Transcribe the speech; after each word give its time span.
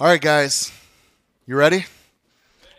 All 0.00 0.06
right, 0.06 0.20
guys, 0.20 0.72
you 1.46 1.54
ready? 1.54 1.84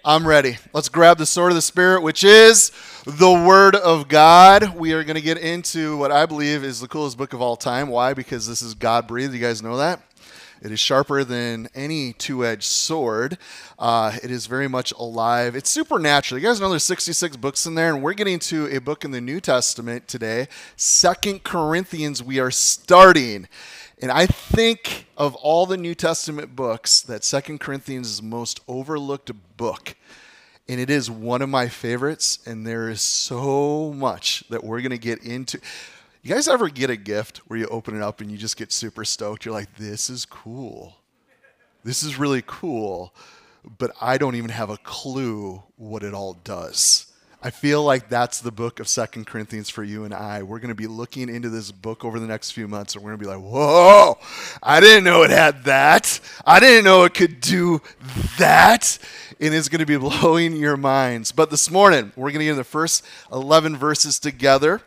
I'm 0.03 0.27
ready. 0.27 0.57
Let's 0.73 0.89
grab 0.89 1.19
the 1.19 1.27
sword 1.27 1.51
of 1.51 1.55
the 1.55 1.61
Spirit, 1.61 2.01
which 2.01 2.23
is 2.23 2.71
the 3.05 3.31
Word 3.31 3.75
of 3.75 4.07
God. 4.07 4.75
We 4.75 4.93
are 4.93 5.03
going 5.03 5.15
to 5.15 5.21
get 5.21 5.37
into 5.37 5.95
what 5.95 6.11
I 6.11 6.25
believe 6.25 6.63
is 6.63 6.79
the 6.79 6.87
coolest 6.87 7.19
book 7.19 7.33
of 7.33 7.39
all 7.39 7.55
time. 7.55 7.89
Why? 7.89 8.15
Because 8.15 8.47
this 8.47 8.63
is 8.63 8.73
God 8.73 9.07
breathed. 9.07 9.31
You 9.31 9.39
guys 9.39 9.61
know 9.61 9.77
that? 9.77 10.01
It 10.63 10.71
is 10.71 10.79
sharper 10.79 11.23
than 11.23 11.69
any 11.75 12.13
two 12.13 12.43
edged 12.43 12.63
sword. 12.63 13.37
Uh, 13.77 14.17
it 14.23 14.31
is 14.31 14.47
very 14.47 14.67
much 14.67 14.91
alive. 14.93 15.55
It's 15.55 15.69
supernatural. 15.69 16.41
You 16.41 16.47
guys 16.47 16.59
know 16.59 16.71
there's 16.71 16.83
66 16.83 17.37
books 17.37 17.67
in 17.67 17.75
there, 17.75 17.93
and 17.93 18.01
we're 18.01 18.13
getting 18.13 18.39
to 18.39 18.75
a 18.75 18.79
book 18.79 19.05
in 19.05 19.11
the 19.11 19.21
New 19.21 19.39
Testament 19.39 20.07
today. 20.07 20.47
Second 20.77 21.43
Corinthians, 21.43 22.23
we 22.23 22.39
are 22.39 22.49
starting. 22.49 23.47
And 24.03 24.11
I 24.11 24.25
think 24.25 25.07
of 25.15 25.33
all 25.35 25.65
the 25.65 25.77
New 25.77 25.95
Testament 25.95 26.57
books, 26.57 26.99
that 27.03 27.23
Second 27.23 27.61
Corinthians 27.61 28.09
is 28.09 28.21
most 28.21 28.59
overlooked 28.67 29.31
book. 29.55 29.95
And 30.67 30.81
it 30.81 30.89
is 30.89 31.09
one 31.09 31.41
of 31.41 31.47
my 31.47 31.69
favorites, 31.69 32.39
and 32.45 32.67
there 32.67 32.89
is 32.89 33.01
so 33.01 33.93
much 33.93 34.43
that 34.49 34.61
we're 34.61 34.81
going 34.81 34.91
to 34.91 34.97
get 34.97 35.23
into. 35.23 35.57
You 36.21 36.35
guys 36.35 36.49
ever 36.49 36.67
get 36.67 36.89
a 36.89 36.97
gift 36.97 37.37
where 37.47 37.57
you 37.57 37.65
open 37.67 37.95
it 37.95 38.01
up 38.01 38.19
and 38.19 38.29
you 38.29 38.37
just 38.37 38.57
get 38.57 38.73
super 38.73 39.05
stoked? 39.05 39.45
You're 39.45 39.53
like, 39.53 39.73
this 39.77 40.09
is 40.09 40.25
cool. 40.25 40.97
This 41.85 42.03
is 42.03 42.19
really 42.19 42.43
cool, 42.45 43.13
but 43.77 43.91
I 44.01 44.17
don't 44.17 44.35
even 44.35 44.49
have 44.49 44.69
a 44.69 44.75
clue 44.75 45.63
what 45.77 46.03
it 46.03 46.13
all 46.13 46.33
does. 46.43 47.12
I 47.45 47.49
feel 47.49 47.83
like 47.83 48.07
that's 48.07 48.39
the 48.39 48.53
book 48.53 48.79
of 48.79 48.87
Second 48.87 49.27
Corinthians 49.27 49.69
for 49.69 49.83
you 49.83 50.05
and 50.05 50.13
I. 50.13 50.43
We're 50.43 50.59
going 50.59 50.69
to 50.69 50.75
be 50.75 50.87
looking 50.87 51.27
into 51.27 51.49
this 51.49 51.73
book 51.73 52.05
over 52.05 52.17
the 52.17 52.25
next 52.25 52.51
few 52.51 52.69
months, 52.69 52.95
and 52.95 53.03
we're 53.03 53.09
going 53.11 53.19
to 53.19 53.25
be 53.25 53.29
like, 53.29 53.43
whoa, 53.43 54.17
I 54.63 54.79
didn't 54.79 55.03
know 55.03 55.23
it 55.23 55.29
had 55.29 55.65
that. 55.65 56.21
I 56.45 56.61
didn't 56.61 56.85
know 56.85 57.03
it 57.03 57.13
could 57.13 57.41
do 57.41 57.81
that. 58.37 58.97
And 59.41 59.53
it's 59.53 59.67
going 59.67 59.79
to 59.79 59.85
be 59.85 59.97
blowing 60.21 60.55
your 60.55 60.77
minds. 60.77 61.33
But 61.33 61.49
this 61.49 61.69
morning, 61.69 62.13
we're 62.15 62.31
going 62.31 62.39
to 62.39 62.45
get 62.45 62.55
the 62.55 62.63
first 62.63 63.03
11 63.29 63.75
verses 63.75 64.19
together. 64.19 64.79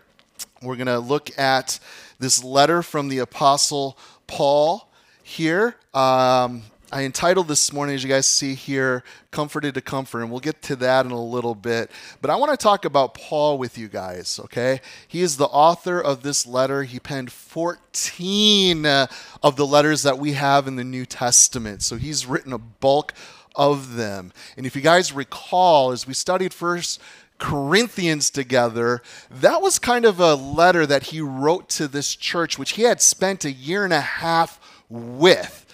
We're 0.63 0.77
going 0.77 0.87
to 0.87 0.99
look 0.99 1.39
at 1.39 1.79
this 2.19 2.43
letter 2.43 2.83
from 2.83 3.09
the 3.09 3.19
Apostle 3.19 3.99
Paul 4.27 4.89
here. 5.23 5.77
Um, 5.93 6.63
I 6.93 7.03
entitled 7.03 7.49
this 7.49 7.73
morning, 7.73 7.97
as 7.97 8.05
you 8.05 8.09
guys 8.09 8.29
see 8.29 8.55
here, 8.55 9.03
Comforted 9.33 9.75
to 9.75 9.81
Comfort, 9.81 10.23
and 10.23 10.31
we'll 10.31 10.39
get 10.39 10.63
to 10.63 10.77
that 10.77 11.05
in 11.05 11.11
a 11.11 11.21
little 11.21 11.57
bit. 11.57 11.91
But 12.21 12.31
I 12.31 12.37
want 12.37 12.53
to 12.53 12.57
talk 12.57 12.85
about 12.85 13.13
Paul 13.13 13.59
with 13.59 13.77
you 13.77 13.89
guys, 13.89 14.39
okay? 14.45 14.81
He 15.09 15.21
is 15.21 15.37
the 15.37 15.47
author 15.47 16.01
of 16.01 16.23
this 16.23 16.47
letter. 16.47 16.85
He 16.85 17.01
penned 17.01 17.33
14 17.33 18.87
uh, 18.87 19.07
of 19.43 19.57
the 19.57 19.67
letters 19.67 20.05
that 20.05 20.21
we 20.21 20.35
have 20.35 20.69
in 20.69 20.77
the 20.77 20.85
New 20.85 21.05
Testament. 21.07 21.83
So 21.83 21.97
he's 21.97 22.25
written 22.25 22.53
a 22.53 22.59
bulk 22.59 23.13
of 23.57 23.97
them. 23.97 24.33
And 24.57 24.65
if 24.65 24.77
you 24.77 24.83
guys 24.83 25.13
recall, 25.13 25.91
as 25.91 26.07
we 26.07 26.15
studied 26.15 26.55
first 26.55 27.01
Corinthians 27.39 28.31
together, 28.31 29.03
that 29.29 29.61
was 29.61 29.81
kind 29.81 30.05
of 30.05 30.21
a 30.21 30.37
letter 30.37 30.87
that 30.87 31.05
he 31.05 31.21
wrote 31.21 31.69
to 31.71 31.89
this 31.89 32.15
church, 32.15 32.61
which 32.61 32.73
he 32.73 32.83
had 32.83 33.03
spent 33.03 33.45
a 33.45 33.51
year 33.51 33.83
and 33.83 33.93
a 33.93 34.01
half 34.01 34.61
with 34.89 35.66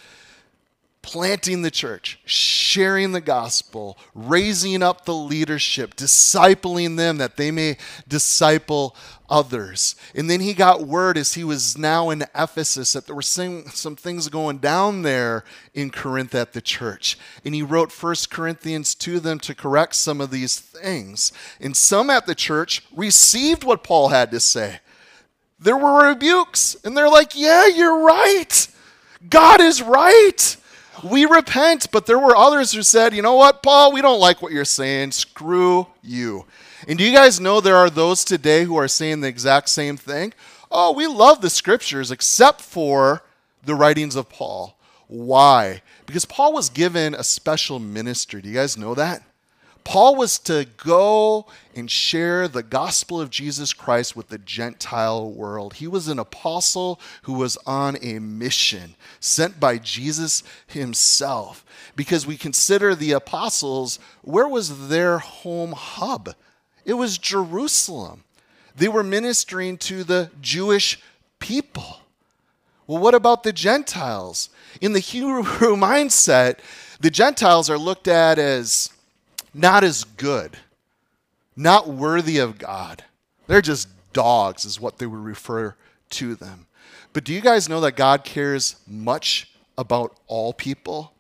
planting 1.03 1.63
the 1.63 1.71
church, 1.71 2.19
sharing 2.25 3.11
the 3.13 3.21
gospel, 3.21 3.99
raising 4.15 4.83
up 4.83 5.05
the 5.05 5.15
leadership, 5.15 5.97
discipling 5.97 6.97
them 6.97 7.19
that 7.19 7.37
they 7.37 7.51
may 7.51 7.77
disciple 8.07 8.97
others. 9.29 9.97
And 10.15 10.31
then 10.31 10.41
he 10.41 10.55
got 10.55 10.87
word 10.87 11.19
as 11.19 11.35
he 11.35 11.43
was 11.43 11.77
now 11.77 12.11
in 12.11 12.23
Ephesus 12.37 12.93
that 12.93 13.07
there 13.07 13.17
were 13.17 13.23
some, 13.23 13.65
some 13.67 13.97
things 13.97 14.29
going 14.29 14.59
down 14.59 15.03
there 15.03 15.45
in 15.75 15.91
Corinth 15.91 16.35
at 16.35 16.53
the 16.53 16.61
church. 16.61 17.19
And 17.45 17.55
he 17.55 17.63
wrote 17.63 17.91
First 17.91 18.31
Corinthians 18.31 18.95
to 18.97 19.19
them 19.19 19.41
to 19.41 19.55
correct 19.55 19.97
some 19.97 20.21
of 20.21 20.31
these 20.31 20.59
things. 20.59 21.33
And 21.61 21.77
some 21.77 22.11
at 22.11 22.27
the 22.27 22.35
church 22.35 22.85
received 22.95 23.65
what 23.65 23.83
Paul 23.83 24.09
had 24.09 24.31
to 24.31 24.41
say. 24.41 24.81
There 25.59 25.77
were 25.77 26.09
rebukes, 26.09 26.77
and 26.85 26.97
they're 26.97 27.09
like, 27.09 27.37
Yeah, 27.37 27.67
you're 27.67 28.05
right. 28.05 28.69
God 29.29 29.61
is 29.61 29.81
right 29.81 30.57
we 31.03 31.25
repent. 31.25 31.91
But 31.91 32.07
there 32.07 32.19
were 32.19 32.37
others 32.37 32.73
who 32.73 32.83
said, 32.83 33.15
you 33.15 33.23
know 33.23 33.35
what, 33.35 33.63
Paul, 33.63 33.93
we 33.93 34.03
don't 34.03 34.21
like 34.21 34.43
what 34.43 34.53
you're 34.53 34.65
saying. 34.65 35.13
Screw 35.13 35.87
you. 36.03 36.47
And 36.89 36.99
do 36.99 37.05
you 37.05 37.15
guys 37.15 37.41
know 37.41 37.61
there 37.61 37.77
are 37.77 37.91
those 37.91 38.25
today 38.25 38.65
who 38.65 38.77
are 38.77 38.89
saying 38.89 39.21
the 39.21 39.29
exact 39.29 39.69
same 39.69 39.97
thing? 39.97 40.33
Oh, 40.71 40.93
we 40.93 41.07
love 41.07 41.41
the 41.41 41.51
scriptures 41.51 42.11
except 42.11 42.61
for 42.61 43.23
the 43.65 43.75
writings 43.75 44.17
of 44.17 44.29
Paul. 44.29 44.77
Why? 45.07 45.83
Because 46.07 46.25
Paul 46.25 46.53
was 46.53 46.71
given 46.71 47.15
a 47.15 47.23
special 47.23 47.79
ministry. 47.79 48.41
Do 48.41 48.49
you 48.49 48.55
guys 48.55 48.79
know 48.79 48.95
that? 48.95 49.23
Paul 49.85 50.17
was 50.17 50.39
to 50.41 50.67
go 50.77 51.47
and 51.75 51.91
share 51.91 52.47
the 52.47 52.63
gospel 52.63 53.21
of 53.21 53.31
Jesus 53.31 53.73
Christ 53.73 54.15
with 54.15 54.29
the 54.29 54.39
Gentile 54.39 55.31
world. 55.31 55.75
He 55.75 55.87
was 55.87 56.09
an 56.09 56.19
apostle 56.19 57.01
who 57.23 57.35
was 57.35 57.57
on 57.67 57.97
a 58.01 58.19
mission 58.19 58.95
sent 59.21 59.59
by 59.59 59.79
Jesus 59.79 60.43
himself. 60.67 61.65
Because 61.97 62.27
we 62.27 62.37
consider 62.37 62.95
the 62.95 63.13
apostles, 63.13 63.99
where 64.23 64.49
was 64.49 64.89
their 64.89 65.19
home 65.19 65.73
hub? 65.73 66.35
It 66.85 66.95
was 66.95 67.19
Jerusalem. 67.19 68.25
They 68.77 68.89
were 68.89 69.03
ministering 69.03 69.79
to 69.79 70.05
the 70.05 70.31
Jewish 70.41 71.01
people. 71.39 72.01
Well, 72.87 73.01
what 73.01 73.15
about 73.15 73.43
the 73.43 73.53
Gentiles? 73.53 74.49
In 74.81 74.93
the 74.93 75.01
Hebrew 75.01 75.43
mindset, 75.77 76.59
the 77.01 77.11
Gentiles 77.11 77.69
are 77.69 77.79
looked 77.79 78.09
at 78.09 78.39
as 78.39 78.91
not 79.55 79.85
as 79.85 80.05
good, 80.05 80.59
not 81.57 81.89
worthy 81.89 82.39
of 82.39 82.59
God. 82.59 83.05
They're 83.47 83.61
just 83.61 83.89
dogs, 84.13 84.65
is 84.65 84.81
what 84.81 84.99
they 84.99 85.07
would 85.07 85.21
refer 85.21 85.77
to 86.11 86.35
them. 86.35 86.67
But 87.13 87.25
do 87.25 87.33
you 87.33 87.41
guys 87.41 87.69
know 87.69 87.81
that 87.81 87.97
God 87.97 88.25
cares 88.25 88.77
much 88.87 89.51
about 89.77 90.17
all 90.27 90.53
people, 90.53 91.13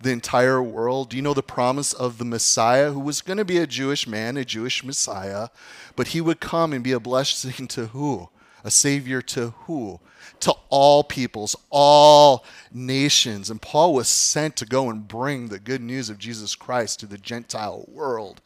the 0.00 0.10
entire 0.10 0.62
world? 0.62 1.10
Do 1.10 1.16
you 1.16 1.22
know 1.22 1.34
the 1.34 1.42
promise 1.42 1.92
of 1.92 2.18
the 2.18 2.24
Messiah, 2.24 2.92
who 2.92 3.00
was 3.00 3.20
going 3.20 3.38
to 3.38 3.44
be 3.44 3.58
a 3.58 3.66
Jewish 3.66 4.06
man, 4.06 4.36
a 4.36 4.44
Jewish 4.44 4.84
Messiah, 4.84 5.48
but 5.96 6.08
he 6.08 6.20
would 6.20 6.40
come 6.40 6.72
and 6.72 6.84
be 6.84 6.92
a 6.92 7.00
blessing 7.00 7.66
to 7.68 7.86
who? 7.86 8.28
A 8.64 8.70
savior 8.70 9.22
to 9.22 9.50
who? 9.64 10.00
to 10.42 10.54
all 10.70 11.04
peoples, 11.04 11.54
all 11.70 12.44
nations. 12.72 13.48
And 13.48 13.62
Paul 13.62 13.94
was 13.94 14.08
sent 14.08 14.56
to 14.56 14.66
go 14.66 14.90
and 14.90 15.06
bring 15.06 15.48
the 15.48 15.60
good 15.60 15.80
news 15.80 16.10
of 16.10 16.18
Jesus 16.18 16.56
Christ 16.56 17.00
to 17.00 17.06
the 17.06 17.18
Gentile 17.18 17.84
world. 17.88 18.40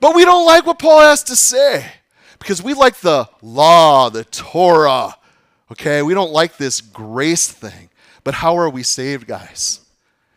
But 0.00 0.14
we 0.14 0.24
don't 0.24 0.46
like 0.46 0.66
what 0.66 0.78
Paul 0.78 1.00
has 1.00 1.22
to 1.24 1.36
say 1.36 1.92
because 2.38 2.62
we 2.62 2.72
like 2.72 2.96
the 3.00 3.28
law, 3.42 4.08
the 4.08 4.24
Torah. 4.24 5.16
Okay, 5.70 6.00
we 6.00 6.14
don't 6.14 6.32
like 6.32 6.56
this 6.56 6.80
grace 6.80 7.48
thing. 7.48 7.90
But 8.24 8.34
how 8.34 8.56
are 8.56 8.70
we 8.70 8.82
saved, 8.82 9.26
guys? 9.26 9.80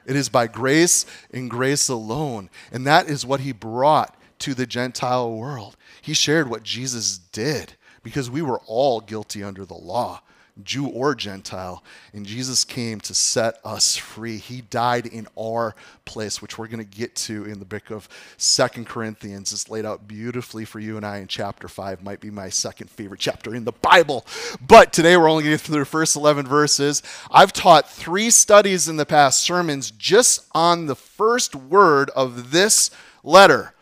It 0.05 0.17
is 0.17 0.27
by 0.27 0.47
grace 0.47 1.05
and 1.33 1.49
grace 1.49 1.87
alone. 1.87 2.49
And 2.73 2.85
that 2.85 3.07
is 3.07 3.25
what 3.25 3.39
he 3.39 3.53
brought 3.53 4.15
to 4.39 4.53
the 4.53 4.65
Gentile 4.65 5.31
world. 5.31 5.77
He 6.01 6.13
shared 6.13 6.49
what 6.49 6.63
Jesus 6.63 7.17
did 7.17 7.75
because 8.03 8.29
we 8.29 8.41
were 8.41 8.59
all 8.67 8.99
guilty 8.99 9.43
under 9.43 9.65
the 9.65 9.73
law. 9.73 10.21
Jew 10.61 10.87
or 10.87 11.15
Gentile. 11.15 11.83
And 12.13 12.25
Jesus 12.25 12.63
came 12.63 12.99
to 13.01 13.15
set 13.15 13.59
us 13.65 13.95
free. 13.95 14.37
He 14.37 14.61
died 14.61 15.07
in 15.07 15.27
our 15.39 15.75
place, 16.05 16.41
which 16.41 16.57
we're 16.57 16.67
going 16.67 16.85
to 16.85 16.97
get 16.97 17.15
to 17.15 17.45
in 17.45 17.59
the 17.59 17.65
book 17.65 17.89
of 17.89 18.07
Second 18.37 18.87
Corinthians. 18.87 19.51
It's 19.51 19.69
laid 19.69 19.85
out 19.85 20.07
beautifully 20.07 20.65
for 20.65 20.79
you 20.79 20.97
and 20.97 21.05
I 21.05 21.17
in 21.17 21.27
chapter 21.27 21.67
5. 21.67 22.03
Might 22.03 22.19
be 22.19 22.29
my 22.29 22.49
second 22.49 22.89
favorite 22.89 23.19
chapter 23.19 23.55
in 23.55 23.65
the 23.65 23.71
Bible. 23.71 24.25
But 24.65 24.93
today 24.93 25.17
we're 25.17 25.29
only 25.29 25.43
going 25.43 25.57
to 25.57 25.63
through 25.63 25.79
the 25.79 25.85
first 25.85 26.15
11 26.15 26.45
verses. 26.45 27.01
I've 27.31 27.53
taught 27.53 27.89
three 27.89 28.29
studies 28.29 28.87
in 28.87 28.97
the 28.97 29.05
past 29.05 29.41
sermons 29.41 29.89
just 29.91 30.45
on 30.51 30.85
the 30.85 30.95
first 30.95 31.55
word 31.55 32.11
of 32.11 32.51
this 32.51 32.91
letter. 33.23 33.73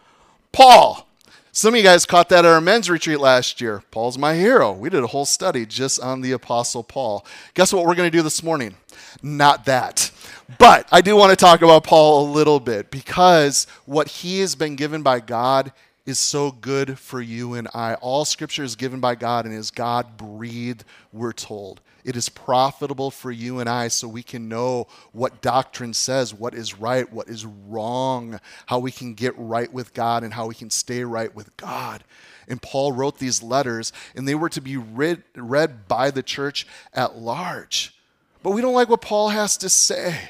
Paul 0.52 1.08
some 1.54 1.74
of 1.74 1.78
you 1.78 1.84
guys 1.84 2.06
caught 2.06 2.30
that 2.30 2.46
at 2.46 2.52
our 2.52 2.62
men's 2.62 2.90
retreat 2.90 3.20
last 3.20 3.60
year. 3.60 3.84
Paul's 3.92 4.18
my 4.18 4.36
hero. 4.36 4.72
We 4.72 4.90
did 4.90 5.04
a 5.04 5.08
whole 5.08 5.26
study 5.26 5.66
just 5.66 6.00
on 6.00 6.22
the 6.22 6.32
Apostle 6.32 6.82
Paul. 6.82 7.26
Guess 7.56 7.74
what 7.74 7.86
we're 7.86 7.96
going 7.96 8.10
to 8.10 8.18
do 8.18 8.24
this 8.24 8.42
morning? 8.42 8.76
Not 9.22 9.66
that. 9.66 10.12
But 10.58 10.88
I 10.94 11.02
do 11.02 11.16
want 11.18 11.32
to 11.32 11.36
talk 11.36 11.62
about 11.62 11.84
Paul 11.84 12.26
a 12.26 12.32
little 12.32 12.62
bit 12.62 12.90
because 12.90 13.68
what 13.86 14.08
he 14.08 14.40
has 14.40 14.56
been 14.56 14.78
given 14.78 15.02
by 15.02 15.20
God 15.20 15.74
is 16.06 16.20
so 16.20 16.52
good 16.52 16.98
for 16.98 17.22
you 17.22 17.56
and 17.56 17.68
I. 17.74 17.96
All 17.96 18.24
scripture 18.24 18.64
is 18.64 18.78
given 18.78 19.02
by 19.02 19.16
God 19.16 19.46
and 19.46 19.54
is 19.54 19.72
God 19.72 20.16
breathed, 20.16 20.86
we're 21.12 21.34
told. 21.34 21.82
It 22.04 22.16
is 22.16 22.30
profitable 22.30 23.12
for 23.12 23.32
you 23.32 23.60
and 23.60 23.70
I 23.70 23.88
so 23.90 24.08
we 24.08 24.24
can 24.24 24.50
know 24.50 24.88
what 25.12 25.42
doctrine 25.42 25.94
says, 25.94 26.34
what 26.34 26.54
is 26.54 26.78
right, 26.78 27.12
what 27.12 27.30
is 27.30 27.46
wrong, 27.46 28.40
how 28.66 28.80
we 28.80 28.92
can 28.92 29.14
get 29.14 29.34
right 29.38 29.72
with 29.72 29.94
God, 29.94 30.24
and 30.24 30.34
how 30.34 30.48
we 30.48 30.56
can 30.56 30.70
stay 30.70 31.04
right 31.04 31.34
with 31.34 31.56
God. 31.58 32.04
And 32.48 32.62
Paul 32.62 32.92
wrote 32.92 33.20
these 33.20 33.44
letters, 33.44 33.94
and 34.16 34.28
they 34.28 34.36
were 34.36 34.50
to 34.50 34.62
be 34.62 34.78
read, 34.78 35.24
read 35.36 35.88
by 35.88 36.12
the 36.12 36.24
church 36.24 36.68
at 36.94 37.16
large. 37.16 37.96
But 38.44 38.52
we 38.52 38.62
don't 38.62 38.74
like 38.74 38.90
what 38.90 39.02
Paul 39.02 39.30
has 39.30 39.58
to 39.58 39.70
say. 39.70 40.30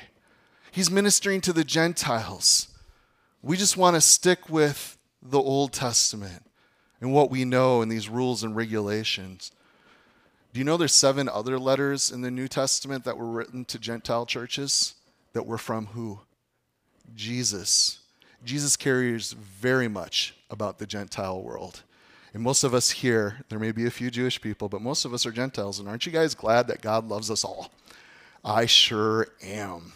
He's 0.72 0.92
ministering 0.92 1.42
to 1.42 1.54
the 1.54 1.64
Gentiles. 1.64 2.68
We 3.42 3.58
just 3.58 3.78
want 3.78 3.96
to 3.96 4.02
stick 4.02 4.50
with 4.50 4.98
the 5.22 5.40
Old 5.40 5.74
Testament 5.74 6.44
and 7.00 7.14
what 7.14 7.32
we 7.32 7.46
know 7.46 7.82
and 7.82 7.92
these 7.92 8.10
rules 8.10 8.44
and 8.44 8.56
regulations. 8.56 9.52
Do 10.54 10.60
you 10.60 10.66
know 10.66 10.76
there's 10.76 10.94
seven 10.94 11.30
other 11.30 11.58
letters 11.58 12.12
in 12.12 12.22
the 12.22 12.32
New 12.32 12.50
Testament 12.50 13.06
that 13.06 13.18
were 13.18 13.30
written 13.30 13.64
to 13.66 13.80
Gentile 13.80 14.26
churches 14.26 14.96
that 15.32 15.46
were 15.46 15.58
from 15.58 15.88
who? 15.88 16.20
Jesus. 17.16 18.00
Jesus 18.44 18.76
cares 18.76 19.32
very 19.32 19.88
much 19.88 20.36
about 20.50 20.78
the 20.78 20.86
Gentile 20.86 21.42
world. 21.42 21.84
And 22.34 22.44
most 22.44 22.66
of 22.66 22.74
us 22.74 22.90
here, 22.90 23.46
there 23.48 23.60
may 23.60 23.72
be 23.72 23.86
a 23.86 23.92
few 23.92 24.12
Jewish 24.12 24.42
people, 24.42 24.68
but 24.68 24.82
most 24.82 25.06
of 25.06 25.14
us 25.14 25.26
are 25.26 25.32
Gentiles. 25.32 25.80
And 25.80 25.88
aren't 25.88 26.06
you 26.06 26.12
guys 26.12 26.36
glad 26.36 26.68
that 26.68 26.82
God 26.82 27.08
loves 27.08 27.32
us 27.32 27.46
all? 27.46 27.72
I 28.44 28.66
sure 28.66 29.28
am. 29.42 29.94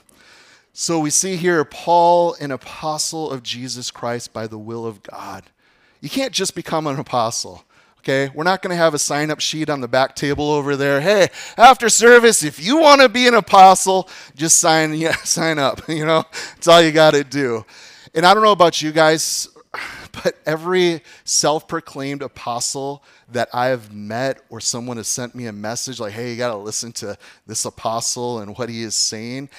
So 0.72 1.00
we 1.00 1.10
see 1.10 1.36
here 1.36 1.66
Paul, 1.66 2.36
an 2.40 2.52
apostle 2.52 3.30
of 3.30 3.44
Jesus 3.44 3.92
Christ 3.92 4.31
by 4.31 4.48
the 4.48 4.57
will 4.57 4.86
of 4.86 5.04
God. 5.04 5.44
You 6.00 6.10
can't 6.10 6.34
just 6.34 6.56
become 6.56 6.88
an 6.88 6.98
apostle. 6.98 7.65
Okay, 8.07 8.30
we're 8.36 8.44
not 8.44 8.62
going 8.62 8.69
to 8.69 8.78
have 8.78 8.94
a 8.94 9.00
sign 9.00 9.31
up 9.31 9.40
sheet 9.40 9.68
on 9.68 9.81
the 9.81 9.88
back 9.88 10.16
table 10.16 10.52
over 10.52 10.75
there. 10.75 11.02
Hey, 11.02 11.30
after 11.57 11.90
service, 11.90 12.44
if 12.44 12.63
you 12.63 12.78
want 12.78 13.02
to 13.02 13.10
be 13.10 13.28
an 13.28 13.34
apostle, 13.34 14.07
just 14.36 14.60
sign 14.60 14.94
yeah, 14.98 15.16
sign 15.24 15.57
up. 15.57 15.81
You 15.90 16.06
know, 16.06 16.24
it's 16.56 16.68
all 16.68 16.84
you 16.84 16.92
got 16.92 17.16
to 17.16 17.24
do. 17.24 17.66
And 18.13 18.24
I 18.24 18.36
don't 18.36 18.44
know 18.44 18.52
about 18.52 18.80
you 18.80 18.92
guys, 18.92 19.48
but 20.24 20.36
every 20.46 21.02
self 21.24 21.68
proclaimed 21.68 22.22
apostle 22.22 23.04
that 23.31 23.50
I 23.52 23.68
have 23.68 23.92
met 23.92 24.40
or 24.50 24.60
someone 24.60 24.98
has 24.98 25.07
sent 25.07 25.34
me 25.34 25.48
a 25.48 25.52
message 25.52 26.00
like, 26.00 26.13
hey, 26.13 26.30
you 26.30 26.38
got 26.38 26.50
to 26.50 26.57
listen 26.57 26.92
to 26.94 27.18
this 27.48 27.66
apostle 27.66 28.38
and 28.38 28.56
what 28.56 28.69
he 28.69 28.84
is 28.84 28.94
saying. 28.94 29.50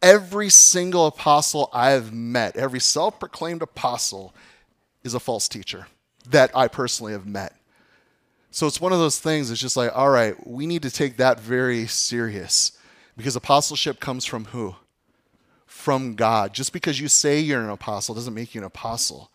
Every 0.00 0.48
single 0.48 1.08
apostle 1.08 1.70
I 1.72 1.90
have 1.90 2.12
met, 2.12 2.56
every 2.56 2.78
self 2.78 3.18
proclaimed 3.18 3.62
apostle, 3.62 4.32
is 5.02 5.14
a 5.14 5.18
false 5.18 5.48
teacher 5.48 5.88
that 6.30 6.56
I 6.56 6.68
personally 6.68 7.14
have 7.14 7.26
met. 7.26 7.52
So 8.54 8.66
it's 8.66 8.80
one 8.80 8.92
of 8.92 8.98
those 8.98 9.18
things, 9.18 9.50
it's 9.50 9.60
just 9.60 9.76
like, 9.76 9.90
all 9.94 10.10
right, 10.10 10.34
we 10.46 10.66
need 10.66 10.82
to 10.82 10.90
take 10.90 11.16
that 11.16 11.40
very 11.40 11.86
serious 11.86 12.78
because 13.16 13.34
apostleship 13.34 13.98
comes 13.98 14.24
from 14.24 14.46
who? 14.46 14.76
From 15.66 16.14
God. 16.14 16.54
Just 16.54 16.72
because 16.72 17.00
you 17.00 17.08
say 17.08 17.40
you're 17.40 17.62
an 17.62 17.68
apostle 17.68 18.14
doesn't 18.14 18.32
make 18.32 18.54
you 18.54 18.60
an 18.60 18.66
apostle 18.66 19.30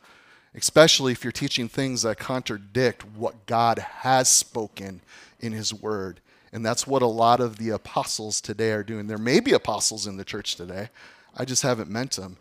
especially 0.56 1.12
if 1.12 1.24
you're 1.24 1.31
teaching 1.31 1.68
things 1.68 2.01
that 2.01 2.18
contradict 2.18 3.06
what 3.06 3.45
God 3.45 3.80
has 3.80 4.30
spoken 4.30 5.01
in 5.39 5.51
His 5.51 5.74
Word. 5.74 6.19
And 6.51 6.65
that's 6.65 6.88
what 6.88 7.01
a 7.01 7.07
lot 7.07 7.39
of 7.39 7.57
the 7.57 7.69
apostles 7.69 8.42
today 8.42 8.72
are 8.72 8.83
doing. 8.83 9.07
There 9.07 9.18
may 9.18 9.39
be 9.39 9.54
apostles 9.54 10.07
in 10.07 10.18
the 10.18 10.25
church 10.25 10.56
today, 10.56 10.89
I 11.38 11.45
just 11.45 11.62
haven't 11.62 11.89
met 11.89 12.12
them. 12.12 12.38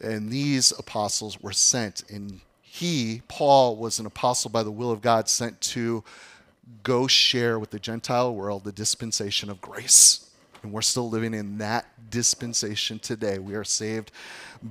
And 0.00 0.30
these 0.30 0.72
apostles 0.78 1.40
were 1.40 1.52
sent, 1.52 2.04
and 2.10 2.40
he, 2.78 3.22
Paul, 3.26 3.76
was 3.76 3.98
an 3.98 4.06
apostle 4.06 4.50
by 4.50 4.62
the 4.62 4.70
will 4.70 4.92
of 4.92 5.02
God, 5.02 5.28
sent 5.28 5.60
to 5.62 6.04
go 6.84 7.08
share 7.08 7.58
with 7.58 7.70
the 7.70 7.80
Gentile 7.80 8.32
world 8.32 8.62
the 8.62 8.72
dispensation 8.72 9.50
of 9.50 9.60
grace. 9.60 10.30
And 10.62 10.72
we're 10.72 10.82
still 10.82 11.10
living 11.10 11.34
in 11.34 11.58
that 11.58 11.86
dispensation 12.10 13.00
today. 13.00 13.38
We 13.38 13.54
are 13.54 13.64
saved 13.64 14.12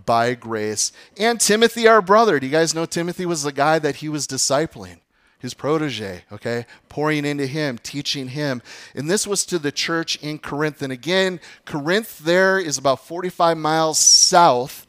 by 0.05 0.35
grace. 0.35 0.93
And 1.17 1.39
Timothy, 1.39 1.87
our 1.87 2.01
brother. 2.01 2.39
Do 2.39 2.45
you 2.45 2.51
guys 2.51 2.73
know 2.73 2.85
Timothy 2.85 3.25
was 3.25 3.43
the 3.43 3.51
guy 3.51 3.77
that 3.79 3.97
he 3.97 4.07
was 4.07 4.25
discipling? 4.25 4.99
His 5.39 5.53
protege, 5.53 6.23
okay? 6.31 6.65
Pouring 6.89 7.25
into 7.25 7.45
him, 7.45 7.77
teaching 7.77 8.29
him. 8.29 8.61
And 8.95 9.09
this 9.09 9.27
was 9.27 9.45
to 9.47 9.59
the 9.59 9.71
church 9.71 10.15
in 10.23 10.39
Corinth. 10.39 10.81
And 10.81 10.91
again, 10.93 11.39
Corinth 11.65 12.19
there 12.19 12.57
is 12.57 12.77
about 12.77 13.05
45 13.05 13.57
miles 13.57 13.99
south 13.99 14.87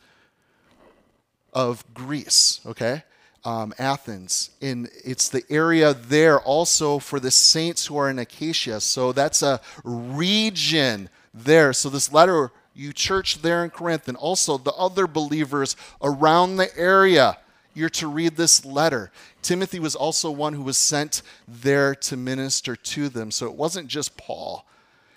of 1.53 1.85
Greece, 1.93 2.61
okay? 2.65 3.03
Um, 3.49 3.73
Athens. 3.79 4.51
And 4.61 4.91
it's 5.05 5.31
the 5.31 5.43
area 5.49 5.95
there 5.95 6.39
also 6.39 6.99
for 6.99 7.19
the 7.19 7.31
saints 7.31 7.87
who 7.87 7.97
are 7.97 8.11
in 8.11 8.19
Achaia. 8.19 8.79
So 8.81 9.13
that's 9.13 9.43
a 9.43 9.59
region 9.85 11.09
there. 11.33 11.73
So 11.73 11.89
this 11.89 12.13
letter, 12.13 12.51
you 12.75 12.93
church 12.93 13.41
there 13.41 13.65
in 13.65 13.71
Corinth, 13.71 14.07
and 14.07 14.19
also 14.19 14.59
the 14.59 14.75
other 14.75 15.07
believers 15.07 15.77
around 16.03 16.57
the 16.57 16.69
area, 16.77 17.39
you're 17.73 17.89
to 18.01 18.09
read 18.09 18.37
this 18.37 18.67
letter. 18.67 19.11
Timothy 19.41 19.81
was 19.81 19.97
also 19.97 20.31
one 20.31 20.53
who 20.53 20.63
was 20.63 20.77
sent 20.77 21.23
there 21.47 21.95
to 21.95 22.17
minister 22.19 22.77
to 22.77 23.09
them. 23.09 23.31
So 23.31 23.47
it 23.47 23.55
wasn't 23.55 23.89
just 23.89 24.19
Paul. 24.19 24.67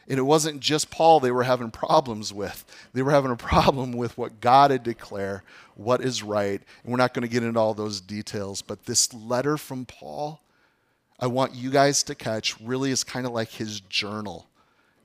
And 0.08 0.20
it 0.20 0.24
wasn't 0.24 0.60
just 0.60 0.92
Paul 0.92 1.20
they 1.20 1.32
were 1.32 1.44
having 1.44 1.72
problems 1.72 2.34
with. 2.34 2.66
They 2.94 3.02
were 3.02 3.12
having 3.12 3.32
a 3.32 3.36
problem 3.36 3.94
with 3.94 4.18
what 4.18 4.42
God 4.42 4.72
had 4.72 4.84
declared, 4.84 5.42
what 5.76 6.02
is 6.02 6.24
right. 6.24 6.62
And 6.84 6.92
we're 6.92 6.98
not 6.98 7.14
going 7.14 7.28
to 7.28 7.32
get 7.32 7.44
into 7.44 7.60
all 7.60 7.74
those 7.74 8.02
details, 8.02 8.62
but 8.62 8.86
this 8.86 9.14
letter 9.14 9.58
from 9.58 9.86
Paul, 9.86 10.42
I 11.20 11.28
want 11.28 11.54
you 11.54 11.70
guys 11.70 12.04
to 12.04 12.16
catch, 12.16 12.60
really 12.60 12.92
is 12.92 13.04
kind 13.04 13.26
of 13.26 13.32
like 13.32 13.50
his 13.50 13.80
journal. 13.82 14.48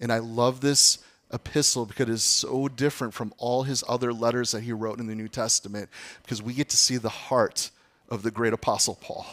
And 0.01 0.13
I 0.13 0.19
love 0.19 0.61
this 0.61 0.99
epistle 1.33 1.87
because 1.87 2.09
it 2.09 2.13
is 2.13 2.25
so 2.25 2.69
different 2.69 3.13
from 3.13 3.33
all 3.39 3.65
his 3.65 3.85
other 3.89 4.13
letters 4.13 4.53
that 4.53 4.63
he 4.63 4.73
wrote 4.73 4.99
in 4.99 5.07
the 5.07 5.15
New 5.15 5.29
Testament 5.29 5.91
because 6.23 6.43
we 6.43 6.55
get 6.55 6.69
to 6.71 6.77
see 6.77 6.97
the 6.97 7.09
heart 7.09 7.71
of 8.09 8.23
the 8.23 8.31
great 8.31 8.53
apostle 8.53 8.97
Paul. 9.01 9.27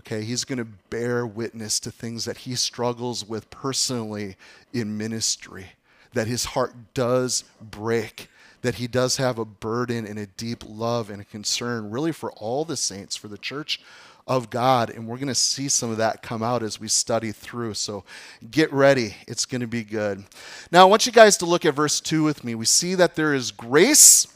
Okay, 0.00 0.22
he's 0.22 0.44
going 0.44 0.58
to 0.58 0.64
bear 0.64 1.26
witness 1.26 1.80
to 1.80 1.90
things 1.90 2.24
that 2.26 2.38
he 2.38 2.54
struggles 2.54 3.26
with 3.26 3.50
personally 3.50 4.36
in 4.72 4.96
ministry, 4.96 5.66
that 6.12 6.26
his 6.26 6.44
heart 6.44 6.74
does 6.94 7.44
break, 7.60 8.28
that 8.62 8.76
he 8.76 8.86
does 8.86 9.16
have 9.16 9.38
a 9.38 9.44
burden 9.44 10.06
and 10.06 10.18
a 10.18 10.26
deep 10.26 10.62
love 10.66 11.10
and 11.10 11.20
a 11.22 11.24
concern, 11.24 11.90
really, 11.90 12.12
for 12.12 12.30
all 12.32 12.64
the 12.64 12.76
saints, 12.76 13.16
for 13.16 13.28
the 13.28 13.38
church 13.38 13.80
of 14.26 14.50
God. 14.50 14.90
And 14.90 15.06
we're 15.06 15.16
going 15.16 15.28
to 15.28 15.34
see 15.34 15.68
some 15.68 15.90
of 15.90 15.96
that 15.98 16.22
come 16.22 16.42
out 16.42 16.62
as 16.62 16.80
we 16.80 16.88
study 16.88 17.32
through. 17.32 17.74
So 17.74 18.04
get 18.50 18.72
ready. 18.72 19.14
It's 19.26 19.44
going 19.44 19.60
to 19.60 19.66
be 19.66 19.84
good. 19.84 20.24
Now, 20.72 20.82
I 20.82 20.84
want 20.84 21.06
you 21.06 21.12
guys 21.12 21.36
to 21.38 21.46
look 21.46 21.64
at 21.64 21.74
verse 21.74 22.00
2 22.00 22.22
with 22.22 22.44
me. 22.44 22.54
We 22.54 22.66
see 22.66 22.94
that 22.96 23.14
there 23.14 23.34
is 23.34 23.50
grace 23.50 24.26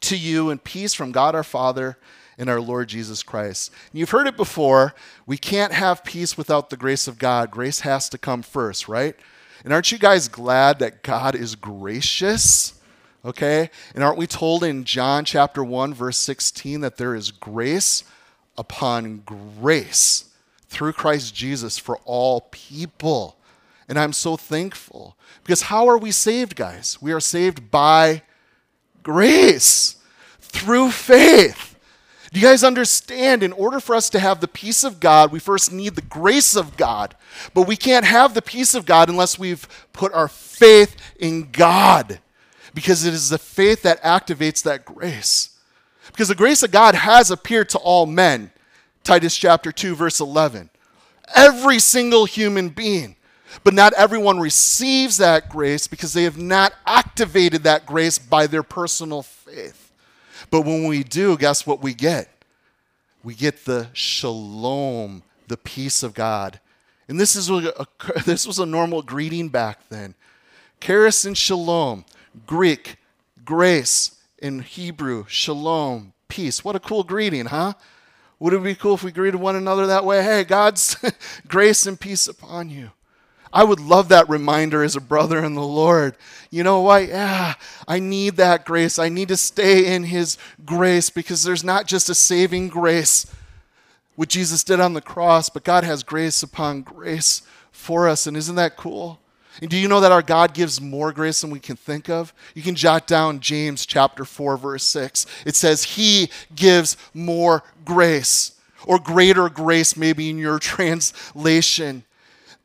to 0.00 0.16
you 0.16 0.50
and 0.50 0.62
peace 0.62 0.94
from 0.94 1.12
God 1.12 1.34
our 1.34 1.44
Father 1.44 1.96
and 2.38 2.48
our 2.48 2.60
Lord 2.60 2.88
Jesus 2.88 3.22
Christ. 3.22 3.72
And 3.90 4.00
you've 4.00 4.10
heard 4.10 4.26
it 4.26 4.36
before. 4.36 4.94
We 5.26 5.36
can't 5.36 5.72
have 5.72 6.04
peace 6.04 6.36
without 6.36 6.70
the 6.70 6.76
grace 6.76 7.06
of 7.08 7.18
God. 7.18 7.50
Grace 7.50 7.80
has 7.80 8.08
to 8.10 8.18
come 8.18 8.42
first, 8.42 8.88
right? 8.88 9.16
And 9.64 9.72
aren't 9.72 9.92
you 9.92 9.98
guys 9.98 10.28
glad 10.28 10.78
that 10.80 11.02
God 11.02 11.34
is 11.34 11.54
gracious? 11.54 12.74
Okay? 13.24 13.70
And 13.94 14.04
aren't 14.04 14.18
we 14.18 14.26
told 14.26 14.62
in 14.62 14.84
John 14.84 15.24
chapter 15.24 15.64
1 15.64 15.94
verse 15.94 16.18
16 16.18 16.80
that 16.82 16.96
there 16.96 17.14
is 17.14 17.30
grace 17.30 18.04
upon 18.56 19.22
grace 19.24 20.26
through 20.68 20.92
Christ 20.92 21.34
Jesus 21.34 21.78
for 21.78 21.98
all 22.04 22.48
people. 22.50 23.36
And 23.88 23.98
I'm 23.98 24.12
so 24.12 24.36
thankful. 24.36 25.16
Because 25.42 25.62
how 25.62 25.88
are 25.88 25.98
we 25.98 26.10
saved, 26.10 26.56
guys? 26.56 26.98
We 27.00 27.12
are 27.12 27.20
saved 27.20 27.70
by 27.70 28.22
grace 29.02 29.96
through 30.40 30.90
faith. 30.90 31.73
Do 32.34 32.40
you 32.40 32.46
guys 32.48 32.64
understand? 32.64 33.44
In 33.44 33.52
order 33.52 33.78
for 33.78 33.94
us 33.94 34.10
to 34.10 34.18
have 34.18 34.40
the 34.40 34.48
peace 34.48 34.82
of 34.82 34.98
God, 34.98 35.30
we 35.30 35.38
first 35.38 35.70
need 35.70 35.94
the 35.94 36.02
grace 36.02 36.56
of 36.56 36.76
God. 36.76 37.14
But 37.54 37.68
we 37.68 37.76
can't 37.76 38.04
have 38.04 38.34
the 38.34 38.42
peace 38.42 38.74
of 38.74 38.86
God 38.86 39.08
unless 39.08 39.38
we've 39.38 39.68
put 39.92 40.12
our 40.12 40.26
faith 40.26 40.96
in 41.16 41.52
God. 41.52 42.18
Because 42.74 43.04
it 43.04 43.14
is 43.14 43.28
the 43.28 43.38
faith 43.38 43.82
that 43.82 44.02
activates 44.02 44.64
that 44.64 44.84
grace. 44.84 45.56
Because 46.08 46.26
the 46.26 46.34
grace 46.34 46.64
of 46.64 46.72
God 46.72 46.96
has 46.96 47.30
appeared 47.30 47.68
to 47.68 47.78
all 47.78 48.04
men. 48.04 48.50
Titus 49.04 49.36
chapter 49.36 49.70
2, 49.70 49.94
verse 49.94 50.18
11. 50.18 50.70
Every 51.36 51.78
single 51.78 52.24
human 52.24 52.70
being. 52.70 53.14
But 53.62 53.74
not 53.74 53.92
everyone 53.92 54.40
receives 54.40 55.18
that 55.18 55.50
grace 55.50 55.86
because 55.86 56.12
they 56.14 56.24
have 56.24 56.36
not 56.36 56.74
activated 56.84 57.62
that 57.62 57.86
grace 57.86 58.18
by 58.18 58.48
their 58.48 58.64
personal 58.64 59.22
faith. 59.22 59.83
But 60.50 60.62
when 60.62 60.86
we 60.86 61.02
do, 61.02 61.36
guess 61.36 61.66
what 61.66 61.82
we 61.82 61.94
get? 61.94 62.28
We 63.22 63.34
get 63.34 63.64
the 63.64 63.88
shalom, 63.92 65.22
the 65.48 65.56
peace 65.56 66.02
of 66.02 66.14
God. 66.14 66.60
And 67.08 67.18
this, 67.18 67.36
is 67.36 67.50
a, 67.50 67.86
this 68.26 68.46
was 68.46 68.58
a 68.58 68.66
normal 68.66 69.02
greeting 69.02 69.48
back 69.48 69.88
then. 69.88 70.14
Charis 70.80 71.24
and 71.24 71.36
shalom, 71.36 72.04
Greek, 72.46 72.96
grace, 73.44 74.16
in 74.44 74.60
Hebrew, 74.60 75.24
shalom, 75.26 76.12
peace. 76.28 76.62
What 76.62 76.76
a 76.76 76.80
cool 76.80 77.02
greeting, 77.02 77.46
huh? 77.46 77.72
Would 78.38 78.52
it 78.52 78.62
be 78.62 78.74
cool 78.74 78.94
if 78.94 79.02
we 79.02 79.10
greeted 79.10 79.40
one 79.40 79.56
another 79.56 79.86
that 79.86 80.04
way? 80.04 80.22
Hey, 80.22 80.44
God's 80.44 80.96
grace 81.48 81.86
and 81.86 81.98
peace 81.98 82.28
upon 82.28 82.68
you. 82.68 82.90
I 83.54 83.62
would 83.62 83.78
love 83.78 84.08
that 84.08 84.28
reminder 84.28 84.82
as 84.82 84.96
a 84.96 85.00
brother 85.00 85.38
in 85.44 85.54
the 85.54 85.62
Lord. 85.62 86.16
You 86.50 86.64
know 86.64 86.80
what? 86.80 87.06
Yeah, 87.06 87.54
I 87.86 88.00
need 88.00 88.34
that 88.36 88.66
grace. 88.66 88.98
I 88.98 89.08
need 89.08 89.28
to 89.28 89.36
stay 89.36 89.94
in 89.94 90.02
His 90.02 90.36
grace 90.66 91.08
because 91.08 91.44
there's 91.44 91.62
not 91.62 91.86
just 91.86 92.10
a 92.10 92.16
saving 92.16 92.68
grace, 92.68 93.26
what 94.16 94.28
Jesus 94.28 94.64
did 94.64 94.80
on 94.80 94.92
the 94.92 95.00
cross, 95.00 95.48
but 95.48 95.62
God 95.62 95.84
has 95.84 96.02
grace 96.02 96.42
upon 96.42 96.82
grace 96.82 97.42
for 97.70 98.08
us. 98.08 98.26
And 98.26 98.36
isn't 98.36 98.56
that 98.56 98.76
cool? 98.76 99.20
And 99.62 99.70
do 99.70 99.76
you 99.76 99.86
know 99.86 100.00
that 100.00 100.10
our 100.10 100.22
God 100.22 100.52
gives 100.52 100.80
more 100.80 101.12
grace 101.12 101.40
than 101.40 101.50
we 101.50 101.60
can 101.60 101.76
think 101.76 102.08
of? 102.08 102.34
You 102.56 102.62
can 102.62 102.74
jot 102.74 103.06
down 103.06 103.38
James 103.38 103.86
chapter 103.86 104.24
4 104.24 104.56
verse 104.56 104.82
6. 104.82 105.26
It 105.46 105.54
says 105.54 105.84
he 105.84 106.28
gives 106.56 106.96
more 107.14 107.62
grace 107.84 108.58
or 108.84 108.98
greater 108.98 109.48
grace 109.48 109.96
maybe 109.96 110.28
in 110.28 110.38
your 110.38 110.58
translation. 110.60 112.02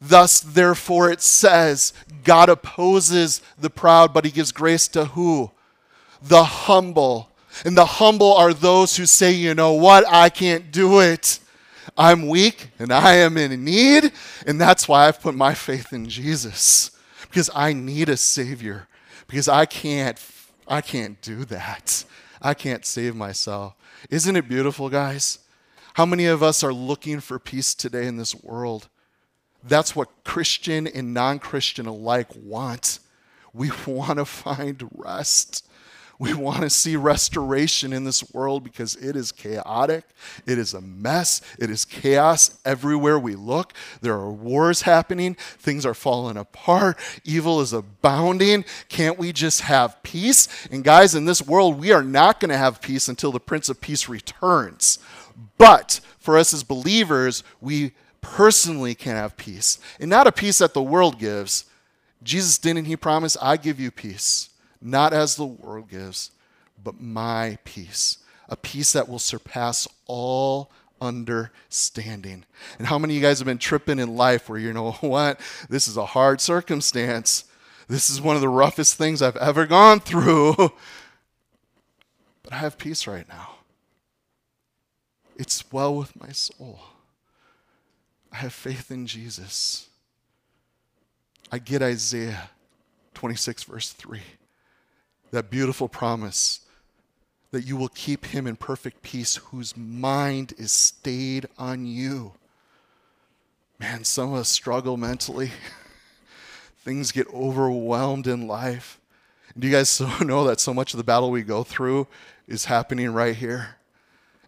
Thus 0.01 0.39
therefore 0.39 1.11
it 1.11 1.21
says 1.21 1.93
God 2.23 2.49
opposes 2.49 3.41
the 3.57 3.69
proud 3.69 4.13
but 4.13 4.25
he 4.25 4.31
gives 4.31 4.51
grace 4.51 4.87
to 4.89 5.05
who? 5.05 5.51
The 6.21 6.43
humble. 6.43 7.29
And 7.65 7.77
the 7.77 7.85
humble 7.85 8.33
are 8.33 8.53
those 8.53 8.95
who 8.95 9.05
say, 9.05 9.31
you 9.31 9.53
know 9.53 9.73
what? 9.73 10.05
I 10.07 10.29
can't 10.29 10.71
do 10.71 10.99
it. 10.99 11.39
I'm 11.97 12.27
weak 12.27 12.69
and 12.79 12.93
I 12.93 13.15
am 13.15 13.37
in 13.37 13.63
need. 13.63 14.11
And 14.45 14.59
that's 14.59 14.87
why 14.87 15.07
I've 15.07 15.21
put 15.21 15.35
my 15.35 15.53
faith 15.53 15.91
in 15.91 16.07
Jesus. 16.07 16.91
Because 17.23 17.49
I 17.53 17.73
need 17.73 18.09
a 18.09 18.17
Savior. 18.17 18.87
Because 19.27 19.47
I 19.47 19.65
can't, 19.65 20.19
I 20.67 20.81
can't 20.81 21.21
do 21.21 21.45
that. 21.45 22.05
I 22.41 22.53
can't 22.53 22.85
save 22.85 23.15
myself. 23.15 23.75
Isn't 24.09 24.35
it 24.35 24.47
beautiful, 24.47 24.89
guys? 24.89 25.39
How 25.95 26.05
many 26.05 26.25
of 26.25 26.41
us 26.41 26.63
are 26.63 26.73
looking 26.73 27.19
for 27.19 27.37
peace 27.39 27.75
today 27.75 28.07
in 28.07 28.15
this 28.15 28.33
world? 28.33 28.87
That's 29.63 29.95
what 29.95 30.09
Christian 30.23 30.87
and 30.87 31.13
non 31.13 31.39
Christian 31.39 31.85
alike 31.85 32.29
want. 32.35 32.99
We 33.53 33.71
want 33.87 34.19
to 34.19 34.25
find 34.25 34.89
rest. 34.93 35.65
We 36.19 36.33
want 36.33 36.63
to 36.63 36.69
see 36.69 36.97
restoration 36.97 37.93
in 37.93 38.03
this 38.03 38.33
world 38.33 38.61
because 38.61 38.97
it 38.97 39.15
is 39.15 39.31
chaotic. 39.31 40.03
It 40.45 40.59
is 40.59 40.73
a 40.73 40.81
mess. 40.81 41.41
It 41.57 41.69
is 41.69 41.85
chaos 41.85 42.59
everywhere 42.65 43.17
we 43.17 43.35
look. 43.35 43.71
There 44.01 44.15
are 44.15 44.29
wars 44.29 44.81
happening. 44.81 45.35
Things 45.35 45.85
are 45.85 45.93
falling 45.93 46.35
apart. 46.35 46.99
Evil 47.23 47.61
is 47.61 47.71
abounding. 47.71 48.65
Can't 48.89 49.17
we 49.17 49.31
just 49.31 49.61
have 49.61 50.03
peace? 50.03 50.49
And 50.69 50.83
guys, 50.83 51.15
in 51.15 51.23
this 51.23 51.41
world, 51.41 51.79
we 51.79 51.93
are 51.93 52.03
not 52.03 52.41
going 52.41 52.49
to 52.49 52.57
have 52.57 52.81
peace 52.81 53.07
until 53.07 53.31
the 53.31 53.39
Prince 53.39 53.69
of 53.69 53.79
Peace 53.79 54.09
returns. 54.09 54.99
But 55.57 56.01
for 56.19 56.37
us 56.37 56.53
as 56.53 56.65
believers, 56.65 57.45
we 57.61 57.93
personally 58.21 58.95
can 58.95 59.15
have 59.15 59.37
peace. 59.37 59.79
And 59.99 60.09
not 60.09 60.27
a 60.27 60.31
peace 60.31 60.59
that 60.59 60.73
the 60.73 60.81
world 60.81 61.19
gives. 61.19 61.65
Jesus 62.21 62.57
didn't 62.57 62.85
he 62.85 62.95
promise, 62.95 63.37
I 63.41 63.57
give 63.57 63.79
you 63.79 63.91
peace 63.91 64.49
not 64.81 65.13
as 65.13 65.35
the 65.35 65.45
world 65.45 65.89
gives, 65.89 66.31
but 66.81 66.99
my 66.99 67.57
peace, 67.63 68.19
a 68.47 68.55
peace 68.55 68.93
that 68.93 69.09
will 69.09 69.19
surpass 69.19 69.87
all 70.05 70.71
understanding. 71.01 72.45
And 72.77 72.87
how 72.87 72.97
many 72.97 73.13
of 73.13 73.15
you 73.15 73.21
guys 73.21 73.39
have 73.39 73.45
been 73.45 73.57
tripping 73.57 73.99
in 73.99 74.15
life 74.15 74.49
where 74.49 74.59
you 74.59 74.73
know 74.73 74.91
what? 75.01 75.39
This 75.69 75.87
is 75.87 75.97
a 75.97 76.05
hard 76.05 76.41
circumstance. 76.41 77.45
This 77.87 78.09
is 78.09 78.21
one 78.21 78.35
of 78.35 78.41
the 78.41 78.49
roughest 78.49 78.97
things 78.97 79.21
I've 79.21 79.37
ever 79.37 79.65
gone 79.65 79.99
through. 79.99 80.55
But 82.41 82.53
I 82.53 82.57
have 82.59 82.77
peace 82.77 83.05
right 83.05 83.27
now. 83.27 83.57
It's 85.35 85.71
well 85.73 85.93
with 85.93 86.19
my 86.19 86.31
soul. 86.31 86.79
I 88.31 88.37
have 88.37 88.53
faith 88.53 88.91
in 88.91 89.07
Jesus. 89.07 89.89
I 91.51 91.57
get 91.57 91.81
Isaiah 91.81 92.51
26, 93.13 93.63
verse 93.63 93.91
3 93.91 94.21
that 95.31 95.49
beautiful 95.49 95.87
promise 95.87 96.61
that 97.51 97.65
you 97.65 97.75
will 97.75 97.89
keep 97.89 98.25
him 98.25 98.45
in 98.47 98.55
perfect 98.55 99.01
peace 99.01 99.37
whose 99.37 99.75
mind 99.75 100.53
is 100.57 100.71
stayed 100.71 101.47
on 101.57 101.85
you. 101.85 102.33
Man, 103.79 104.03
some 104.03 104.33
of 104.33 104.39
us 104.39 104.49
struggle 104.49 104.97
mentally. 104.97 105.51
Things 106.83 107.11
get 107.11 107.27
overwhelmed 107.33 108.27
in 108.27 108.47
life. 108.47 108.99
do 109.57 109.67
you 109.67 109.73
guys 109.73 109.99
know 110.21 110.45
that 110.45 110.59
so 110.59 110.73
much 110.73 110.93
of 110.93 110.97
the 110.97 111.03
battle 111.03 111.31
we 111.31 111.43
go 111.43 111.63
through 111.63 112.07
is 112.47 112.65
happening 112.65 113.11
right 113.11 113.35
here? 113.35 113.75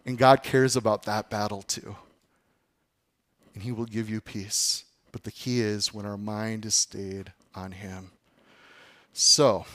And 0.04 0.18
God 0.18 0.42
cares 0.42 0.76
about 0.76 1.04
that 1.04 1.30
battle 1.30 1.62
too. 1.62 1.96
And 3.54 3.62
He 3.62 3.72
will 3.72 3.86
give 3.86 4.08
you 4.08 4.20
peace. 4.20 4.84
But 5.10 5.24
the 5.24 5.32
key 5.32 5.60
is 5.60 5.92
when 5.92 6.06
our 6.06 6.16
mind 6.16 6.64
is 6.64 6.74
stayed 6.74 7.32
on 7.54 7.72
Him. 7.72 8.12
So, 9.12 9.66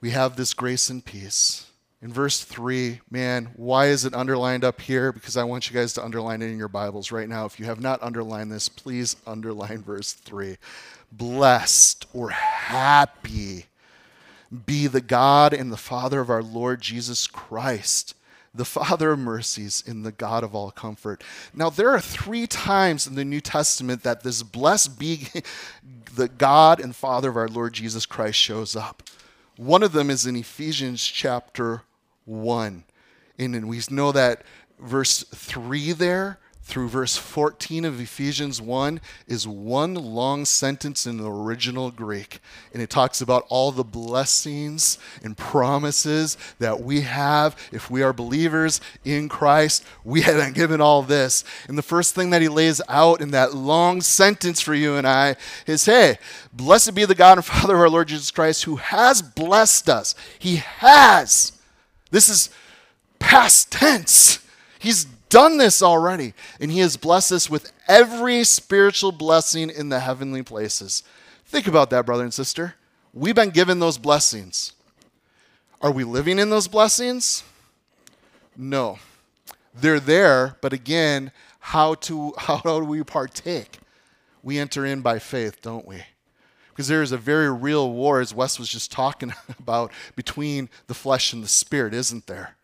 we 0.00 0.10
have 0.10 0.36
this 0.36 0.52
grace 0.52 0.90
and 0.90 1.04
peace. 1.04 1.66
In 2.02 2.12
verse 2.12 2.44
3, 2.44 3.00
man, 3.10 3.48
why 3.56 3.86
is 3.86 4.04
it 4.04 4.12
underlined 4.12 4.62
up 4.62 4.82
here? 4.82 5.10
Because 5.10 5.38
I 5.38 5.44
want 5.44 5.70
you 5.70 5.74
guys 5.74 5.94
to 5.94 6.04
underline 6.04 6.42
it 6.42 6.50
in 6.50 6.58
your 6.58 6.68
Bibles 6.68 7.10
right 7.10 7.28
now. 7.28 7.46
If 7.46 7.58
you 7.58 7.64
have 7.64 7.80
not 7.80 8.02
underlined 8.02 8.52
this, 8.52 8.68
please 8.68 9.16
underline 9.26 9.82
verse 9.82 10.12
3. 10.12 10.58
Blessed 11.10 12.06
or 12.12 12.28
happy 12.28 13.66
be 14.66 14.86
the 14.86 15.00
God 15.00 15.52
and 15.52 15.72
the 15.72 15.76
Father 15.78 16.20
of 16.20 16.30
our 16.30 16.42
Lord 16.42 16.80
Jesus 16.80 17.26
Christ, 17.26 18.14
the 18.54 18.64
Father 18.64 19.12
of 19.12 19.18
mercies 19.18 19.82
and 19.86 20.04
the 20.04 20.12
God 20.12 20.44
of 20.44 20.54
all 20.54 20.70
comfort. 20.70 21.24
Now, 21.52 21.70
there 21.70 21.90
are 21.90 22.00
three 22.00 22.46
times 22.46 23.06
in 23.06 23.14
the 23.14 23.24
New 23.24 23.40
Testament 23.40 24.02
that 24.04 24.22
this 24.22 24.42
blessed 24.42 24.98
be 24.98 25.28
the 26.14 26.28
God 26.28 26.80
and 26.80 26.94
Father 26.94 27.30
of 27.30 27.36
our 27.36 27.48
Lord 27.48 27.72
Jesus 27.72 28.06
Christ 28.06 28.38
shows 28.38 28.76
up. 28.76 29.02
One 29.56 29.82
of 29.82 29.92
them 29.92 30.10
is 30.10 30.26
in 30.26 30.36
Ephesians 30.36 31.04
chapter 31.04 31.82
1. 32.24 32.84
And 33.38 33.68
we 33.68 33.80
know 33.90 34.12
that 34.12 34.42
verse 34.78 35.24
3 35.24 35.92
there 35.92 36.38
through 36.64 36.88
verse 36.88 37.14
14 37.18 37.84
of 37.84 38.00
Ephesians 38.00 38.60
1 38.60 38.98
is 39.26 39.46
one 39.46 39.92
long 39.94 40.46
sentence 40.46 41.06
in 41.06 41.18
the 41.18 41.30
original 41.30 41.90
Greek. 41.90 42.40
And 42.72 42.82
it 42.82 42.88
talks 42.88 43.20
about 43.20 43.44
all 43.50 43.70
the 43.70 43.84
blessings 43.84 44.98
and 45.22 45.36
promises 45.36 46.38
that 46.58 46.80
we 46.80 47.02
have 47.02 47.54
if 47.70 47.90
we 47.90 48.02
are 48.02 48.14
believers 48.14 48.80
in 49.04 49.28
Christ. 49.28 49.84
We 50.04 50.22
have 50.22 50.36
been 50.36 50.54
given 50.54 50.80
all 50.80 51.02
this. 51.02 51.44
And 51.68 51.76
the 51.76 51.82
first 51.82 52.14
thing 52.14 52.30
that 52.30 52.40
he 52.40 52.48
lays 52.48 52.80
out 52.88 53.20
in 53.20 53.30
that 53.32 53.54
long 53.54 54.00
sentence 54.00 54.62
for 54.62 54.74
you 54.74 54.96
and 54.96 55.06
I 55.06 55.36
is 55.66 55.84
hey, 55.84 56.16
blessed 56.50 56.94
be 56.94 57.04
the 57.04 57.14
God 57.14 57.36
and 57.36 57.44
Father 57.44 57.74
of 57.74 57.80
our 57.80 57.90
Lord 57.90 58.08
Jesus 58.08 58.30
Christ 58.30 58.64
who 58.64 58.76
has 58.76 59.20
blessed 59.20 59.90
us. 59.90 60.14
He 60.38 60.56
has. 60.56 61.52
This 62.10 62.30
is 62.30 62.48
past 63.18 63.70
tense. 63.70 64.38
He's 64.78 65.06
done 65.34 65.58
this 65.58 65.82
already, 65.82 66.32
and 66.60 66.70
He 66.70 66.78
has 66.78 66.96
blessed 66.96 67.32
us 67.32 67.50
with 67.50 67.72
every 67.88 68.44
spiritual 68.44 69.10
blessing 69.10 69.68
in 69.68 69.88
the 69.88 69.98
heavenly 69.98 70.44
places. 70.44 71.02
Think 71.44 71.66
about 71.66 71.90
that, 71.90 72.06
brother 72.06 72.22
and 72.22 72.32
sister. 72.32 72.76
We've 73.12 73.34
been 73.34 73.50
given 73.50 73.80
those 73.80 73.98
blessings. 73.98 74.74
Are 75.80 75.90
we 75.90 76.04
living 76.04 76.38
in 76.38 76.50
those 76.50 76.68
blessings? 76.68 77.42
No. 78.56 79.00
They're 79.74 79.98
there, 79.98 80.56
but 80.60 80.72
again, 80.72 81.32
how 81.58 81.94
to 81.94 82.32
how 82.38 82.60
do 82.60 82.84
we 82.84 83.02
partake? 83.02 83.80
We 84.44 84.56
enter 84.56 84.86
in 84.86 85.00
by 85.00 85.18
faith, 85.18 85.60
don't 85.60 85.84
we? 85.84 86.04
Because 86.68 86.86
there 86.86 87.02
is 87.02 87.10
a 87.10 87.18
very 87.18 87.52
real 87.52 87.90
war, 87.90 88.20
as 88.20 88.32
Wes 88.32 88.56
was 88.56 88.68
just 88.68 88.92
talking 88.92 89.34
about, 89.58 89.90
between 90.14 90.68
the 90.86 90.94
flesh 90.94 91.32
and 91.32 91.42
the 91.42 91.48
spirit, 91.48 91.92
isn't 91.92 92.28
there? 92.28 92.54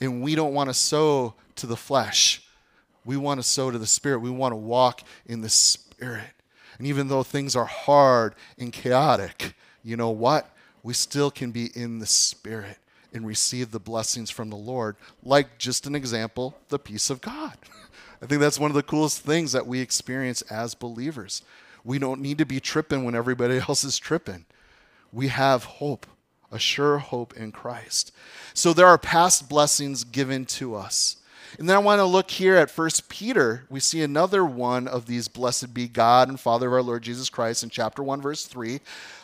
And 0.00 0.22
we 0.22 0.36
don't 0.36 0.54
want 0.54 0.70
to 0.70 0.74
sow 0.74 1.34
to 1.56 1.66
the 1.66 1.76
flesh. 1.76 2.42
We 3.04 3.16
want 3.16 3.40
to 3.40 3.46
sow 3.46 3.70
to 3.70 3.78
the 3.78 3.86
Spirit. 3.86 4.18
We 4.18 4.30
want 4.30 4.52
to 4.52 4.56
walk 4.56 5.02
in 5.26 5.40
the 5.40 5.48
Spirit. 5.48 6.32
And 6.78 6.86
even 6.86 7.08
though 7.08 7.22
things 7.22 7.56
are 7.56 7.64
hard 7.64 8.34
and 8.58 8.72
chaotic, 8.72 9.54
you 9.82 9.96
know 9.96 10.10
what? 10.10 10.50
We 10.82 10.92
still 10.94 11.30
can 11.30 11.50
be 11.50 11.70
in 11.74 11.98
the 11.98 12.06
Spirit 12.06 12.78
and 13.12 13.26
receive 13.26 13.70
the 13.70 13.80
blessings 13.80 14.30
from 14.30 14.50
the 14.50 14.56
Lord, 14.56 14.96
like 15.22 15.58
just 15.58 15.86
an 15.86 15.94
example, 15.94 16.56
the 16.68 16.78
peace 16.78 17.10
of 17.10 17.20
God. 17.20 17.56
I 18.22 18.26
think 18.26 18.40
that's 18.40 18.58
one 18.58 18.70
of 18.70 18.74
the 18.74 18.82
coolest 18.82 19.20
things 19.20 19.52
that 19.52 19.66
we 19.66 19.80
experience 19.80 20.42
as 20.42 20.74
believers. 20.74 21.42
We 21.84 21.98
don't 21.98 22.20
need 22.20 22.38
to 22.38 22.46
be 22.46 22.60
tripping 22.60 23.04
when 23.04 23.14
everybody 23.14 23.58
else 23.68 23.84
is 23.84 23.98
tripping. 23.98 24.44
We 25.12 25.28
have 25.28 25.64
hope, 25.64 26.06
a 26.50 26.58
sure 26.58 26.98
hope 26.98 27.34
in 27.34 27.52
Christ. 27.52 28.12
So 28.54 28.72
there 28.72 28.86
are 28.86 28.98
past 28.98 29.48
blessings 29.48 30.04
given 30.04 30.44
to 30.46 30.74
us. 30.74 31.16
And 31.58 31.68
then 31.68 31.76
I 31.76 31.80
want 31.80 32.00
to 32.00 32.04
look 32.04 32.30
here 32.30 32.56
at 32.56 32.70
First 32.70 33.08
Peter. 33.08 33.64
We 33.70 33.80
see 33.80 34.02
another 34.02 34.44
one 34.44 34.86
of 34.86 35.06
these 35.06 35.26
blessed 35.26 35.72
be 35.72 35.88
God 35.88 36.28
and 36.28 36.38
Father 36.38 36.66
of 36.66 36.74
our 36.74 36.82
Lord 36.82 37.02
Jesus 37.02 37.30
Christ 37.30 37.62
in 37.62 37.70
chapter 37.70 38.02
1, 38.02 38.20
verse 38.20 38.44
3 38.44 38.80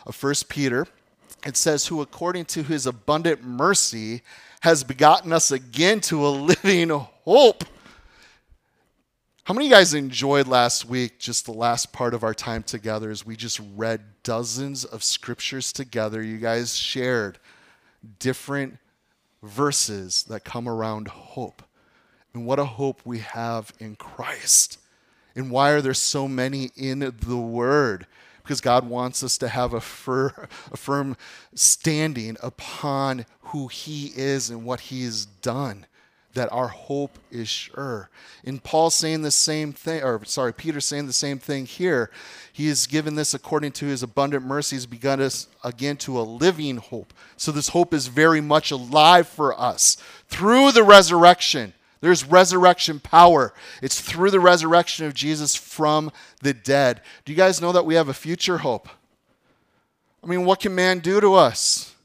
of 0.07 0.15
First 0.15 0.49
Peter. 0.49 0.87
It 1.45 1.57
says, 1.57 1.87
Who 1.87 2.01
according 2.01 2.45
to 2.45 2.63
his 2.63 2.87
abundant 2.87 3.43
mercy 3.43 4.23
has 4.61 4.83
begotten 4.83 5.33
us 5.33 5.51
again 5.51 5.99
to 5.99 6.25
a 6.25 6.29
living 6.29 6.89
hope. 6.89 7.65
How 9.43 9.53
many 9.53 9.65
of 9.65 9.71
you 9.71 9.75
guys 9.75 9.93
enjoyed 9.93 10.47
last 10.47 10.85
week, 10.85 11.19
just 11.19 11.45
the 11.45 11.51
last 11.51 11.91
part 11.91 12.13
of 12.13 12.23
our 12.23 12.33
time 12.33 12.63
together, 12.63 13.11
as 13.11 13.25
we 13.25 13.35
just 13.35 13.59
read 13.75 14.01
dozens 14.23 14.85
of 14.85 15.03
scriptures 15.03 15.73
together? 15.73 16.23
You 16.23 16.37
guys 16.37 16.77
shared 16.77 17.39
different 18.19 18.77
verses 19.43 20.23
that 20.29 20.45
come 20.45 20.69
around 20.69 21.09
hope. 21.09 21.61
And 22.33 22.45
what 22.45 22.59
a 22.59 22.65
hope 22.65 23.01
we 23.05 23.19
have 23.19 23.73
in 23.79 23.95
Christ. 23.95 24.79
And 25.35 25.51
why 25.51 25.71
are 25.71 25.81
there 25.81 25.93
so 25.93 26.27
many 26.27 26.71
in 26.75 26.99
the 26.99 27.37
Word? 27.37 28.07
because 28.43 28.61
God 28.61 28.87
wants 28.87 29.23
us 29.23 29.37
to 29.37 29.47
have 29.47 29.73
a, 29.73 29.81
fir- 29.81 30.49
a 30.71 30.77
firm 30.77 31.15
standing 31.55 32.37
upon 32.43 33.25
who 33.39 33.67
He 33.67 34.11
is 34.15 34.49
and 34.49 34.65
what 34.65 34.81
He 34.81 35.03
has 35.05 35.25
done 35.25 35.85
that 36.33 36.51
our 36.51 36.67
hope 36.67 37.19
is 37.29 37.47
sure. 37.47 38.09
And 38.43 38.63
Paul 38.63 38.89
saying 38.89 39.21
the 39.21 39.29
same 39.29 39.71
thing, 39.71 40.01
or 40.01 40.25
sorry, 40.25 40.51
Peter 40.51 40.81
saying 40.81 41.05
the 41.05 41.13
same 41.13 41.37
thing 41.37 41.67
here. 41.67 42.09
He 42.51 42.67
has 42.69 42.87
given 42.87 43.13
this 43.13 43.35
according 43.35 43.73
to 43.73 43.85
his 43.85 44.01
abundant 44.01 44.43
mercy, 44.43 44.75
he's 44.75 44.87
begun 44.87 45.21
us 45.21 45.47
again 45.63 45.95
to 45.97 46.19
a 46.19 46.23
living 46.23 46.77
hope. 46.77 47.13
So 47.37 47.51
this 47.51 47.69
hope 47.69 47.93
is 47.93 48.07
very 48.07 48.41
much 48.41 48.71
alive 48.71 49.27
for 49.27 49.59
us 49.59 49.95
through 50.27 50.71
the 50.71 50.83
resurrection. 50.83 51.73
There's 52.03 52.25
resurrection 52.25 52.99
power. 52.99 53.53
It's 53.81 54.01
through 54.01 54.31
the 54.31 54.41
resurrection 54.41 55.05
of 55.05 55.13
Jesus 55.13 55.55
from 55.55 56.11
the 56.41 56.53
dead. 56.53 56.99
Do 57.23 57.31
you 57.31 57.37
guys 57.37 57.61
know 57.61 57.71
that 57.71 57.85
we 57.85 57.95
have 57.95 58.09
a 58.09 58.13
future 58.13 58.57
hope? 58.57 58.89
I 60.21 60.27
mean, 60.27 60.43
what 60.43 60.59
can 60.59 60.75
man 60.75 60.99
do 60.99 61.21
to 61.21 61.35
us? 61.35 61.95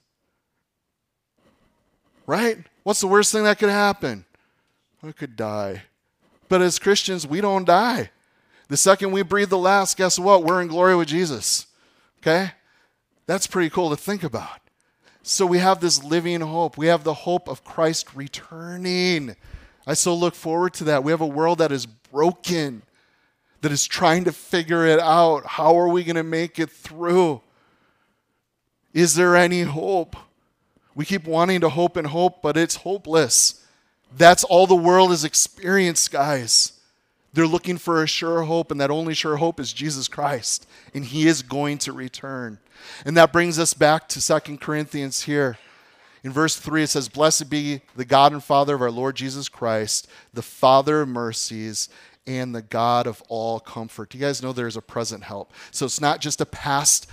Right? 2.29 2.59
What's 2.85 3.01
the 3.01 3.09
worst 3.09 3.33
thing 3.33 3.43
that 3.43 3.59
could 3.59 3.71
happen? 3.71 4.25
We 5.03 5.13
could 5.13 5.35
die. 5.35 5.83
But 6.49 6.63
as 6.63 6.79
Christians, 6.79 7.27
we 7.27 7.41
don't 7.41 7.65
die. 7.65 8.11
The 8.69 8.77
second 8.77 9.11
we 9.11 9.23
breathe 9.23 9.51
the 9.51 9.59
last, 9.59 9.97
guess 9.97 10.17
what? 10.17 10.45
We're 10.45 10.63
in 10.63 10.69
glory 10.69 10.95
with 10.95 11.09
Jesus. 11.09 11.67
Okay? 12.23 12.53
That's 13.27 13.49
pretty 13.49 13.71
cool 13.71 13.91
to 13.91 13.97
think 13.97 14.23
about. 14.23 14.61
So 15.25 15.45
we 15.45 15.59
have 15.59 15.81
this 15.81 16.05
living 16.05 16.41
hope. 16.41 16.79
We 16.79 16.87
have 16.87 17.03
the 17.03 17.15
hope 17.15 17.49
of 17.49 17.65
Christ 17.65 18.15
returning. 18.15 19.35
I 19.89 19.95
so 19.95 20.15
look 20.15 20.35
forward 20.35 20.75
to 20.75 20.85
that. 20.85 21.03
We 21.03 21.13
have 21.13 21.23
a 21.23 21.27
world 21.27 21.59
that 21.59 21.73
is 21.73 21.87
broken, 21.87 22.83
that 23.63 23.73
is 23.73 23.87
trying 23.87 24.25
to 24.25 24.33
figure 24.33 24.85
it 24.85 25.01
out. 25.01 25.47
How 25.47 25.79
are 25.79 25.89
we 25.89 26.05
going 26.05 26.17
to 26.17 26.23
make 26.23 26.59
it 26.59 26.71
through? 26.71 27.41
Is 28.93 29.15
there 29.15 29.35
any 29.35 29.63
hope? 29.63 30.15
We 30.95 31.07
keep 31.07 31.27
wanting 31.27 31.63
to 31.63 31.71
hope 31.71 31.97
and 31.97 32.09
hope, 32.09 32.43
but 32.43 32.59
it's 32.59 32.77
hopeless. 32.77 33.65
That's 34.15 34.45
all 34.45 34.67
the 34.67 34.77
world 34.77 35.09
has 35.09 35.25
experienced, 35.25 36.11
guys. 36.11 36.75
They're 37.33 37.47
looking 37.47 37.79
for 37.79 38.03
a 38.03 38.07
sure 38.07 38.43
hope, 38.43 38.71
and 38.71 38.79
that 38.83 38.91
only 38.91 39.15
sure 39.15 39.37
hope 39.37 39.59
is 39.59 39.73
Jesus 39.73 40.07
Christ, 40.07 40.69
and 40.93 41.05
He 41.05 41.27
is 41.27 41.41
going 41.43 41.79
to 41.79 41.93
return. 41.93 42.59
And 43.07 43.17
that 43.17 43.33
brings 43.33 43.59
us 43.59 43.73
back 43.73 44.07
to 44.09 44.21
Second 44.21 44.61
Corinthians 44.61 45.23
here. 45.23 45.57
In 46.29 46.35
verse 46.35 46.57
3, 46.57 46.83
it 46.83 46.89
says, 46.89 47.09
Blessed 47.09 47.49
be 47.49 47.81
the 47.97 48.05
God 48.05 48.35
and 48.35 48.45
Father 48.45 48.75
of 48.75 48.83
our 48.83 48.91
Lord 48.91 49.17
Jesus 49.17 49.49
Christ, 49.49 50.07
the 50.35 50.43
Father 50.43 51.01
of 51.01 51.09
mercies 51.09 51.89
and 52.27 52.55
the 52.55 52.61
God 52.61 53.07
of 53.07 53.23
all 53.31 53.59
comfort. 53.59 54.13
You 54.13 54.21
guys 54.21 54.43
know 54.43 54.53
there's 54.53 54.77
a 54.77 54.83
present 54.83 55.23
help? 55.23 55.55
So 55.71 55.87
it's 55.87 56.03
not 56.03 56.21
just 56.21 56.43
a 56.43 56.45
past 56.45 57.07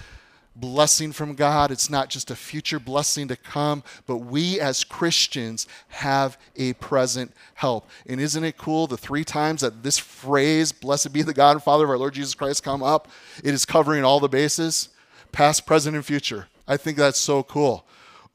blessing 0.53 1.13
from 1.13 1.33
God. 1.33 1.71
It's 1.71 1.89
not 1.89 2.09
just 2.09 2.29
a 2.29 2.35
future 2.35 2.77
blessing 2.77 3.29
to 3.29 3.37
come, 3.37 3.83
but 4.05 4.17
we 4.17 4.59
as 4.59 4.83
Christians 4.83 5.65
have 5.87 6.37
a 6.57 6.73
present 6.73 7.31
help. 7.53 7.89
And 8.05 8.19
isn't 8.19 8.43
it 8.43 8.57
cool 8.57 8.85
the 8.85 8.97
three 8.97 9.23
times 9.23 9.61
that 9.61 9.81
this 9.81 9.97
phrase, 9.97 10.73
blessed 10.73 11.13
be 11.13 11.21
the 11.21 11.33
God 11.33 11.51
and 11.51 11.63
Father 11.63 11.85
of 11.85 11.89
our 11.89 11.97
Lord 11.97 12.15
Jesus 12.15 12.35
Christ, 12.35 12.65
come 12.65 12.83
up? 12.83 13.07
It 13.45 13.53
is 13.53 13.63
covering 13.63 14.03
all 14.03 14.19
the 14.19 14.27
bases, 14.27 14.89
past, 15.31 15.65
present, 15.65 15.95
and 15.95 16.05
future. 16.05 16.47
I 16.67 16.75
think 16.75 16.97
that's 16.97 17.17
so 17.17 17.43
cool. 17.43 17.85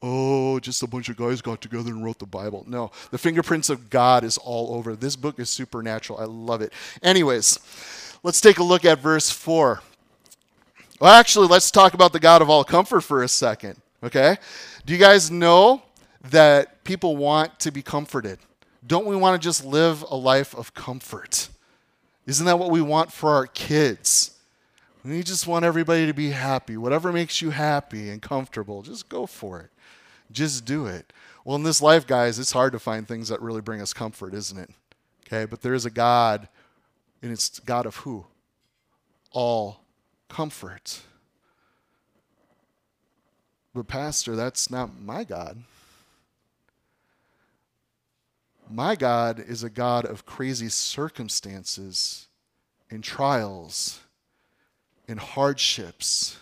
Oh, 0.01 0.59
just 0.59 0.81
a 0.81 0.87
bunch 0.87 1.09
of 1.09 1.17
guys 1.17 1.41
got 1.41 1.61
together 1.61 1.91
and 1.91 2.03
wrote 2.03 2.17
the 2.17 2.25
Bible. 2.25 2.63
No, 2.67 2.91
the 3.11 3.17
fingerprints 3.19 3.69
of 3.69 3.89
God 3.89 4.23
is 4.23 4.37
all 4.37 4.73
over. 4.75 4.95
This 4.95 5.15
book 5.15 5.39
is 5.39 5.49
supernatural. 5.49 6.19
I 6.19 6.25
love 6.25 6.61
it. 6.61 6.73
Anyways, 7.03 7.59
let's 8.23 8.41
take 8.41 8.57
a 8.57 8.63
look 8.63 8.83
at 8.83 8.97
verse 8.97 9.29
4. 9.29 9.81
Well, 10.99 11.11
actually, 11.13 11.47
let's 11.47 11.69
talk 11.69 11.93
about 11.93 12.13
the 12.13 12.19
God 12.19 12.41
of 12.41 12.49
all 12.49 12.63
comfort 12.63 13.01
for 13.01 13.21
a 13.23 13.27
second, 13.27 13.79
okay? 14.03 14.37
Do 14.85 14.93
you 14.93 14.99
guys 14.99 15.29
know 15.29 15.83
that 16.29 16.83
people 16.83 17.15
want 17.17 17.59
to 17.59 17.71
be 17.71 17.81
comforted? 17.81 18.39
Don't 18.85 19.05
we 19.05 19.15
want 19.15 19.39
to 19.39 19.43
just 19.43 19.63
live 19.63 20.03
a 20.09 20.15
life 20.15 20.55
of 20.55 20.73
comfort? 20.73 21.49
Isn't 22.25 22.45
that 22.45 22.57
what 22.57 22.71
we 22.71 22.81
want 22.81 23.11
for 23.11 23.31
our 23.31 23.47
kids? 23.47 24.37
We 25.03 25.23
just 25.23 25.47
want 25.47 25.65
everybody 25.65 26.05
to 26.05 26.13
be 26.13 26.29
happy. 26.29 26.77
Whatever 26.77 27.11
makes 27.11 27.41
you 27.41 27.49
happy 27.49 28.09
and 28.09 28.21
comfortable, 28.21 28.83
just 28.83 29.09
go 29.09 29.25
for 29.25 29.59
it. 29.61 29.69
Just 30.31 30.65
do 30.65 30.85
it. 30.85 31.11
Well, 31.43 31.55
in 31.55 31.63
this 31.63 31.81
life, 31.81 32.05
guys, 32.05 32.39
it's 32.39 32.51
hard 32.51 32.73
to 32.73 32.79
find 32.79 33.07
things 33.07 33.29
that 33.29 33.41
really 33.41 33.61
bring 33.61 33.81
us 33.81 33.93
comfort, 33.93 34.33
isn't 34.33 34.57
it? 34.57 34.69
Okay, 35.27 35.45
but 35.45 35.61
there 35.61 35.73
is 35.73 35.85
a 35.85 35.89
God, 35.89 36.47
and 37.21 37.31
it's 37.31 37.59
God 37.59 37.85
of 37.85 37.97
who? 37.97 38.25
All 39.31 39.81
comfort. 40.29 41.01
But, 43.73 43.87
Pastor, 43.87 44.35
that's 44.35 44.69
not 44.69 44.99
my 44.99 45.23
God. 45.23 45.63
My 48.69 48.95
God 48.95 49.39
is 49.39 49.63
a 49.63 49.69
God 49.69 50.05
of 50.05 50.25
crazy 50.25 50.69
circumstances 50.69 52.27
and 52.89 53.03
trials 53.03 54.01
and 55.07 55.19
hardships. 55.19 56.37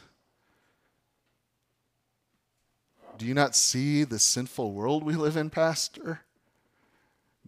Do 3.20 3.26
you 3.26 3.34
not 3.34 3.54
see 3.54 4.06
the 4.06 4.18
sinful 4.18 4.72
world 4.72 5.04
we 5.04 5.14
live 5.14 5.36
in, 5.36 5.50
Pastor? 5.50 6.22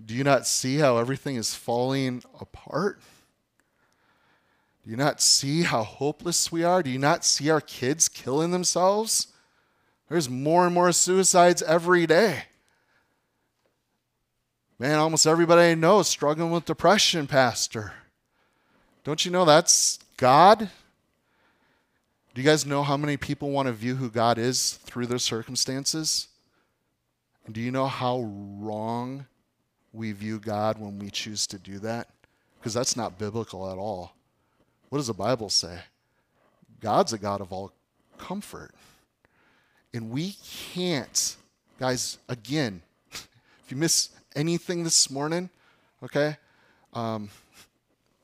Do 0.05 0.13
you 0.13 0.25
not 0.25 0.45
see 0.45 0.79
how 0.79 0.97
everything 0.97 1.37
is 1.37 1.55
falling 1.55 2.23
apart? 2.41 2.99
Do 4.83 4.91
you 4.91 4.97
not 4.97 5.21
see 5.21 5.61
how 5.61 5.83
hopeless 5.83 6.51
we 6.51 6.65
are? 6.65 6.83
Do 6.83 6.89
you 6.89 6.99
not 6.99 7.23
see 7.23 7.49
our 7.49 7.61
kids 7.61 8.09
killing 8.09 8.51
themselves? 8.51 9.27
There's 10.09 10.29
more 10.29 10.65
and 10.65 10.73
more 10.73 10.91
suicides 10.91 11.61
every 11.61 12.05
day. 12.05 12.43
Man, 14.77 14.99
almost 14.99 15.25
everybody 15.25 15.71
I 15.71 15.75
know 15.75 16.01
is 16.01 16.07
struggling 16.07 16.51
with 16.51 16.65
depression, 16.65 17.27
Pastor. 17.27 17.93
Don't 19.05 19.23
you 19.23 19.31
know 19.31 19.45
that's 19.45 19.99
God? 20.17 20.69
Do 22.33 22.41
you 22.41 22.47
guys 22.47 22.65
know 22.65 22.81
how 22.81 22.95
many 22.95 23.17
people 23.17 23.51
want 23.51 23.67
to 23.67 23.73
view 23.73 23.95
who 23.95 24.09
God 24.09 24.37
is 24.37 24.73
through 24.85 25.07
their 25.07 25.19
circumstances? 25.19 26.29
And 27.45 27.53
do 27.53 27.59
you 27.59 27.71
know 27.71 27.87
how 27.87 28.21
wrong 28.21 29.25
we 29.91 30.13
view 30.13 30.39
God 30.39 30.79
when 30.79 30.97
we 30.97 31.09
choose 31.09 31.45
to 31.47 31.57
do 31.57 31.79
that? 31.79 32.07
Because 32.57 32.73
that's 32.73 32.95
not 32.95 33.19
biblical 33.19 33.69
at 33.69 33.77
all. 33.77 34.13
What 34.87 34.99
does 34.99 35.07
the 35.07 35.13
Bible 35.13 35.49
say? 35.49 35.79
God's 36.79 37.11
a 37.11 37.17
God 37.17 37.41
of 37.41 37.51
all 37.51 37.73
comfort. 38.17 38.71
And 39.93 40.09
we 40.09 40.37
can't, 40.73 41.35
guys, 41.79 42.17
again, 42.29 42.81
if 43.11 43.65
you 43.67 43.75
miss 43.75 44.09
anything 44.37 44.85
this 44.85 45.09
morning, 45.09 45.49
okay, 46.01 46.37
um, 46.93 47.29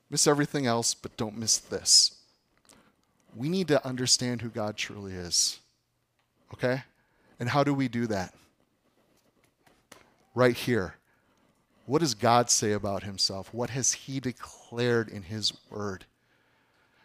miss 0.10 0.28
everything 0.28 0.66
else, 0.66 0.94
but 0.94 1.18
don't 1.18 1.38
miss 1.38 1.58
this. 1.58 2.17
We 3.38 3.50
need 3.50 3.68
to 3.68 3.86
understand 3.86 4.42
who 4.42 4.50
God 4.50 4.78
truly 4.78 5.14
is, 5.14 5.60
okay? 6.56 6.82
And 7.40 7.48
how 7.48 7.64
do 7.64 7.72
we 7.72 7.88
do 7.88 8.08
that? 8.08 8.34
Right 10.34 10.56
here. 10.56 10.96
What 11.86 12.00
does 12.00 12.16
God 12.16 12.50
say 12.50 12.72
about 12.72 13.04
himself? 13.04 13.54
What 13.54 13.70
has 13.70 13.94
he 13.94 14.20
declared 14.20 15.08
in 15.08 15.22
his 15.22 15.54
word? 15.70 16.06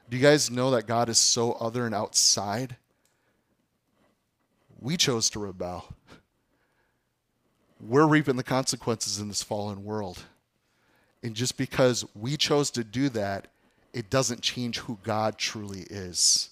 Do 0.08 0.16
you 0.16 0.22
guys 0.22 0.50
know 0.50 0.70
that 0.70 0.86
God 0.86 1.10
is 1.10 1.18
so 1.18 1.52
other 1.52 1.84
and 1.84 1.94
outside? 1.94 2.76
We 4.80 4.96
chose 4.96 5.28
to 5.30 5.38
rebel. 5.38 5.94
We're 7.78 8.06
reaping 8.06 8.36
the 8.36 8.42
consequences 8.42 9.18
in 9.18 9.28
this 9.28 9.42
fallen 9.42 9.84
world. 9.84 10.24
And 11.22 11.34
just 11.34 11.58
because 11.58 12.06
we 12.14 12.38
chose 12.38 12.70
to 12.70 12.82
do 12.82 13.10
that, 13.10 13.48
it 13.92 14.10
doesn't 14.10 14.42
change 14.42 14.78
who 14.78 14.98
God 15.02 15.38
truly 15.38 15.86
is. 15.90 16.50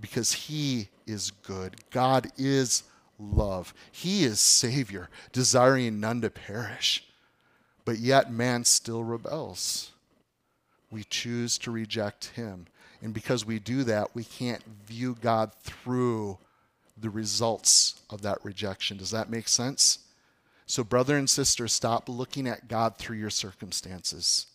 Because 0.00 0.32
He 0.32 0.88
is 1.06 1.30
good. 1.42 1.76
God 1.90 2.28
is 2.36 2.84
love. 3.18 3.74
He 3.90 4.24
is 4.24 4.40
Savior, 4.40 5.08
desiring 5.32 6.00
none 6.00 6.20
to 6.22 6.30
perish. 6.30 7.04
But 7.84 7.98
yet 7.98 8.32
man 8.32 8.64
still 8.64 9.02
rebels. 9.02 9.92
We 10.90 11.04
choose 11.04 11.58
to 11.58 11.70
reject 11.70 12.26
Him. 12.36 12.66
And 13.02 13.12
because 13.12 13.44
we 13.44 13.58
do 13.58 13.82
that, 13.84 14.14
we 14.14 14.24
can't 14.24 14.62
view 14.86 15.16
God 15.20 15.52
through 15.62 16.38
the 16.96 17.10
results 17.10 18.00
of 18.10 18.22
that 18.22 18.38
rejection. 18.44 18.96
Does 18.96 19.10
that 19.10 19.30
make 19.30 19.48
sense? 19.48 19.98
So, 20.66 20.84
brother 20.84 21.16
and 21.16 21.28
sister, 21.28 21.66
stop 21.66 22.08
looking 22.08 22.46
at 22.46 22.68
God 22.68 22.96
through 22.96 23.16
your 23.16 23.30
circumstances. 23.30 24.46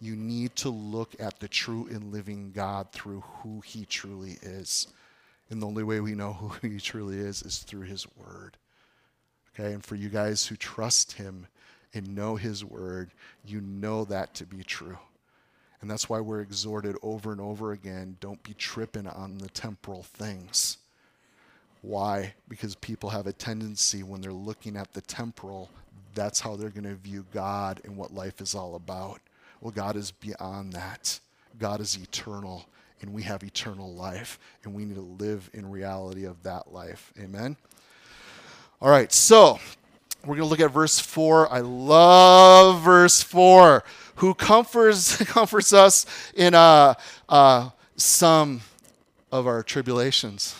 You 0.00 0.14
need 0.14 0.54
to 0.56 0.68
look 0.68 1.14
at 1.18 1.40
the 1.40 1.48
true 1.48 1.88
and 1.90 2.12
living 2.12 2.52
God 2.54 2.92
through 2.92 3.22
who 3.42 3.60
He 3.60 3.84
truly 3.84 4.38
is. 4.42 4.88
And 5.48 5.62
the 5.62 5.66
only 5.66 5.84
way 5.84 6.00
we 6.00 6.14
know 6.14 6.32
who 6.34 6.68
He 6.68 6.78
truly 6.78 7.18
is 7.18 7.42
is 7.42 7.58
through 7.58 7.82
His 7.82 8.06
Word. 8.16 8.56
Okay, 9.54 9.72
and 9.72 9.84
for 9.84 9.94
you 9.94 10.08
guys 10.08 10.46
who 10.46 10.56
trust 10.56 11.12
Him 11.12 11.46
and 11.94 12.14
know 12.14 12.36
His 12.36 12.64
Word, 12.64 13.10
you 13.44 13.60
know 13.60 14.04
that 14.04 14.34
to 14.34 14.44
be 14.44 14.62
true. 14.62 14.98
And 15.80 15.90
that's 15.90 16.08
why 16.08 16.20
we're 16.20 16.40
exhorted 16.40 16.96
over 17.02 17.32
and 17.32 17.40
over 17.40 17.72
again 17.72 18.16
don't 18.20 18.42
be 18.42 18.54
tripping 18.54 19.06
on 19.06 19.38
the 19.38 19.48
temporal 19.48 20.02
things. 20.02 20.78
Why? 21.82 22.34
Because 22.48 22.74
people 22.74 23.10
have 23.10 23.26
a 23.26 23.32
tendency 23.32 24.02
when 24.02 24.20
they're 24.20 24.32
looking 24.32 24.76
at 24.76 24.92
the 24.92 25.02
temporal, 25.02 25.70
that's 26.14 26.40
how 26.40 26.56
they're 26.56 26.70
going 26.70 26.84
to 26.84 26.94
view 26.94 27.24
God 27.32 27.80
and 27.84 27.96
what 27.96 28.12
life 28.12 28.40
is 28.40 28.54
all 28.54 28.74
about. 28.74 29.20
Well, 29.60 29.72
God 29.72 29.96
is 29.96 30.10
beyond 30.10 30.72
that. 30.74 31.18
God 31.58 31.80
is 31.80 31.96
eternal, 31.96 32.66
and 33.00 33.12
we 33.12 33.22
have 33.22 33.42
eternal 33.42 33.92
life, 33.94 34.38
and 34.64 34.74
we 34.74 34.84
need 34.84 34.96
to 34.96 35.00
live 35.00 35.50
in 35.54 35.70
reality 35.70 36.24
of 36.24 36.42
that 36.42 36.72
life. 36.72 37.12
Amen? 37.18 37.56
All 38.80 38.90
right, 38.90 39.10
so 39.12 39.58
we're 40.22 40.36
going 40.36 40.40
to 40.40 40.50
look 40.50 40.60
at 40.60 40.70
verse 40.70 40.98
4. 40.98 41.52
I 41.52 41.60
love 41.60 42.82
verse 42.82 43.22
4. 43.22 43.84
Who 44.16 44.34
comforts, 44.34 45.16
comforts 45.24 45.72
us 45.72 46.04
in 46.34 46.54
uh, 46.54 46.94
uh, 47.28 47.70
some 47.96 48.60
of 49.32 49.46
our 49.46 49.62
tribulations. 49.62 50.54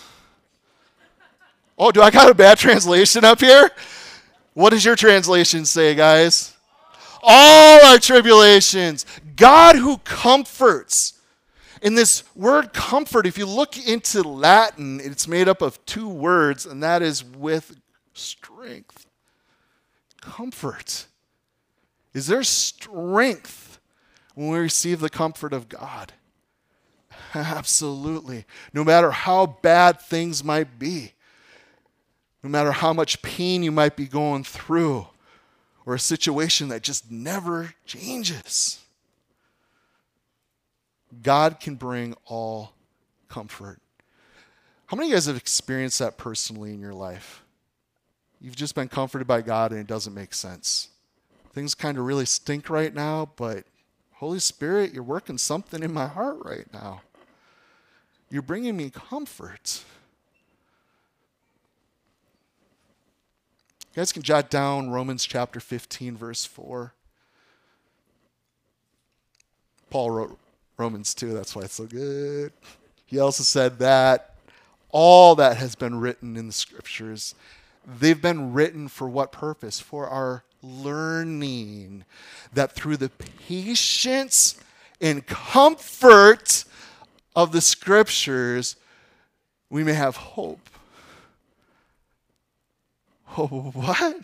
Oh, 1.78 1.92
do 1.92 2.00
I 2.00 2.10
got 2.10 2.30
a 2.30 2.34
bad 2.34 2.58
translation 2.58 3.24
up 3.24 3.40
here? 3.40 3.70
What 4.54 4.70
does 4.70 4.84
your 4.84 4.96
translation 4.96 5.66
say, 5.66 5.94
guys? 5.94 6.55
All 7.28 7.84
our 7.84 7.98
tribulations. 7.98 9.04
God 9.34 9.76
who 9.76 9.98
comforts. 9.98 11.14
In 11.82 11.94
this 11.94 12.22
word 12.34 12.72
comfort, 12.72 13.26
if 13.26 13.36
you 13.36 13.46
look 13.46 13.76
into 13.76 14.22
Latin, 14.22 15.00
it's 15.00 15.28
made 15.28 15.48
up 15.48 15.60
of 15.60 15.84
two 15.84 16.08
words, 16.08 16.64
and 16.64 16.82
that 16.82 17.02
is 17.02 17.24
with 17.24 17.76
strength. 18.14 19.06
Comfort. 20.20 21.06
Is 22.14 22.28
there 22.28 22.44
strength 22.44 23.78
when 24.34 24.48
we 24.48 24.58
receive 24.58 25.00
the 25.00 25.10
comfort 25.10 25.52
of 25.52 25.68
God? 25.68 26.12
Absolutely. 27.34 28.46
No 28.72 28.84
matter 28.84 29.10
how 29.10 29.46
bad 29.46 30.00
things 30.00 30.42
might 30.42 30.78
be, 30.78 31.12
no 32.42 32.48
matter 32.48 32.72
how 32.72 32.92
much 32.92 33.20
pain 33.20 33.62
you 33.62 33.72
might 33.72 33.96
be 33.96 34.06
going 34.06 34.44
through, 34.44 35.08
or 35.86 35.94
a 35.94 36.00
situation 36.00 36.68
that 36.68 36.82
just 36.82 37.10
never 37.10 37.74
changes, 37.86 38.80
God 41.22 41.60
can 41.60 41.76
bring 41.76 42.14
all 42.26 42.72
comfort. 43.28 43.78
How 44.86 44.96
many 44.96 45.06
of 45.06 45.10
you 45.10 45.16
guys 45.16 45.26
have 45.26 45.36
experienced 45.36 46.00
that 46.00 46.18
personally 46.18 46.72
in 46.72 46.80
your 46.80 46.92
life? 46.92 47.42
You've 48.40 48.56
just 48.56 48.74
been 48.74 48.88
comforted 48.88 49.26
by 49.26 49.40
God 49.40 49.70
and 49.70 49.80
it 49.80 49.86
doesn't 49.86 50.12
make 50.12 50.34
sense. 50.34 50.88
Things 51.52 51.74
kind 51.74 51.96
of 51.96 52.04
really 52.04 52.26
stink 52.26 52.68
right 52.68 52.94
now, 52.94 53.30
but 53.36 53.64
Holy 54.14 54.38
Spirit, 54.38 54.92
you're 54.92 55.02
working 55.02 55.38
something 55.38 55.82
in 55.82 55.92
my 55.92 56.06
heart 56.06 56.38
right 56.42 56.66
now. 56.72 57.00
You're 58.30 58.42
bringing 58.42 58.76
me 58.76 58.90
comfort. 58.90 59.82
You 63.96 64.02
guys 64.02 64.12
can 64.12 64.20
jot 64.20 64.50
down 64.50 64.90
Romans 64.90 65.24
chapter 65.24 65.58
15, 65.58 66.18
verse 66.18 66.44
4. 66.44 66.92
Paul 69.88 70.10
wrote 70.10 70.38
Romans 70.76 71.14
too, 71.14 71.32
that's 71.32 71.56
why 71.56 71.62
it's 71.62 71.76
so 71.76 71.86
good. 71.86 72.52
He 73.06 73.18
also 73.18 73.42
said 73.42 73.78
that 73.78 74.34
all 74.90 75.34
that 75.36 75.56
has 75.56 75.74
been 75.74 75.98
written 75.98 76.36
in 76.36 76.46
the 76.46 76.52
scriptures, 76.52 77.34
they've 77.86 78.20
been 78.20 78.52
written 78.52 78.88
for 78.88 79.08
what 79.08 79.32
purpose? 79.32 79.80
For 79.80 80.06
our 80.06 80.44
learning. 80.62 82.04
That 82.52 82.72
through 82.72 82.98
the 82.98 83.08
patience 83.08 84.60
and 85.00 85.26
comfort 85.26 86.66
of 87.34 87.52
the 87.52 87.62
scriptures, 87.62 88.76
we 89.70 89.82
may 89.82 89.94
have 89.94 90.16
hope. 90.16 90.68
what? 93.34 94.16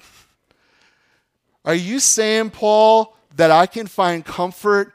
Are 1.65 1.75
you 1.75 2.01
saying, 2.01 2.51
Paul, 2.51 3.17
that 3.37 3.51
I 3.51 3.67
can 3.67 3.87
find 3.87 4.25
comfort 4.25 4.93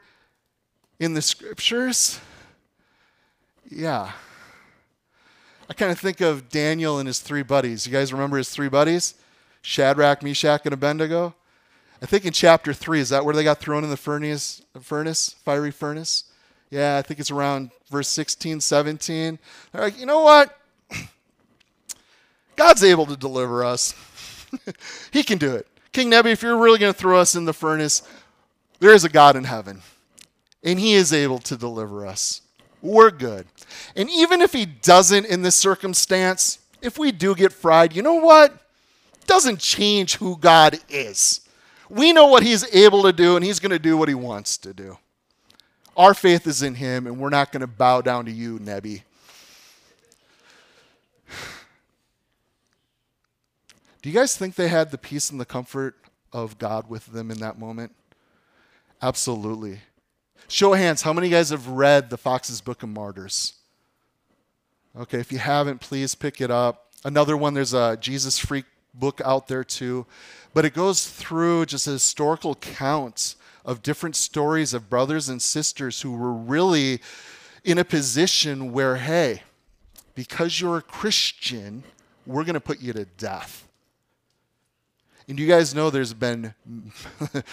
in 0.98 1.14
the 1.14 1.22
scriptures? 1.22 2.20
Yeah. 3.70 4.12
I 5.68 5.74
kind 5.74 5.92
of 5.92 5.98
think 5.98 6.20
of 6.20 6.48
Daniel 6.48 6.98
and 6.98 7.06
his 7.06 7.20
three 7.20 7.42
buddies. 7.42 7.86
You 7.86 7.92
guys 7.92 8.12
remember 8.12 8.38
his 8.38 8.50
three 8.50 8.68
buddies? 8.68 9.14
Shadrach, 9.62 10.22
Meshach, 10.22 10.62
and 10.64 10.72
Abednego? 10.72 11.34
I 12.00 12.06
think 12.06 12.24
in 12.24 12.32
chapter 12.32 12.72
3, 12.72 13.00
is 13.00 13.08
that 13.08 13.24
where 13.24 13.34
they 13.34 13.44
got 13.44 13.58
thrown 13.58 13.84
in 13.84 13.90
the 13.90 13.96
furnace, 13.96 14.62
furnace 14.80 15.34
fiery 15.44 15.70
furnace? 15.70 16.24
Yeah, 16.70 16.96
I 16.96 17.02
think 17.02 17.18
it's 17.18 17.30
around 17.30 17.70
verse 17.90 18.08
16, 18.08 18.60
17. 18.60 19.38
They're 19.72 19.82
like, 19.82 19.98
you 19.98 20.06
know 20.06 20.20
what? 20.20 20.57
God's 22.58 22.82
able 22.82 23.06
to 23.06 23.16
deliver 23.16 23.64
us. 23.64 23.94
he 25.12 25.22
can 25.22 25.38
do 25.38 25.54
it. 25.54 25.68
King 25.92 26.10
Nebi, 26.10 26.32
if 26.32 26.42
you're 26.42 26.58
really 26.58 26.80
going 26.80 26.92
to 26.92 26.98
throw 26.98 27.20
us 27.20 27.36
in 27.36 27.44
the 27.44 27.52
furnace, 27.52 28.02
there 28.80 28.92
is 28.92 29.04
a 29.04 29.08
God 29.08 29.36
in 29.36 29.44
heaven, 29.44 29.80
and 30.64 30.80
He 30.80 30.94
is 30.94 31.12
able 31.12 31.38
to 31.38 31.56
deliver 31.56 32.04
us. 32.04 32.42
We're 32.82 33.12
good. 33.12 33.46
And 33.94 34.10
even 34.10 34.42
if 34.42 34.52
He 34.52 34.66
doesn't 34.66 35.26
in 35.26 35.42
this 35.42 35.54
circumstance, 35.54 36.58
if 36.82 36.98
we 36.98 37.12
do 37.12 37.36
get 37.36 37.52
fried, 37.52 37.94
you 37.94 38.02
know 38.02 38.14
what? 38.14 38.52
Doesn't 39.28 39.60
change 39.60 40.16
who 40.16 40.36
God 40.36 40.80
is. 40.88 41.42
We 41.88 42.12
know 42.12 42.26
what 42.26 42.42
He's 42.42 42.74
able 42.74 43.04
to 43.04 43.12
do, 43.12 43.36
and 43.36 43.44
He's 43.44 43.60
going 43.60 43.70
to 43.70 43.78
do 43.78 43.96
what 43.96 44.08
He 44.08 44.16
wants 44.16 44.58
to 44.58 44.74
do. 44.74 44.98
Our 45.96 46.12
faith 46.12 46.48
is 46.48 46.62
in 46.62 46.74
Him, 46.74 47.06
and 47.06 47.20
we're 47.20 47.30
not 47.30 47.52
going 47.52 47.60
to 47.60 47.68
bow 47.68 48.00
down 48.00 48.24
to 48.24 48.32
you, 48.32 48.58
Nebi. 48.58 49.04
Do 54.00 54.08
you 54.08 54.14
guys 54.14 54.36
think 54.36 54.54
they 54.54 54.68
had 54.68 54.90
the 54.90 54.98
peace 54.98 55.30
and 55.30 55.40
the 55.40 55.44
comfort 55.44 55.96
of 56.32 56.58
God 56.58 56.88
with 56.88 57.06
them 57.06 57.30
in 57.30 57.38
that 57.38 57.58
moment? 57.58 57.92
Absolutely. 59.02 59.80
Show 60.46 60.72
of 60.72 60.78
hands, 60.78 61.02
how 61.02 61.12
many 61.12 61.26
of 61.26 61.30
you 61.32 61.36
guys 61.36 61.50
have 61.50 61.68
read 61.68 62.08
the 62.08 62.16
Fox's 62.16 62.60
Book 62.60 62.82
of 62.82 62.88
Martyrs? 62.88 63.54
Okay, 64.96 65.18
if 65.18 65.32
you 65.32 65.38
haven't, 65.38 65.80
please 65.80 66.14
pick 66.14 66.40
it 66.40 66.50
up. 66.50 66.92
Another 67.04 67.36
one, 67.36 67.54
there's 67.54 67.74
a 67.74 67.96
Jesus 68.00 68.38
Freak 68.38 68.64
book 68.94 69.20
out 69.24 69.48
there 69.48 69.64
too. 69.64 70.06
But 70.54 70.64
it 70.64 70.74
goes 70.74 71.06
through 71.08 71.66
just 71.66 71.86
a 71.86 71.92
historical 71.92 72.54
count 72.54 73.34
of 73.64 73.82
different 73.82 74.16
stories 74.16 74.72
of 74.74 74.88
brothers 74.88 75.28
and 75.28 75.42
sisters 75.42 76.00
who 76.00 76.12
were 76.12 76.32
really 76.32 77.00
in 77.64 77.78
a 77.78 77.84
position 77.84 78.72
where, 78.72 78.96
hey, 78.96 79.42
because 80.14 80.60
you're 80.60 80.78
a 80.78 80.82
Christian, 80.82 81.84
we're 82.26 82.44
going 82.44 82.54
to 82.54 82.60
put 82.60 82.80
you 82.80 82.92
to 82.92 83.04
death. 83.04 83.67
And 85.28 85.38
you 85.38 85.46
guys 85.46 85.74
know 85.74 85.90
there's 85.90 86.14
been 86.14 86.54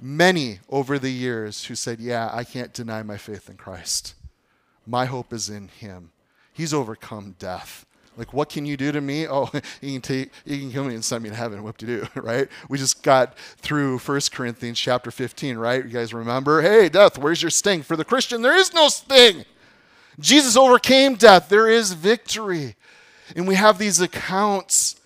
many 0.00 0.60
over 0.70 0.98
the 0.98 1.10
years 1.10 1.64
who 1.64 1.74
said, 1.74 1.98
Yeah, 1.98 2.30
I 2.32 2.44
can't 2.44 2.72
deny 2.72 3.02
my 3.02 3.16
faith 3.16 3.50
in 3.50 3.56
Christ. 3.56 4.14
My 4.86 5.06
hope 5.06 5.32
is 5.32 5.50
in 5.50 5.68
Him. 5.68 6.10
He's 6.52 6.72
overcome 6.72 7.34
death. 7.38 7.84
Like, 8.16 8.32
what 8.32 8.48
can 8.48 8.64
you 8.64 8.76
do 8.76 8.92
to 8.92 9.00
me? 9.00 9.26
Oh, 9.34 9.50
you 9.80 9.94
can 9.94 10.00
take, 10.00 10.30
you 10.44 10.58
can 10.58 10.70
kill 10.70 10.84
me 10.84 10.94
and 10.94 11.04
send 11.04 11.24
me 11.24 11.30
to 11.30 11.34
heaven. 11.34 11.64
What 11.64 11.76
to 11.78 11.86
do, 11.86 12.06
right? 12.14 12.46
We 12.68 12.78
just 12.78 13.02
got 13.02 13.36
through 13.36 13.98
1 13.98 14.20
Corinthians 14.30 14.78
chapter 14.78 15.10
15, 15.10 15.56
right? 15.56 15.84
You 15.84 15.90
guys 15.90 16.14
remember? 16.14 16.62
Hey, 16.62 16.88
death, 16.88 17.18
where's 17.18 17.42
your 17.42 17.50
sting? 17.50 17.82
For 17.82 17.96
the 17.96 18.04
Christian, 18.04 18.42
there 18.42 18.56
is 18.56 18.72
no 18.72 18.88
sting. 18.88 19.44
Jesus 20.20 20.56
overcame 20.56 21.16
death. 21.16 21.48
There 21.48 21.68
is 21.68 21.94
victory. 21.94 22.76
And 23.34 23.48
we 23.48 23.56
have 23.56 23.78
these 23.78 24.00
accounts 24.00 25.00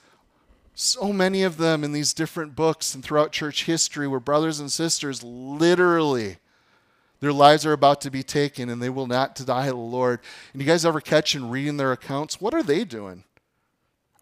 so 0.81 1.13
many 1.13 1.43
of 1.43 1.57
them 1.57 1.83
in 1.83 1.91
these 1.91 2.15
different 2.15 2.55
books 2.55 2.95
and 2.95 3.05
throughout 3.05 3.33
church 3.33 3.65
history 3.65 4.07
where 4.07 4.21
brothers 4.21 4.61
and 4.61 4.71
sisters 4.71 5.25
literally 5.25 6.37
their 7.19 7.33
lives 7.33 7.67
are 7.67 7.73
about 7.73 8.01
to 8.03 8.13
be 8.13 8.23
taken 8.23 8.69
and 8.69 8.81
they 8.81 8.89
will 8.89 9.09
not 9.09 9.35
deny 9.35 9.67
the 9.67 9.75
Lord. 9.75 10.21
And 10.53 10.63
you 10.63 10.69
guys 10.69 10.87
ever 10.87 11.01
catch 11.01 11.35
and 11.35 11.51
reading 11.51 11.79
their 11.79 11.91
accounts? 11.91 12.41
What 12.41 12.55
are 12.55 12.63
they 12.63 12.85
doing? 12.85 13.25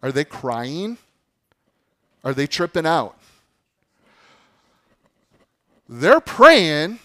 Are 0.01 0.11
they 0.11 0.23
crying? 0.23 0.97
Are 2.23 2.33
they 2.33 2.47
tripping 2.47 2.87
out? 2.87 3.15
They're 5.87 6.19
praying 6.19 6.97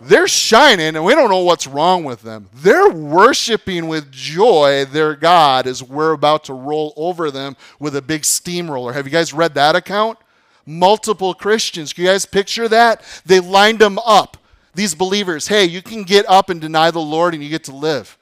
they're 0.00 0.28
shining 0.28 0.94
and 0.94 1.04
we 1.04 1.14
don't 1.14 1.28
know 1.28 1.42
what's 1.42 1.66
wrong 1.66 2.04
with 2.04 2.22
them. 2.22 2.48
They're 2.54 2.90
worshiping 2.90 3.88
with 3.88 4.12
joy 4.12 4.84
their 4.84 5.16
God 5.16 5.66
as 5.66 5.82
we're 5.82 6.12
about 6.12 6.44
to 6.44 6.54
roll 6.54 6.92
over 6.96 7.30
them 7.30 7.56
with 7.80 7.96
a 7.96 8.02
big 8.02 8.24
steamroller. 8.24 8.92
Have 8.92 9.06
you 9.06 9.12
guys 9.12 9.32
read 9.32 9.54
that 9.54 9.74
account? 9.74 10.18
Multiple 10.64 11.34
Christians. 11.34 11.92
Can 11.92 12.04
you 12.04 12.10
guys 12.10 12.26
picture 12.26 12.68
that? 12.68 13.02
They 13.26 13.40
lined 13.40 13.80
them 13.80 13.98
up. 14.00 14.36
These 14.74 14.94
believers, 14.94 15.48
hey, 15.48 15.64
you 15.64 15.82
can 15.82 16.04
get 16.04 16.28
up 16.28 16.50
and 16.50 16.60
deny 16.60 16.92
the 16.92 17.00
Lord 17.00 17.34
and 17.34 17.42
you 17.42 17.48
get 17.48 17.64
to 17.64 17.74
live. 17.74 18.16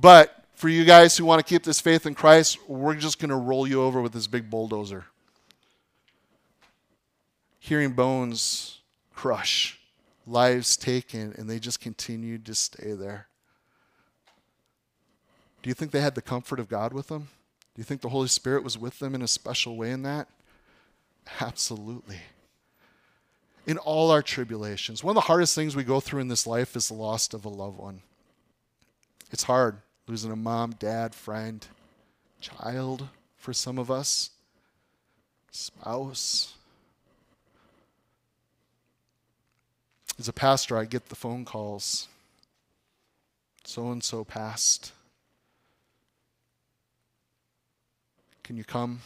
But 0.00 0.44
for 0.54 0.68
you 0.68 0.84
guys 0.84 1.16
who 1.16 1.24
want 1.24 1.38
to 1.38 1.48
keep 1.48 1.62
this 1.62 1.80
faith 1.80 2.06
in 2.06 2.14
Christ, 2.14 2.58
we're 2.68 2.94
just 2.94 3.20
going 3.20 3.28
to 3.28 3.36
roll 3.36 3.66
you 3.68 3.82
over 3.82 4.00
with 4.00 4.12
this 4.12 4.26
big 4.26 4.50
bulldozer. 4.50 5.04
Hearing 7.60 7.92
bones 7.92 8.80
crush 9.14 9.75
lives 10.26 10.76
taken, 10.76 11.34
and 11.36 11.48
they 11.48 11.58
just 11.58 11.80
continued 11.80 12.44
to 12.46 12.54
stay 12.54 12.92
there. 12.92 13.28
Do 15.62 15.68
you 15.70 15.74
think 15.74 15.90
they 15.90 16.00
had 16.00 16.14
the 16.14 16.22
comfort 16.22 16.60
of 16.60 16.68
God 16.68 16.92
with 16.92 17.08
them? 17.08 17.28
Do 17.74 17.80
you 17.80 17.84
think 17.84 18.00
the 18.00 18.08
Holy 18.08 18.28
Spirit 18.28 18.64
was 18.64 18.78
with 18.78 18.98
them 18.98 19.14
in 19.14 19.22
a 19.22 19.28
special 19.28 19.76
way 19.76 19.90
in 19.90 20.02
that? 20.02 20.28
Absolutely. 21.40 22.18
In 23.66 23.78
all 23.78 24.10
our 24.10 24.22
tribulations, 24.22 25.02
one 25.02 25.10
of 25.10 25.16
the 25.16 25.28
hardest 25.28 25.54
things 25.54 25.74
we 25.74 25.84
go 25.84 26.00
through 26.00 26.20
in 26.20 26.28
this 26.28 26.46
life 26.46 26.76
is 26.76 26.88
the 26.88 26.94
loss 26.94 27.32
of 27.34 27.44
a 27.44 27.48
loved 27.48 27.78
one. 27.78 28.02
It's 29.32 29.42
hard 29.42 29.78
losing 30.06 30.30
a 30.30 30.36
mom, 30.36 30.72
dad, 30.78 31.14
friend, 31.14 31.66
child 32.40 33.08
for 33.36 33.52
some 33.52 33.78
of 33.78 33.90
us, 33.90 34.30
spouse. 35.50 36.55
As 40.18 40.28
a 40.28 40.32
pastor, 40.32 40.76
I 40.76 40.84
get 40.84 41.08
the 41.08 41.14
phone 41.14 41.44
calls. 41.44 42.08
So 43.64 43.90
and 43.90 44.02
so 44.02 44.24
passed. 44.24 44.92
Can 48.42 48.56
you 48.56 48.64
come? 48.64 49.00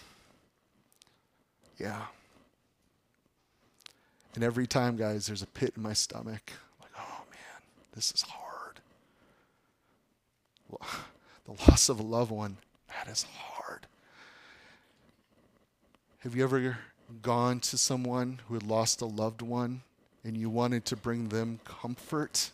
Yeah. 1.79 2.03
And 4.35 4.45
every 4.45 4.67
time, 4.67 4.97
guys, 4.97 5.27
there's 5.27 5.43
a 5.43 5.47
pit 5.47 5.73
in 5.77 5.83
my 5.83 5.95
stomach. 5.95 6.53
Like, 6.81 6.93
oh 6.99 7.23
man, 7.31 7.63
this 7.95 8.13
is 8.13 8.23
hard. 8.23 8.81
The 11.47 11.71
loss 11.71 11.89
of 11.89 11.99
a 11.99 12.03
loved 12.05 12.31
one, 12.31 12.59
that 12.89 13.11
is 13.11 13.25
hard. 13.25 13.87
Have 16.21 16.37
you 16.37 16.45
ever 16.45 16.79
gone 17.23 17.59
to 17.61 17.77
someone 17.77 18.41
who 18.47 18.55
had 18.55 18.63
lost 18.63 19.01
a 19.01 19.07
loved 19.07 19.43
one 19.43 19.83
and 20.25 20.37
you 20.37 20.51
wanted 20.51 20.85
to 20.87 20.97
bring 20.97 21.29
them 21.29 21.61
comfort? 21.65 22.51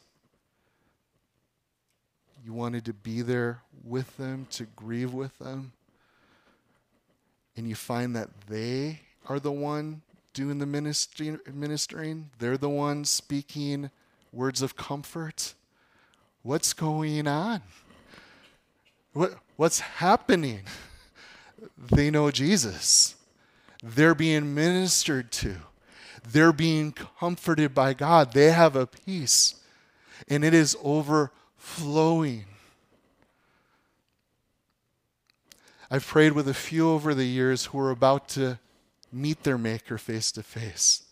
You 2.45 2.53
wanted 2.53 2.85
to 2.85 2.93
be 2.93 3.23
there 3.23 3.63
with 3.85 4.17
them, 4.17 4.47
to 4.53 4.65
grieve 4.77 5.13
with 5.13 5.37
them? 5.39 5.73
and 7.57 7.69
you 7.69 7.75
find 7.75 8.15
that 8.15 8.29
they 8.49 9.01
are 9.27 9.41
the 9.41 9.53
one 9.53 10.03
doing 10.35 10.59
the 10.59 10.67
ministry, 10.67 11.37
ministering, 11.53 12.31
they're 12.39 12.59
the 12.59 12.69
ones 12.69 13.09
speaking 13.09 13.91
words 14.33 14.61
of 14.61 14.77
comfort. 14.77 15.55
What's 16.43 16.75
going 16.75 17.27
on? 17.27 17.63
What, 19.15 19.35
what's 19.57 19.81
happening? 19.81 20.63
They 21.91 22.11
know 22.11 22.31
Jesus. 22.31 23.17
They're 23.83 24.15
being 24.15 24.55
ministered 24.55 25.33
to. 25.33 25.57
They're 26.33 26.53
being 26.53 26.93
comforted 26.93 27.75
by 27.75 27.95
God. 27.95 28.33
They 28.33 28.51
have 28.51 28.75
a 28.75 28.87
peace, 28.87 29.57
and 30.29 30.45
it 30.45 30.55
is 30.55 30.77
overflowing. 30.83 32.47
I've 35.91 36.07
prayed 36.07 36.33
with 36.33 36.49
a 36.49 36.55
few 36.55 36.91
over 36.91 37.15
the 37.15 37.27
years 37.27 37.67
who 37.67 37.79
are 37.79 37.93
about 37.93 38.29
to 38.31 38.59
meet 39.13 39.45
their 39.45 39.59
Maker 39.59 39.99
face 39.99 40.33
to 40.33 40.43
face. 40.43 41.05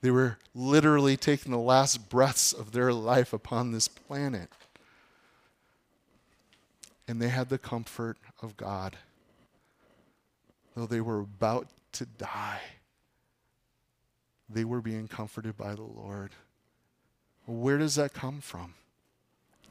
They 0.00 0.10
were 0.10 0.38
literally 0.54 1.16
taking 1.16 1.52
the 1.52 1.58
last 1.58 2.08
breaths 2.08 2.52
of 2.52 2.72
their 2.72 2.92
life 2.92 3.32
upon 3.32 3.70
this 3.70 3.88
planet. 3.88 4.50
And 7.06 7.22
they 7.22 7.28
had 7.28 7.48
the 7.48 7.58
comfort 7.58 8.18
of 8.42 8.56
God. 8.56 8.96
Though 10.74 10.86
they 10.86 11.00
were 11.00 11.20
about 11.20 11.68
to 11.92 12.04
die, 12.04 12.60
they 14.48 14.64
were 14.64 14.80
being 14.80 15.08
comforted 15.08 15.56
by 15.56 15.74
the 15.74 15.82
Lord. 15.82 16.32
Where 17.46 17.78
does 17.78 17.94
that 17.96 18.12
come 18.12 18.40
from? 18.40 18.74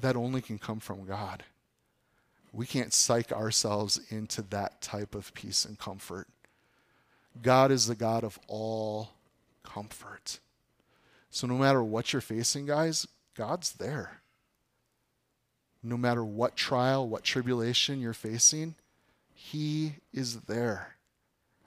That 0.02 0.16
only 0.16 0.42
can 0.42 0.60
come 0.60 0.80
from 0.80 1.06
God. 1.06 1.44
We 2.52 2.66
can't 2.66 2.94
psych 2.94 3.32
ourselves 3.32 4.00
into 4.10 4.42
that 4.44 4.82
type 4.82 5.16
of 5.16 5.34
peace 5.34 5.66
and 5.66 5.80
comfort. 5.80 6.28
God 7.42 7.72
is 7.72 7.88
the 7.88 7.96
God 7.96 8.24
of 8.24 8.38
all 8.48 9.10
comfort. 9.64 10.40
So 11.32 11.48
no 11.48 11.56
matter 11.56 11.84
what 11.84 12.14
you're 12.14 12.22
facing, 12.22 12.68
guys, 12.68 13.08
God's 13.36 13.74
there. 13.74 14.22
No 15.82 15.98
matter 15.98 16.24
what 16.24 16.56
trial, 16.56 17.08
what 17.08 17.24
tribulation 17.24 18.00
you're 18.00 18.14
facing, 18.14 18.76
He 19.34 19.96
is 20.14 20.42
there. 20.42 20.96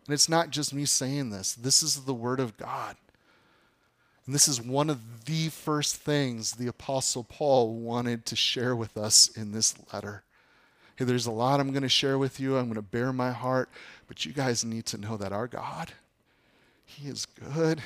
And 0.06 0.14
it's 0.14 0.28
not 0.28 0.50
just 0.50 0.72
me 0.72 0.84
saying 0.84 1.30
this, 1.30 1.54
this 1.54 1.82
is 1.82 2.04
the 2.04 2.14
Word 2.14 2.40
of 2.40 2.56
God. 2.56 2.96
And 4.24 4.34
this 4.34 4.48
is 4.48 4.60
one 4.60 4.90
of 4.90 5.24
the 5.24 5.48
first 5.48 5.96
things 5.96 6.52
the 6.52 6.66
Apostle 6.66 7.24
Paul 7.24 7.74
wanted 7.74 8.26
to 8.26 8.36
share 8.36 8.74
with 8.74 8.96
us 8.96 9.28
in 9.36 9.52
this 9.52 9.74
letter. 9.92 10.24
Hey, 10.96 11.04
there's 11.04 11.26
a 11.26 11.32
lot 11.32 11.60
I'm 11.60 11.70
going 11.70 11.82
to 11.82 11.88
share 11.88 12.18
with 12.18 12.40
you. 12.40 12.56
I'm 12.56 12.64
going 12.64 12.74
to 12.74 12.82
bare 12.82 13.12
my 13.12 13.30
heart. 13.30 13.68
But 14.08 14.24
you 14.24 14.32
guys 14.32 14.64
need 14.64 14.86
to 14.86 14.98
know 14.98 15.16
that 15.16 15.32
our 15.32 15.46
God, 15.46 15.92
He 16.84 17.08
is 17.08 17.26
good 17.26 17.80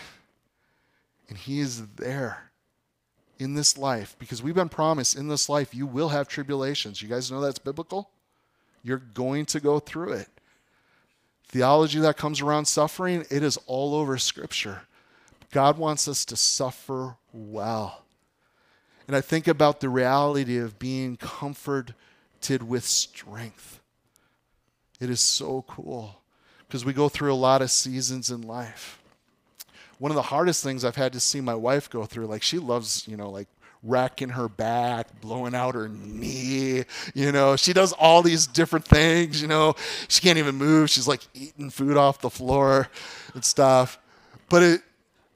and 1.28 1.36
He 1.36 1.60
is 1.60 1.86
there 1.96 2.50
in 3.38 3.54
this 3.54 3.78
life 3.78 4.14
because 4.18 4.42
we've 4.42 4.54
been 4.54 4.68
promised 4.68 5.16
in 5.16 5.28
this 5.28 5.48
life 5.48 5.74
you 5.74 5.86
will 5.86 6.10
have 6.10 6.28
tribulations. 6.28 7.02
You 7.02 7.08
guys 7.08 7.30
know 7.30 7.40
that's 7.40 7.58
biblical? 7.58 8.10
You're 8.82 8.98
going 8.98 9.46
to 9.46 9.60
go 9.60 9.78
through 9.78 10.12
it. 10.12 10.28
Theology 11.50 11.98
that 11.98 12.16
comes 12.16 12.40
around 12.40 12.66
suffering, 12.66 13.26
it 13.28 13.42
is 13.42 13.58
all 13.66 13.96
over 13.96 14.16
Scripture. 14.18 14.82
God 15.50 15.78
wants 15.78 16.06
us 16.06 16.24
to 16.26 16.36
suffer 16.36 17.16
well. 17.32 18.04
And 19.08 19.16
I 19.16 19.20
think 19.20 19.48
about 19.48 19.80
the 19.80 19.88
reality 19.88 20.58
of 20.58 20.78
being 20.78 21.16
comforted 21.16 21.94
with 22.62 22.84
strength. 22.84 23.80
It 25.00 25.10
is 25.10 25.18
so 25.18 25.64
cool 25.66 26.20
because 26.68 26.84
we 26.84 26.92
go 26.92 27.08
through 27.08 27.32
a 27.32 27.34
lot 27.34 27.62
of 27.62 27.72
seasons 27.72 28.30
in 28.30 28.42
life. 28.42 29.02
One 29.98 30.12
of 30.12 30.16
the 30.16 30.22
hardest 30.22 30.62
things 30.62 30.84
I've 30.84 30.94
had 30.94 31.12
to 31.14 31.20
see 31.20 31.40
my 31.40 31.56
wife 31.56 31.90
go 31.90 32.04
through, 32.04 32.26
like 32.26 32.44
she 32.44 32.60
loves, 32.60 33.08
you 33.08 33.16
know, 33.16 33.28
like 33.28 33.48
racking 33.82 34.30
her 34.30 34.48
back, 34.48 35.20
blowing 35.20 35.54
out 35.54 35.74
her 35.74 35.88
knee. 35.88 36.84
You 37.14 37.32
know, 37.32 37.56
she 37.56 37.72
does 37.72 37.92
all 37.92 38.22
these 38.22 38.46
different 38.46 38.84
things. 38.84 39.40
You 39.40 39.48
know, 39.48 39.74
she 40.08 40.20
can't 40.20 40.38
even 40.38 40.56
move. 40.56 40.90
She's 40.90 41.08
like 41.08 41.26
eating 41.34 41.70
food 41.70 41.96
off 41.96 42.20
the 42.20 42.30
floor 42.30 42.88
and 43.34 43.44
stuff. 43.44 43.98
But 44.48 44.62
it, 44.62 44.82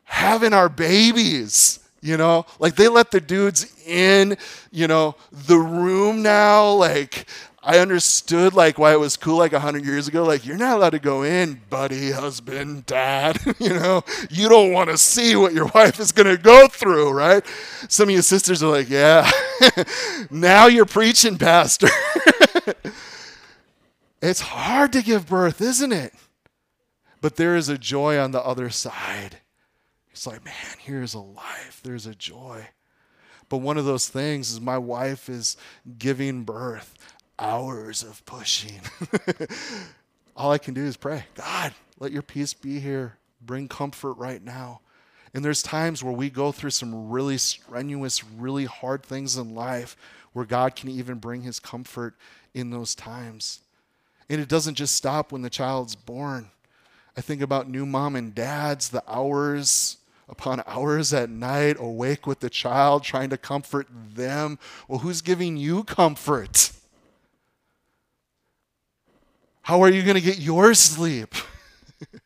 having 0.05 0.53
our 0.53 0.69
babies, 0.69 1.81
you 2.05 2.19
know 2.19 2.45
like 2.59 2.77
they 2.77 2.87
let 2.87 3.11
the 3.11 3.21
dudes 3.21 3.75
in 3.87 4.37
you 4.71 4.87
know 4.87 5.17
the 5.33 5.57
room 5.57 6.23
now 6.23 6.71
like 6.71 7.27
i 7.65 7.79
understood 7.79 8.55
like 8.55 8.79
why 8.79 8.93
it 8.93 9.01
was 9.01 9.17
cool 9.17 9.39
like 9.39 9.53
100 9.53 9.85
years 9.85 10.09
ago. 10.09 10.25
Like 10.25 10.47
you're 10.47 10.57
not 10.57 10.77
allowed 10.77 10.91
to 10.91 10.99
go 10.99 11.23
in 11.23 11.61
buddy 11.71 12.13
husband 12.13 12.87
dad 12.87 13.41
you 13.59 13.71
know? 13.71 14.03
You 14.31 14.49
don't 14.49 14.73
want 14.73 14.91
to 14.91 14.99
see 14.99 15.37
what 15.37 15.53
your 15.53 15.67
wife 15.75 15.99
is 15.99 16.13
going 16.13 16.35
to 16.35 16.41
go 16.41 16.69
through 16.69 17.11
right? 17.13 17.45
Some 17.89 18.09
of 18.09 18.13
your 18.13 18.23
sisters 18.23 18.63
are 18.63 18.71
like 18.71 18.89
yeah 18.89 19.31
now 20.31 20.67
you're 20.67 20.87
preaching 20.87 21.39
pastor. 21.39 21.89
It's 24.23 24.41
hard 24.41 24.91
to 24.95 25.03
give 25.03 25.29
birth 25.29 25.61
isn't 25.61 25.93
it? 25.93 26.15
But 27.21 27.37
there 27.37 27.57
is 27.57 27.69
a 27.69 27.79
joy 27.79 28.19
on 28.19 28.31
the 28.31 28.43
other 28.43 28.71
side. 28.71 29.39
It's 30.15 30.27
like, 30.27 30.45
man, 30.45 30.77
here's 30.79 31.13
a 31.13 31.19
life, 31.21 31.81
there's 31.83 32.07
a 32.07 32.15
joy. 32.15 32.69
But 33.49 33.59
one 33.59 33.79
of 33.79 33.85
those 33.85 34.09
things 34.09 34.53
is 34.53 34.61
my 34.61 34.79
wife 34.79 35.29
is 35.29 35.57
giving 35.99 36.45
birth, 36.45 36.95
hours 37.39 38.03
of 38.03 38.25
pushing. 38.27 38.81
All 40.37 40.51
I 40.51 40.59
can 40.59 40.75
do 40.75 40.85
is 40.85 40.97
pray, 40.97 41.25
God, 41.35 41.75
let 41.99 42.13
your 42.13 42.23
peace 42.23 42.55
be 42.55 42.81
here. 42.81 43.19
Bring 43.41 43.69
comfort 43.69 44.15
right 44.15 44.43
now. 44.43 44.81
And 45.33 45.45
there's 45.45 45.63
times 45.63 46.03
where 46.03 46.13
we 46.13 46.31
go 46.31 46.53
through 46.53 46.71
some 46.71 47.11
really 47.11 47.39
strenuous, 47.39 48.25
really 48.25 48.65
hard 48.67 49.03
things 49.03 49.37
in 49.37 49.55
life 49.55 49.97
where 50.33 50.45
God 50.45 50.77
can 50.77 50.89
even 50.91 51.19
bring 51.19 51.43
his 51.43 51.61
comfort 51.61 52.15
in 52.55 52.71
those 52.71 52.95
times. 52.95 53.61
And 54.29 54.41
it 54.41 54.49
doesn't 54.49 54.77
just 54.77 54.95
stop 54.95 55.33
when 55.33 55.43
the 55.43 55.51
child's 55.51 55.95
born. 55.95 56.51
I 57.17 57.21
think 57.21 57.43
about 57.43 57.69
new 57.69 57.85
mom 57.85 58.17
and 58.17 58.35
dads, 58.35 58.89
the 58.89 59.03
hours 59.09 59.99
upon 60.29 60.63
hours 60.67 61.13
at 61.13 61.31
night, 61.31 61.77
awake 61.79 62.27
with 62.27 62.41
the 62.41 62.51
child, 62.51 63.03
trying 63.03 63.31
to 63.31 63.37
comfort 63.37 63.87
them. 63.91 64.59
Well, 64.89 65.01
who's 65.01 65.21
giving 65.21 65.57
you 65.57 65.85
comfort? 65.85 66.73
How 69.65 69.83
are 69.83 69.89
you 69.89 70.03
going 70.03 70.15
to 70.15 70.21
get 70.21 70.39
your 70.39 70.75
sleep? 70.75 71.35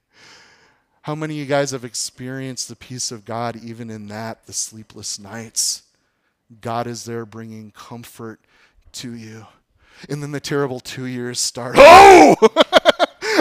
How 1.03 1.14
many 1.14 1.35
of 1.35 1.38
you 1.38 1.46
guys 1.46 1.70
have 1.70 1.85
experienced 1.85 2.68
the 2.68 2.74
peace 2.74 3.12
of 3.12 3.24
God 3.24 3.55
even 3.55 3.90
in 3.90 4.09
that, 4.09 4.46
the 4.46 4.53
sleepless 4.53 5.20
nights? 5.20 5.85
God 6.61 6.88
is 6.88 7.05
there 7.05 7.24
bringing 7.24 7.70
comfort 7.70 8.40
to 8.94 9.14
you. 9.14 9.46
And 10.09 10.20
then 10.20 10.33
the 10.33 10.40
terrible 10.40 10.81
two 10.81 11.05
years 11.05 11.38
start. 11.38 11.77
Oh! 11.79 12.35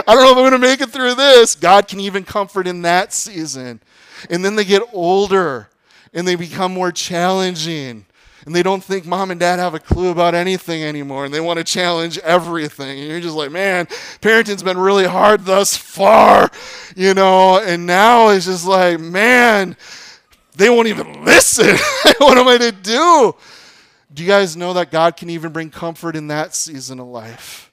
I 0.10 0.14
don't 0.14 0.24
know 0.24 0.32
if 0.32 0.38
I'm 0.38 0.44
going 0.44 0.52
to 0.52 0.60
make 0.60 0.80
it 0.80 0.92
through 0.92 1.16
this. 1.16 1.56
God 1.56 1.88
can 1.88 2.00
even 2.00 2.24
comfort 2.24 2.68
in 2.68 2.84
that 2.84 3.12
season. 3.12 3.82
And 4.30 4.46
then 4.46 4.56
they 4.56 4.64
get 4.64 4.84
older 4.94 5.70
and 6.14 6.28
they 6.28 6.36
become 6.36 6.72
more 6.72 6.92
challenging. 6.92 8.06
And 8.48 8.56
they 8.56 8.64
don't 8.64 8.82
think 8.82 9.06
mom 9.06 9.30
and 9.30 9.38
dad 9.38 9.60
have 9.60 9.74
a 9.74 9.80
clue 9.80 10.08
about 10.10 10.34
anything 10.34 10.82
anymore, 10.82 11.26
and 11.26 11.34
they 11.34 11.42
want 11.42 11.58
to 11.58 11.66
challenge 11.66 12.18
everything. 12.20 12.98
And 12.98 13.10
you're 13.10 13.20
just 13.20 13.36
like, 13.36 13.52
man, 13.52 13.90
parenting's 14.22 14.64
been 14.64 14.78
really 14.78 15.04
hard 15.04 15.44
thus 15.44 15.76
far, 15.76 16.50
you 16.96 17.14
know, 17.14 17.60
and 17.60 17.86
now 17.86 18.30
it's 18.30 18.46
just 18.46 18.66
like, 18.66 19.02
man, 19.02 19.76
they 20.56 20.70
won't 20.70 20.88
even 20.88 21.26
listen. 21.26 21.76
what 22.20 22.38
am 22.38 22.48
I 22.48 22.58
to 22.58 22.72
do? 22.72 23.36
Do 24.14 24.24
you 24.24 24.30
guys 24.30 24.56
know 24.56 24.72
that 24.76 24.92
God 24.92 25.18
can 25.18 25.30
even 25.30 25.52
bring 25.52 25.70
comfort 25.70 26.16
in 26.16 26.28
that 26.28 26.56
season 26.56 27.02
of 27.02 27.08
life? 27.08 27.70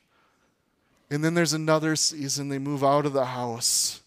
And 1.08 1.22
then 1.22 1.34
there's 1.34 1.52
another 1.52 1.94
season, 1.94 2.48
they 2.48 2.58
move 2.58 2.82
out 2.82 3.06
of 3.06 3.12
the 3.12 3.26
house 3.26 4.02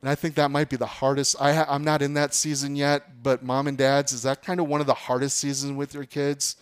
and 0.00 0.08
I 0.08 0.14
think 0.14 0.34
that 0.34 0.50
might 0.50 0.70
be 0.70 0.76
the 0.76 0.86
hardest. 0.86 1.36
I 1.40 1.52
ha- 1.52 1.66
I'm 1.68 1.84
not 1.84 2.00
in 2.00 2.14
that 2.14 2.32
season 2.32 2.74
yet, 2.74 3.22
but 3.22 3.42
mom 3.42 3.66
and 3.66 3.76
dads, 3.76 4.12
is 4.12 4.22
that 4.22 4.42
kind 4.42 4.58
of 4.58 4.66
one 4.66 4.80
of 4.80 4.86
the 4.86 4.94
hardest 4.94 5.38
seasons 5.38 5.74
with 5.74 5.92
your 5.92 6.06
kids? 6.06 6.56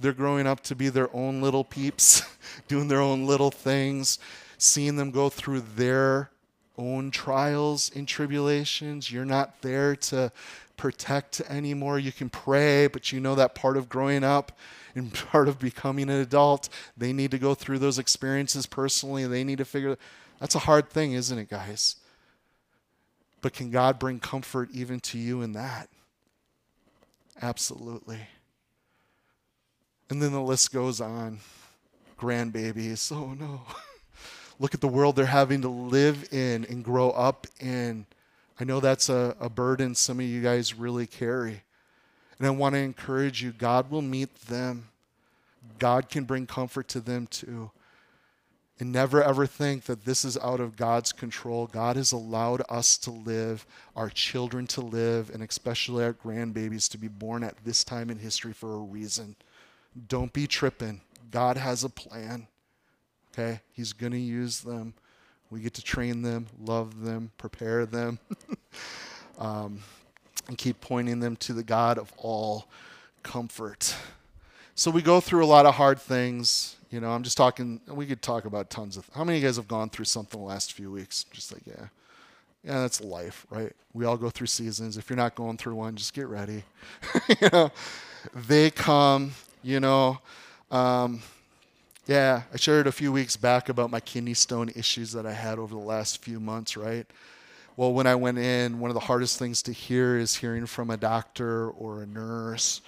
They're 0.00 0.12
growing 0.12 0.46
up 0.46 0.60
to 0.62 0.74
be 0.74 0.88
their 0.88 1.14
own 1.14 1.42
little 1.42 1.64
peeps, 1.64 2.22
doing 2.68 2.88
their 2.88 3.00
own 3.00 3.26
little 3.26 3.50
things, 3.50 4.18
seeing 4.56 4.96
them 4.96 5.10
go 5.10 5.28
through 5.28 5.60
their 5.60 6.30
own 6.78 7.10
trials 7.10 7.90
and 7.94 8.08
tribulations. 8.08 9.12
You're 9.12 9.24
not 9.26 9.60
there 9.60 9.94
to 9.96 10.32
protect 10.76 11.40
anymore. 11.42 11.98
You 11.98 12.12
can 12.12 12.30
pray, 12.30 12.86
but 12.86 13.12
you 13.12 13.20
know 13.20 13.34
that 13.34 13.54
part 13.54 13.76
of 13.76 13.88
growing 13.88 14.24
up 14.24 14.52
and 14.94 15.12
part 15.30 15.48
of 15.48 15.58
becoming 15.58 16.08
an 16.08 16.20
adult, 16.20 16.70
they 16.96 17.12
need 17.12 17.30
to 17.30 17.38
go 17.38 17.54
through 17.54 17.78
those 17.78 17.98
experiences 17.98 18.66
personally. 18.66 19.26
They 19.26 19.44
need 19.44 19.58
to 19.58 19.64
figure 19.64 19.98
that's 20.40 20.54
a 20.54 20.60
hard 20.60 20.88
thing, 20.88 21.12
isn't 21.12 21.38
it, 21.38 21.48
guys? 21.48 21.96
But 23.44 23.52
can 23.52 23.70
God 23.70 23.98
bring 23.98 24.20
comfort 24.20 24.70
even 24.72 25.00
to 25.00 25.18
you 25.18 25.42
in 25.42 25.52
that? 25.52 25.90
Absolutely. 27.42 28.20
And 30.08 30.22
then 30.22 30.32
the 30.32 30.40
list 30.40 30.72
goes 30.72 30.98
on. 30.98 31.40
Grandbabies. 32.18 33.12
Oh 33.14 33.34
no. 33.34 33.60
Look 34.58 34.72
at 34.72 34.80
the 34.80 34.88
world 34.88 35.14
they're 35.14 35.26
having 35.26 35.60
to 35.60 35.68
live 35.68 36.32
in 36.32 36.64
and 36.70 36.82
grow 36.82 37.10
up 37.10 37.46
in. 37.60 38.06
I 38.58 38.64
know 38.64 38.80
that's 38.80 39.10
a, 39.10 39.36
a 39.38 39.50
burden 39.50 39.94
some 39.94 40.20
of 40.20 40.24
you 40.24 40.40
guys 40.40 40.72
really 40.72 41.06
carry. 41.06 41.64
And 42.38 42.46
I 42.46 42.50
want 42.50 42.76
to 42.76 42.78
encourage 42.78 43.42
you 43.42 43.52
God 43.52 43.90
will 43.90 44.00
meet 44.00 44.34
them, 44.46 44.88
God 45.78 46.08
can 46.08 46.24
bring 46.24 46.46
comfort 46.46 46.88
to 46.88 47.00
them 47.00 47.26
too. 47.26 47.72
And 48.80 48.90
never 48.90 49.22
ever 49.22 49.46
think 49.46 49.84
that 49.84 50.04
this 50.04 50.24
is 50.24 50.36
out 50.38 50.58
of 50.58 50.76
God's 50.76 51.12
control. 51.12 51.68
God 51.68 51.94
has 51.94 52.10
allowed 52.10 52.62
us 52.68 52.98
to 52.98 53.12
live, 53.12 53.66
our 53.94 54.10
children 54.10 54.66
to 54.68 54.80
live, 54.80 55.30
and 55.30 55.42
especially 55.42 56.04
our 56.04 56.12
grandbabies 56.12 56.90
to 56.90 56.98
be 56.98 57.06
born 57.06 57.44
at 57.44 57.56
this 57.64 57.84
time 57.84 58.10
in 58.10 58.18
history 58.18 58.52
for 58.52 58.74
a 58.74 58.78
reason. 58.78 59.36
Don't 60.08 60.32
be 60.32 60.48
tripping. 60.48 61.02
God 61.30 61.56
has 61.56 61.84
a 61.84 61.88
plan. 61.88 62.48
Okay? 63.32 63.60
He's 63.72 63.92
going 63.92 64.12
to 64.12 64.18
use 64.18 64.60
them. 64.60 64.94
We 65.50 65.60
get 65.60 65.74
to 65.74 65.82
train 65.82 66.22
them, 66.22 66.46
love 66.58 67.02
them, 67.02 67.30
prepare 67.38 67.86
them, 67.86 68.18
um, 69.38 69.80
and 70.48 70.58
keep 70.58 70.80
pointing 70.80 71.20
them 71.20 71.36
to 71.36 71.52
the 71.52 71.62
God 71.62 71.96
of 71.96 72.12
all 72.16 72.66
comfort. 73.22 73.94
So 74.76 74.90
we 74.90 75.02
go 75.02 75.20
through 75.20 75.44
a 75.44 75.46
lot 75.46 75.66
of 75.66 75.74
hard 75.76 76.00
things. 76.00 76.76
You 76.90 77.00
know, 77.00 77.10
I'm 77.10 77.22
just 77.22 77.36
talking, 77.36 77.80
we 77.86 78.06
could 78.06 78.22
talk 78.22 78.44
about 78.44 78.70
tons 78.70 78.96
of, 78.96 79.08
how 79.14 79.22
many 79.22 79.38
of 79.38 79.42
you 79.42 79.48
guys 79.48 79.56
have 79.56 79.68
gone 79.68 79.88
through 79.88 80.06
something 80.06 80.40
the 80.40 80.46
last 80.46 80.72
few 80.72 80.90
weeks? 80.90 81.24
Just 81.30 81.52
like, 81.52 81.62
yeah. 81.64 81.86
Yeah, 82.64 82.80
that's 82.80 83.00
life, 83.00 83.46
right? 83.50 83.72
We 83.92 84.04
all 84.04 84.16
go 84.16 84.30
through 84.30 84.48
seasons. 84.48 84.96
If 84.96 85.08
you're 85.08 85.16
not 85.16 85.36
going 85.36 85.58
through 85.58 85.76
one, 85.76 85.94
just 85.94 86.12
get 86.12 86.26
ready. 86.26 86.64
you 87.28 87.48
know, 87.52 87.70
they 88.34 88.70
come, 88.70 89.32
you 89.62 89.78
know. 89.78 90.18
Um, 90.72 91.22
yeah, 92.06 92.42
I 92.52 92.56
shared 92.56 92.88
a 92.88 92.92
few 92.92 93.12
weeks 93.12 93.36
back 93.36 93.68
about 93.68 93.90
my 93.90 94.00
kidney 94.00 94.34
stone 94.34 94.70
issues 94.74 95.12
that 95.12 95.24
I 95.24 95.32
had 95.34 95.58
over 95.58 95.74
the 95.74 95.80
last 95.80 96.22
few 96.24 96.40
months, 96.40 96.76
right? 96.76 97.06
Well, 97.76 97.92
when 97.92 98.06
I 98.08 98.14
went 98.16 98.38
in, 98.38 98.80
one 98.80 98.90
of 98.90 98.94
the 98.94 99.00
hardest 99.00 99.38
things 99.38 99.62
to 99.62 99.72
hear 99.72 100.16
is 100.16 100.36
hearing 100.36 100.66
from 100.66 100.90
a 100.90 100.96
doctor 100.96 101.70
or 101.70 102.02
a 102.02 102.06
nurse 102.06 102.80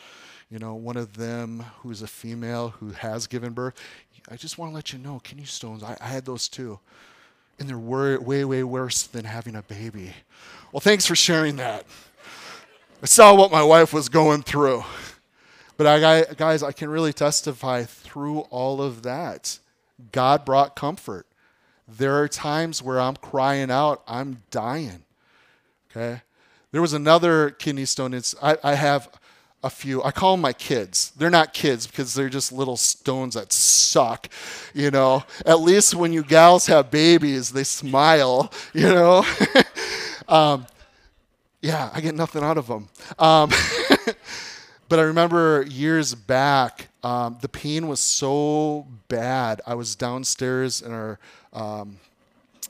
you 0.50 0.58
know, 0.58 0.74
one 0.74 0.96
of 0.96 1.16
them 1.16 1.64
who's 1.80 2.02
a 2.02 2.06
female 2.06 2.70
who 2.70 2.90
has 2.90 3.26
given 3.26 3.52
birth. 3.52 3.74
I 4.30 4.36
just 4.36 4.58
want 4.58 4.70
to 4.70 4.74
let 4.74 4.92
you 4.92 4.98
know, 4.98 5.20
kidney 5.20 5.44
stones, 5.44 5.82
I, 5.82 5.96
I 6.00 6.06
had 6.06 6.24
those 6.24 6.48
too. 6.48 6.78
And 7.58 7.68
they're 7.68 7.78
way, 7.78 8.16
way, 8.16 8.44
way 8.44 8.62
worse 8.62 9.04
than 9.04 9.24
having 9.24 9.56
a 9.56 9.62
baby. 9.62 10.12
Well, 10.72 10.80
thanks 10.80 11.06
for 11.06 11.16
sharing 11.16 11.56
that. 11.56 11.86
I 13.02 13.06
saw 13.06 13.34
what 13.34 13.50
my 13.50 13.62
wife 13.62 13.92
was 13.92 14.08
going 14.08 14.42
through. 14.42 14.84
But 15.76 15.86
I, 15.86 16.24
guys, 16.34 16.62
I 16.62 16.72
can 16.72 16.88
really 16.88 17.12
testify 17.12 17.84
through 17.84 18.40
all 18.50 18.80
of 18.80 19.02
that. 19.02 19.58
God 20.12 20.44
brought 20.44 20.76
comfort. 20.76 21.26
There 21.88 22.20
are 22.20 22.28
times 22.28 22.82
where 22.82 23.00
I'm 23.00 23.16
crying 23.16 23.70
out, 23.70 24.02
I'm 24.08 24.42
dying. 24.50 25.04
Okay? 25.90 26.22
There 26.72 26.82
was 26.82 26.92
another 26.92 27.50
kidney 27.50 27.84
stone. 27.84 28.12
It's, 28.12 28.34
I, 28.42 28.56
I 28.64 28.74
have 28.74 29.08
a 29.62 29.70
few. 29.70 30.02
I 30.02 30.10
call 30.10 30.34
them 30.34 30.40
my 30.42 30.52
kids. 30.52 31.12
They're 31.16 31.30
not 31.30 31.52
kids 31.52 31.86
because 31.86 32.14
they're 32.14 32.28
just 32.28 32.52
little 32.52 32.76
stones 32.76 33.34
that 33.34 33.52
suck, 33.52 34.28
you 34.74 34.90
know. 34.90 35.24
At 35.44 35.60
least 35.60 35.94
when 35.94 36.12
you 36.12 36.22
gals 36.22 36.66
have 36.66 36.90
babies, 36.90 37.50
they 37.50 37.64
smile, 37.64 38.52
you 38.72 38.88
know. 38.88 39.24
um, 40.28 40.66
yeah, 41.60 41.90
I 41.92 42.00
get 42.00 42.14
nothing 42.14 42.42
out 42.42 42.58
of 42.58 42.68
them. 42.68 42.88
Um, 43.18 43.50
but 44.88 44.98
I 44.98 45.02
remember 45.02 45.64
years 45.68 46.14
back, 46.14 46.88
um, 47.02 47.38
the 47.40 47.48
pain 47.48 47.88
was 47.88 48.00
so 48.00 48.86
bad. 49.08 49.60
I 49.66 49.74
was 49.74 49.96
downstairs 49.96 50.82
in 50.82 50.92
our 50.92 51.18
um, 51.52 51.98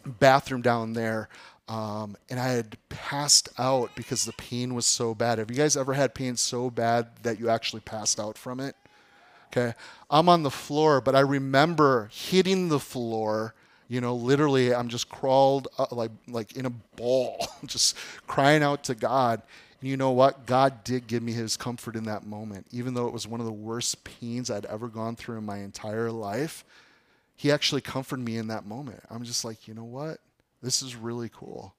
bathroom 0.05 0.63
down 0.63 0.95
there. 0.95 1.29
Um, 1.69 2.17
and 2.31 2.39
I 2.39 2.49
had 2.49 2.77
passed 2.89 3.49
out 3.59 3.91
because 3.97 4.25
the 4.25 4.33
pain 4.35 4.75
was 4.75 4.87
so 4.87 5.15
bad. 5.15 5.39
Have 5.39 5.51
you 5.51 5.57
guys 5.57 5.77
ever 5.77 5.95
had 5.95 6.15
pain 6.15 6.37
so 6.37 6.71
bad 6.71 7.09
that 7.23 7.41
you 7.41 7.49
actually 7.49 7.81
passed 7.81 8.21
out 8.21 8.39
from 8.39 8.61
it? 8.61 8.77
Okay. 9.49 9.75
I'm 10.11 10.29
on 10.29 10.43
the 10.43 10.51
floor, 10.51 11.01
but 11.01 11.17
I 11.17 11.21
remember 11.21 12.11
hitting 12.13 12.69
the 12.69 12.79
floor. 12.79 13.55
You 13.89 14.01
know, 14.01 14.15
literally, 14.15 14.75
I'm 14.75 14.89
just 14.89 15.09
crawled 15.09 15.69
up, 15.79 15.93
like 15.93 16.11
like 16.29 16.57
in 16.57 16.67
a 16.67 16.71
ball, 16.71 17.47
just 17.67 17.97
crying 18.27 18.63
out 18.63 18.85
to 18.85 18.95
God. 18.95 19.43
And 19.81 19.91
you 19.91 19.97
know 19.97 20.11
what? 20.11 20.47
God 20.47 20.85
did 20.85 21.07
give 21.07 21.23
me 21.23 21.33
His 21.33 21.57
comfort 21.57 21.97
in 21.97 22.05
that 22.05 22.27
moment, 22.27 22.67
even 22.73 22.95
though 22.95 23.07
it 23.07 23.13
was 23.13 23.27
one 23.27 23.41
of 23.41 23.47
the 23.47 23.53
worst 23.53 24.03
pains 24.05 24.51
I'd 24.51 24.67
ever 24.67 24.89
gone 24.89 25.17
through 25.17 25.39
in 25.39 25.45
my 25.45 25.59
entire 25.59 26.11
life. 26.11 26.65
He 27.37 27.53
actually 27.53 27.83
comforted 27.83 28.25
me 28.25 28.39
in 28.39 28.49
that 28.49 28.67
moment. 28.67 29.01
I'm 29.11 29.23
just 29.23 29.45
like, 29.45 29.69
you 29.69 29.75
know 29.75 29.85
what? 29.85 30.19
This 30.63 30.83
is 30.83 30.97
really 30.97 31.31
cool, 31.33 31.75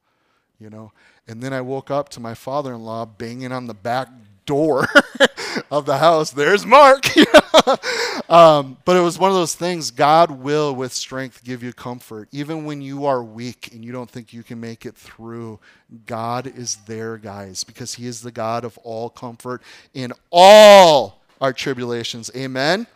you 0.59 0.69
know. 0.69 0.91
And 1.27 1.41
then 1.41 1.53
I 1.53 1.61
woke 1.61 1.91
up 1.91 2.09
to 2.09 2.19
my 2.19 2.33
father-in-law 2.33 3.05
banging 3.17 3.51
on 3.51 3.67
the 3.67 3.73
back 3.73 4.09
door 4.45 4.87
of 5.71 5.85
the 5.85 5.97
house. 5.97 6.31
There's 6.31 6.65
Mark. 6.65 7.05
um, 8.29 8.77
but 8.85 8.95
it 8.95 9.01
was 9.01 9.19
one 9.19 9.29
of 9.29 9.35
those 9.35 9.53
things. 9.53 9.91
God 9.91 10.31
will, 10.31 10.73
with 10.73 10.93
strength, 10.93 11.43
give 11.43 11.61
you 11.61 11.73
comfort, 11.73 12.29
even 12.31 12.65
when 12.65 12.81
you 12.81 13.05
are 13.05 13.23
weak 13.23 13.71
and 13.73 13.85
you 13.85 13.91
don't 13.91 14.09
think 14.09 14.33
you 14.33 14.41
can 14.41 14.59
make 14.59 14.85
it 14.85 14.95
through. 14.95 15.59
God 16.05 16.47
is 16.47 16.77
there, 16.87 17.17
guys, 17.17 17.63
because 17.63 17.95
He 17.95 18.07
is 18.07 18.21
the 18.21 18.31
God 18.31 18.63
of 18.63 18.77
all 18.79 19.09
comfort 19.09 19.61
in 19.93 20.13
all 20.31 21.21
our 21.39 21.53
tribulations. 21.53 22.31
Amen. 22.35 22.87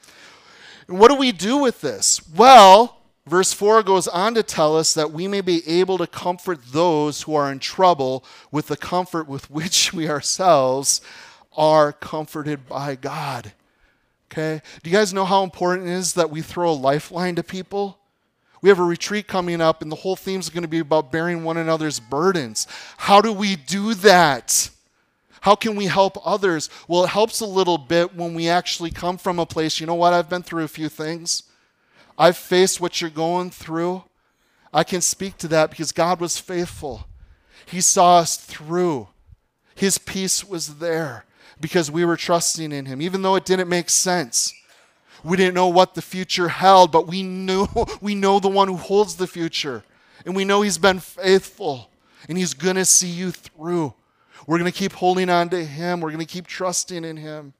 And 0.88 1.00
what 1.00 1.10
do 1.10 1.16
we 1.16 1.32
do 1.32 1.58
with 1.58 1.82
this? 1.82 2.22
Well, 2.36 3.01
Verse 3.32 3.54
4 3.54 3.82
goes 3.84 4.10
on 4.10 4.34
to 4.34 4.44
tell 4.44 4.76
us 4.76 4.94
that 4.94 5.14
we 5.14 5.26
may 5.26 5.40
be 5.40 5.66
able 5.66 5.98
to 5.98 6.06
comfort 6.06 6.60
those 6.74 7.22
who 7.22 7.34
are 7.34 7.50
in 7.50 7.60
trouble 7.60 8.26
with 8.52 8.68
the 8.68 8.76
comfort 8.76 9.26
with 9.26 9.50
which 9.50 9.94
we 9.94 10.10
ourselves 10.10 11.00
are 11.56 11.94
comforted 11.94 12.68
by 12.68 12.96
God. 12.96 13.54
Okay? 14.30 14.62
Do 14.84 14.90
you 14.90 14.94
guys 14.98 15.14
know 15.14 15.24
how 15.24 15.46
important 15.46 15.88
it 15.88 15.94
is 15.94 16.16
that 16.16 16.30
we 16.30 16.42
throw 16.42 16.72
a 16.72 16.74
lifeline 16.74 17.36
to 17.36 17.42
people? 17.42 18.00
We 18.62 18.68
have 18.68 18.80
a 18.80 18.84
retreat 18.84 19.30
coming 19.30 19.62
up, 19.62 19.82
and 19.82 19.90
the 19.90 19.96
whole 19.96 20.18
theme 20.18 20.42
is 20.42 20.50
going 20.50 20.64
to 20.64 20.68
be 20.68 20.80
about 20.80 21.10
bearing 21.10 21.46
one 21.46 21.56
another's 21.56 22.02
burdens. 22.02 22.68
How 22.98 23.22
do 23.22 23.32
we 23.32 23.56
do 23.56 23.94
that? 23.94 24.70
How 25.40 25.56
can 25.56 25.78
we 25.78 25.86
help 25.86 26.18
others? 26.28 26.70
Well, 26.86 27.06
it 27.06 27.12
helps 27.12 27.40
a 27.40 27.46
little 27.46 27.78
bit 27.78 28.14
when 28.14 28.34
we 28.34 28.50
actually 28.50 28.92
come 28.92 29.18
from 29.18 29.40
a 29.40 29.46
place, 29.46 29.80
you 29.80 29.88
know 29.88 29.96
what, 29.96 30.12
I've 30.12 30.30
been 30.30 30.44
through 30.44 30.66
a 30.66 30.68
few 30.68 30.90
things. 30.90 31.44
I've 32.22 32.38
faced 32.38 32.80
what 32.80 33.02
you're 33.02 33.10
going 33.10 33.50
through. 33.50 34.04
I 34.72 34.84
can 34.84 35.02
speak 35.02 35.40
to 35.40 35.48
that 35.48 35.72
because 35.72 35.92
God 35.92 36.22
was 36.22 36.38
faithful. 36.38 37.08
He 37.66 37.82
saw 37.82 38.20
us 38.20 38.38
through. 38.38 39.08
His 39.74 39.98
peace 39.98 40.46
was 40.46 40.78
there 40.78 41.26
because 41.60 41.90
we 41.90 42.06
were 42.06 42.16
trusting 42.16 42.72
in 42.72 42.86
Him, 42.86 43.02
even 43.02 43.24
though 43.24 43.36
it 43.38 43.46
didn't 43.46 43.70
make 43.70 43.90
sense. 43.90 44.54
We 45.24 45.36
didn't 45.36 45.56
know 45.56 45.70
what 45.70 45.96
the 45.96 46.04
future 46.04 46.50
held, 46.50 46.92
but 46.92 47.08
we 47.08 47.24
knew 47.24 47.68
we 48.02 48.14
know 48.14 48.40
the 48.40 48.50
one 48.50 48.68
who 48.68 48.78
holds 48.78 49.16
the 49.16 49.26
future. 49.26 49.84
And 50.24 50.36
we 50.36 50.46
know 50.46 50.62
He's 50.62 50.78
been 50.78 51.00
faithful 51.00 51.90
and 52.30 52.38
He's 52.38 52.54
going 52.54 52.76
to 52.76 52.86
see 52.86 53.10
you 53.10 53.32
through. 53.32 53.96
We're 54.46 54.60
going 54.60 54.72
to 54.72 54.78
keep 54.78 54.94
holding 54.94 55.32
on 55.32 55.50
to 55.50 55.66
Him. 55.66 56.02
We're 56.02 56.12
going 56.12 56.20
to 56.20 56.32
keep 56.32 56.46
trusting 56.46 57.04
in 57.04 57.18
Him. 57.18 57.56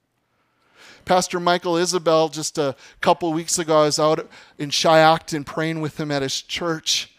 Pastor 1.04 1.40
Michael 1.40 1.76
Isabel, 1.76 2.28
just 2.28 2.58
a 2.58 2.76
couple 3.00 3.32
weeks 3.32 3.58
ago, 3.58 3.82
I 3.82 3.84
was 3.84 3.98
out 3.98 4.28
in 4.58 4.70
Shiocton 4.70 5.44
praying 5.44 5.80
with 5.80 5.98
him 5.98 6.10
at 6.10 6.22
his 6.22 6.40
church. 6.40 7.12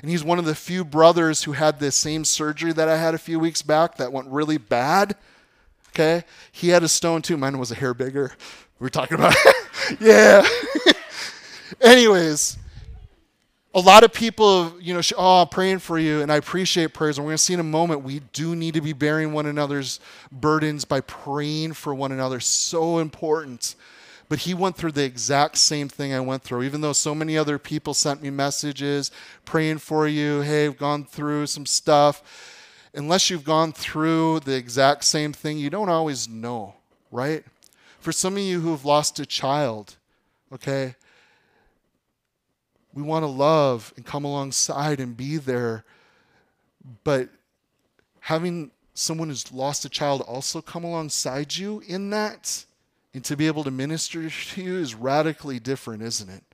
And 0.00 0.10
he's 0.10 0.24
one 0.24 0.38
of 0.38 0.44
the 0.44 0.54
few 0.54 0.84
brothers 0.84 1.44
who 1.44 1.52
had 1.52 1.78
the 1.78 1.90
same 1.90 2.24
surgery 2.24 2.72
that 2.72 2.88
I 2.88 2.96
had 2.96 3.14
a 3.14 3.18
few 3.18 3.38
weeks 3.38 3.62
back 3.62 3.96
that 3.96 4.12
went 4.12 4.28
really 4.28 4.56
bad. 4.56 5.16
Okay? 5.90 6.24
He 6.52 6.68
had 6.68 6.82
a 6.82 6.88
stone 6.88 7.22
too. 7.22 7.36
Mine 7.36 7.58
was 7.58 7.70
a 7.70 7.74
hair 7.74 7.92
bigger. 7.94 8.32
We 8.78 8.84
were 8.84 8.90
talking 8.90 9.16
about 9.16 9.34
Yeah. 10.00 10.46
Anyways, 11.80 12.56
a 13.72 13.80
lot 13.80 14.02
of 14.02 14.12
people, 14.12 14.72
you 14.80 14.92
know, 14.92 15.00
oh, 15.16 15.42
I'm 15.42 15.48
praying 15.48 15.78
for 15.78 15.98
you, 15.98 16.22
and 16.22 16.32
I 16.32 16.36
appreciate 16.36 16.92
prayers. 16.92 17.18
And 17.18 17.24
we're 17.24 17.30
going 17.30 17.36
to 17.38 17.42
see 17.42 17.54
in 17.54 17.60
a 17.60 17.64
moment, 17.64 18.02
we 18.02 18.20
do 18.32 18.56
need 18.56 18.74
to 18.74 18.80
be 18.80 18.92
bearing 18.92 19.32
one 19.32 19.46
another's 19.46 20.00
burdens 20.32 20.84
by 20.84 21.00
praying 21.02 21.74
for 21.74 21.94
one 21.94 22.10
another. 22.10 22.40
So 22.40 22.98
important. 22.98 23.76
But 24.28 24.40
he 24.40 24.54
went 24.54 24.76
through 24.76 24.92
the 24.92 25.04
exact 25.04 25.58
same 25.58 25.88
thing 25.88 26.12
I 26.12 26.20
went 26.20 26.42
through. 26.42 26.62
Even 26.62 26.80
though 26.80 26.92
so 26.92 27.14
many 27.14 27.38
other 27.38 27.58
people 27.58 27.94
sent 27.94 28.22
me 28.22 28.30
messages 28.30 29.12
praying 29.44 29.78
for 29.78 30.08
you, 30.08 30.40
hey, 30.40 30.66
I've 30.66 30.78
gone 30.78 31.04
through 31.04 31.46
some 31.46 31.66
stuff. 31.66 32.22
Unless 32.92 33.30
you've 33.30 33.44
gone 33.44 33.72
through 33.72 34.40
the 34.40 34.54
exact 34.54 35.04
same 35.04 35.32
thing, 35.32 35.58
you 35.58 35.70
don't 35.70 35.88
always 35.88 36.28
know, 36.28 36.74
right? 37.12 37.44
For 38.00 38.10
some 38.10 38.34
of 38.34 38.42
you 38.42 38.60
who 38.60 38.70
have 38.70 38.84
lost 38.84 39.20
a 39.20 39.26
child, 39.26 39.96
okay, 40.52 40.96
we 42.94 43.02
want 43.02 43.22
to 43.22 43.28
love 43.28 43.92
and 43.96 44.04
come 44.04 44.24
alongside 44.24 45.00
and 45.00 45.16
be 45.16 45.36
there. 45.36 45.84
But 47.04 47.28
having 48.20 48.70
someone 48.94 49.28
who's 49.28 49.52
lost 49.52 49.84
a 49.84 49.88
child 49.88 50.22
also 50.22 50.60
come 50.60 50.84
alongside 50.84 51.56
you 51.56 51.82
in 51.86 52.10
that 52.10 52.64
and 53.14 53.24
to 53.24 53.36
be 53.36 53.46
able 53.46 53.64
to 53.64 53.70
minister 53.70 54.28
to 54.28 54.62
you 54.62 54.76
is 54.76 54.94
radically 54.94 55.58
different, 55.58 56.02
isn't 56.02 56.28
it? 56.28 56.44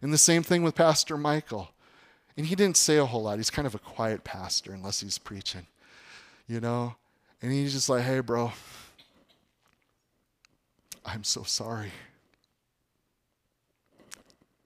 And 0.00 0.12
the 0.12 0.18
same 0.18 0.42
thing 0.42 0.62
with 0.62 0.74
Pastor 0.74 1.16
Michael. 1.16 1.70
And 2.36 2.46
he 2.46 2.54
didn't 2.54 2.76
say 2.76 2.98
a 2.98 3.06
whole 3.06 3.24
lot. 3.24 3.38
He's 3.38 3.50
kind 3.50 3.66
of 3.66 3.74
a 3.74 3.80
quiet 3.80 4.22
pastor 4.22 4.72
unless 4.72 5.00
he's 5.00 5.18
preaching, 5.18 5.66
you 6.46 6.60
know? 6.60 6.94
And 7.42 7.50
he's 7.52 7.72
just 7.72 7.88
like, 7.88 8.04
hey, 8.04 8.20
bro, 8.20 8.52
I'm 11.04 11.24
so 11.24 11.42
sorry 11.42 11.90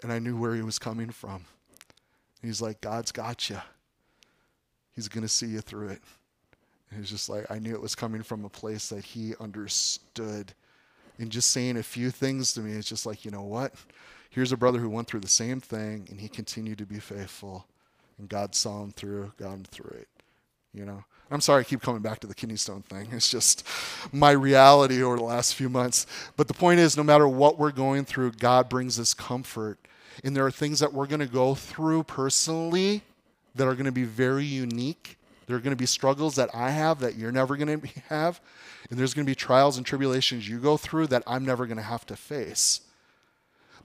and 0.03 0.13
I 0.13 0.19
knew 0.19 0.37
where 0.37 0.55
he 0.55 0.63
was 0.63 0.79
coming 0.79 1.11
from. 1.11 1.45
he's 2.43 2.61
like, 2.61 2.81
God's 2.81 3.13
got 3.13 3.49
you. 3.49 3.61
He's 4.95 5.09
going 5.09 5.23
to 5.23 5.29
see 5.29 5.47
you 5.47 5.61
through 5.61 5.89
it. 5.89 6.03
And 6.91 7.01
he's 7.01 7.11
just 7.11 7.29
like, 7.29 7.51
I 7.51 7.59
knew 7.59 7.75
it 7.75 7.81
was 7.81 7.95
coming 7.95 8.23
from 8.23 8.45
a 8.45 8.49
place 8.49 8.89
that 8.91 9.05
he 9.05 9.35
understood. 9.41 10.53
And 11.19 11.31
just 11.31 11.51
saying 11.51 11.77
a 11.77 11.83
few 11.83 12.11
things 12.11 12.53
to 12.55 12.61
me, 12.61 12.73
it's 12.73 12.89
just 12.89 13.07
like, 13.07 13.25
you 13.25 13.31
know 13.31 13.43
what? 13.43 13.75
Here's 14.31 14.53
a 14.53 14.57
brother 14.57 14.79
who 14.79 14.91
went 14.91 15.09
through 15.09 15.21
the 15.21 15.29
same 15.29 15.61
thing 15.61 16.07
and 16.11 16.21
he 16.21 16.29
continued 16.29 16.79
to 16.79 16.87
be 16.87 16.99
faithful. 16.99 17.67
And 18.19 18.29
God 18.29 18.55
saw 18.55 18.83
him 18.83 18.91
through, 18.93 19.33
got 19.39 19.53
him 19.53 19.65
through 19.65 19.97
it. 19.99 20.09
You 20.75 20.85
know? 20.85 21.05
I'm 21.31 21.41
sorry 21.41 21.61
I 21.61 21.65
keep 21.65 21.81
coming 21.81 22.03
back 22.03 22.21
to 22.21 22.27
the 22.27 22.35
kidney 22.35 22.57
stone 22.57 22.83
thing. 22.83 23.09
It's 23.13 23.31
just 23.31 23.67
my 24.13 24.33
reality 24.33 25.03
over 25.03 25.17
the 25.17 25.23
last 25.23 25.55
few 25.55 25.71
months. 25.71 26.07
But 26.37 26.49
the 26.49 26.55
point 26.55 26.81
is, 26.81 26.97
no 26.97 27.03
matter 27.03 27.27
what 27.27 27.59
we're 27.59 27.73
going 27.73 28.05
through, 28.05 28.33
God 28.33 28.69
brings 28.69 29.01
us 29.01 29.15
comfort 29.15 29.79
and 30.25 30.37
there 30.37 30.47
are 30.47 30.51
things 30.51 30.81
that 30.81 30.93
we're 30.93 31.07
going 31.07 31.21
to 31.21 31.27
go 31.27 31.55
through 31.55 32.05
personally 32.05 33.03
that 33.55 33.67
are 33.67 33.75
going 33.75 33.87
to 33.87 33.93
be 33.93 34.05
very 34.05 34.45
unique. 34.45 35.19
There 35.47 35.57
are 35.57 35.61
going 35.61 35.77
to 35.77 35.77
be 35.77 35.87
struggles 35.87 36.37
that 36.37 36.51
I 36.55 36.71
have 36.71 37.01
that 37.01 37.17
you're 37.17 37.33
never 37.33 37.57
going 37.57 37.81
to 37.83 38.01
have. 38.09 38.41
And 38.91 38.99
there's 38.99 39.15
going 39.15 39.27
to 39.27 39.31
be 39.31 39.35
trials 39.35 39.77
and 39.77 39.87
tribulations 39.87 40.49
you 40.49 40.59
go 40.59 40.77
through 40.77 41.09
that 41.09 41.23
I'm 41.27 41.45
never 41.45 41.67
going 41.67 41.77
to 41.77 41.83
have 41.83 42.07
to 42.07 42.17
face. 42.17 42.83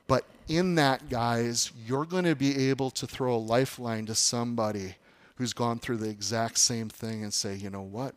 But 0.07 0.25
in 0.47 0.75
that, 0.75 1.09
guys, 1.09 1.71
you're 1.86 2.05
going 2.05 2.23
to 2.23 2.36
be 2.36 2.69
able 2.69 2.89
to 2.91 3.07
throw 3.07 3.36
a 3.36 3.38
lifeline 3.38 4.05
to 4.05 4.15
somebody 4.15 4.95
who's 5.36 5.53
gone 5.53 5.80
through 5.80 5.97
the 5.97 6.09
exact 6.09 6.57
same 6.57 6.89
thing 6.89 7.23
and 7.23 7.34
say, 7.34 7.55
you 7.55 7.69
know 7.69 7.82
what? 7.82 8.15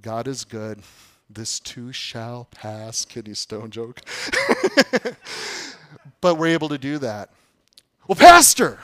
God 0.00 0.28
is 0.28 0.44
good. 0.44 0.82
This 1.28 1.58
too 1.58 1.92
shall 1.92 2.46
pass. 2.50 3.04
Kidney 3.04 3.34
stone 3.34 3.70
joke. 3.70 4.00
but 6.20 6.36
we're 6.36 6.48
able 6.48 6.68
to 6.68 6.78
do 6.78 6.98
that. 6.98 7.30
Well, 8.06 8.16
Pastor, 8.16 8.78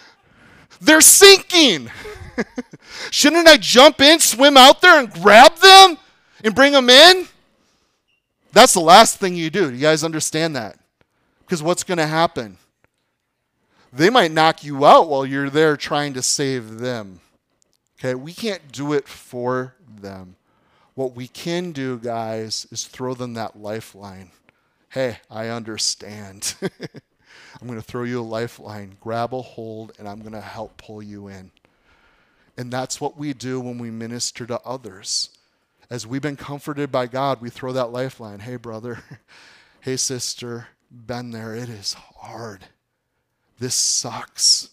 they're 0.80 1.00
sinking. 1.00 1.90
Shouldn't 3.10 3.46
I 3.46 3.56
jump 3.56 4.00
in, 4.00 4.18
swim 4.18 4.56
out 4.56 4.80
there, 4.80 4.98
and 4.98 5.10
grab 5.12 5.56
them 5.56 5.98
and 6.42 6.54
bring 6.54 6.72
them 6.72 6.88
in? 6.88 7.26
That's 8.52 8.74
the 8.74 8.80
last 8.80 9.18
thing 9.18 9.34
you 9.34 9.50
do. 9.50 9.72
You 9.72 9.78
guys 9.78 10.02
understand 10.02 10.56
that? 10.56 10.78
Because 11.40 11.62
what's 11.62 11.84
going 11.84 11.98
to 11.98 12.06
happen? 12.06 12.56
They 13.92 14.10
might 14.10 14.32
knock 14.32 14.64
you 14.64 14.84
out 14.86 15.08
while 15.08 15.26
you're 15.26 15.50
there 15.50 15.76
trying 15.76 16.14
to 16.14 16.22
save 16.22 16.78
them. 16.78 17.20
Okay, 17.98 18.14
we 18.14 18.32
can't 18.32 18.72
do 18.72 18.92
it 18.92 19.06
for 19.06 19.74
them. 20.00 20.36
What 20.94 21.14
we 21.14 21.28
can 21.28 21.72
do, 21.72 21.98
guys, 21.98 22.66
is 22.70 22.86
throw 22.86 23.14
them 23.14 23.34
that 23.34 23.60
lifeline 23.60 24.30
hey, 24.90 25.18
I 25.30 25.48
understand. 25.48 26.54
I'm 26.62 27.66
going 27.66 27.80
to 27.80 27.86
throw 27.86 28.04
you 28.04 28.20
a 28.20 28.22
lifeline, 28.22 28.96
grab 29.00 29.32
a 29.32 29.40
hold, 29.40 29.92
and 29.98 30.08
I'm 30.08 30.20
going 30.20 30.32
to 30.32 30.40
help 30.40 30.76
pull 30.76 31.02
you 31.02 31.28
in. 31.28 31.50
And 32.56 32.72
that's 32.72 33.00
what 33.00 33.16
we 33.16 33.32
do 33.32 33.60
when 33.60 33.78
we 33.78 33.90
minister 33.90 34.46
to 34.46 34.60
others. 34.60 35.30
As 35.88 36.06
we've 36.06 36.22
been 36.22 36.36
comforted 36.36 36.92
by 36.92 37.06
God, 37.06 37.40
we 37.40 37.50
throw 37.50 37.72
that 37.72 37.92
lifeline. 37.92 38.40
Hey, 38.40 38.56
brother. 38.56 39.02
hey, 39.80 39.96
sister. 39.96 40.68
Been 40.90 41.30
there. 41.30 41.54
It 41.54 41.68
is 41.68 41.94
hard. 41.94 42.64
This 43.58 43.74
sucks. 43.74 44.70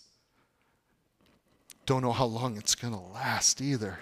Don't 1.85 2.01
know 2.01 2.11
how 2.11 2.25
long 2.25 2.57
it's 2.57 2.75
going 2.75 2.93
to 2.93 2.99
last 2.99 3.61
either. 3.61 3.99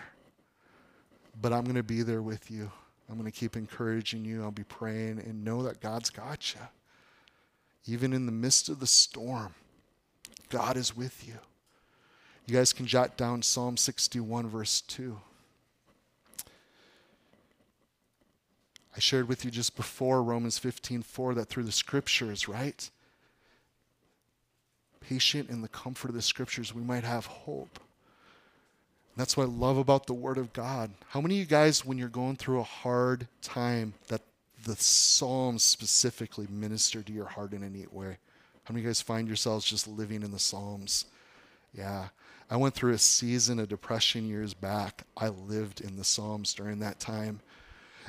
But 1.39 1.53
I'm 1.53 1.63
going 1.63 1.76
to 1.76 1.84
be 1.84 2.01
there 2.01 2.22
with 2.22 2.49
you. 2.49 2.72
I'm 3.09 3.17
going 3.17 3.31
to 3.31 3.37
keep 3.37 3.55
encouraging 3.55 4.25
you. 4.25 4.43
I'll 4.43 4.51
be 4.51 4.63
praying 4.63 5.19
and 5.19 5.43
know 5.43 5.63
that 5.63 5.79
God's 5.79 6.09
got 6.09 6.55
you. 6.55 6.61
Even 7.87 8.13
in 8.13 8.25
the 8.25 8.31
midst 8.31 8.67
of 8.67 8.79
the 8.79 8.87
storm, 8.87 9.53
God 10.49 10.75
is 10.75 10.95
with 10.95 11.27
you. 11.27 11.35
You 12.47 12.55
guys 12.55 12.73
can 12.73 12.85
jot 12.85 13.17
down 13.17 13.41
Psalm 13.41 13.77
61, 13.77 14.47
verse 14.47 14.81
2. 14.81 15.17
I 18.95 18.99
shared 18.99 19.27
with 19.27 19.43
you 19.43 19.51
just 19.51 19.75
before 19.75 20.23
Romans 20.23 20.57
15, 20.57 21.01
4 21.01 21.33
that 21.35 21.45
through 21.45 21.63
the 21.63 21.71
scriptures, 21.71 22.47
right? 22.47 22.89
Patient 25.01 25.49
in 25.49 25.61
the 25.61 25.67
comfort 25.67 26.09
of 26.09 26.15
the 26.15 26.21
scriptures, 26.21 26.73
we 26.73 26.81
might 26.81 27.03
have 27.03 27.25
hope. 27.25 27.79
That's 29.18 29.38
what 29.38 29.43
I 29.43 29.49
love 29.49 29.78
about 29.78 30.07
the 30.07 30.13
Word 30.13 30.38
of 30.38 30.51
God. 30.51 30.91
How 31.09 31.22
many 31.22 31.36
of 31.36 31.39
you 31.39 31.45
guys, 31.45 31.86
when 31.86 31.97
you're 31.97 32.09
going 32.09 32.36
through 32.36 32.59
a 32.59 32.63
hard 32.63 33.28
time, 33.41 33.93
that 34.07 34.22
the 34.66 34.76
Psalms 34.76 35.63
specifically 35.63 36.47
minister 36.49 37.01
to 37.01 37.13
your 37.13 37.26
heart 37.26 37.53
in 37.53 37.63
a 37.63 37.70
neat 37.70 37.93
way? 37.93 38.18
How 38.66 38.74
many 38.74 38.82
of 38.82 38.86
you 38.86 38.89
guys 38.89 39.01
find 39.01 39.28
yourselves 39.28 39.66
just 39.66 39.88
living 39.88 40.22
in 40.22 40.32
the 40.32 40.39
Psalms? 40.39 41.05
Yeah. 41.74 42.09
I 42.49 42.57
went 42.57 42.76
through 42.76 42.93
a 42.93 42.99
season 42.99 43.59
of 43.59 43.70
depression 43.70 44.28
years 44.28 44.53
back. 44.53 45.03
I 45.16 45.30
lived 45.30 45.82
in 45.82 45.95
the 45.95 46.03
Psalms 46.03 46.53
during 46.53 46.80
that 46.80 46.99
time. 46.99 47.39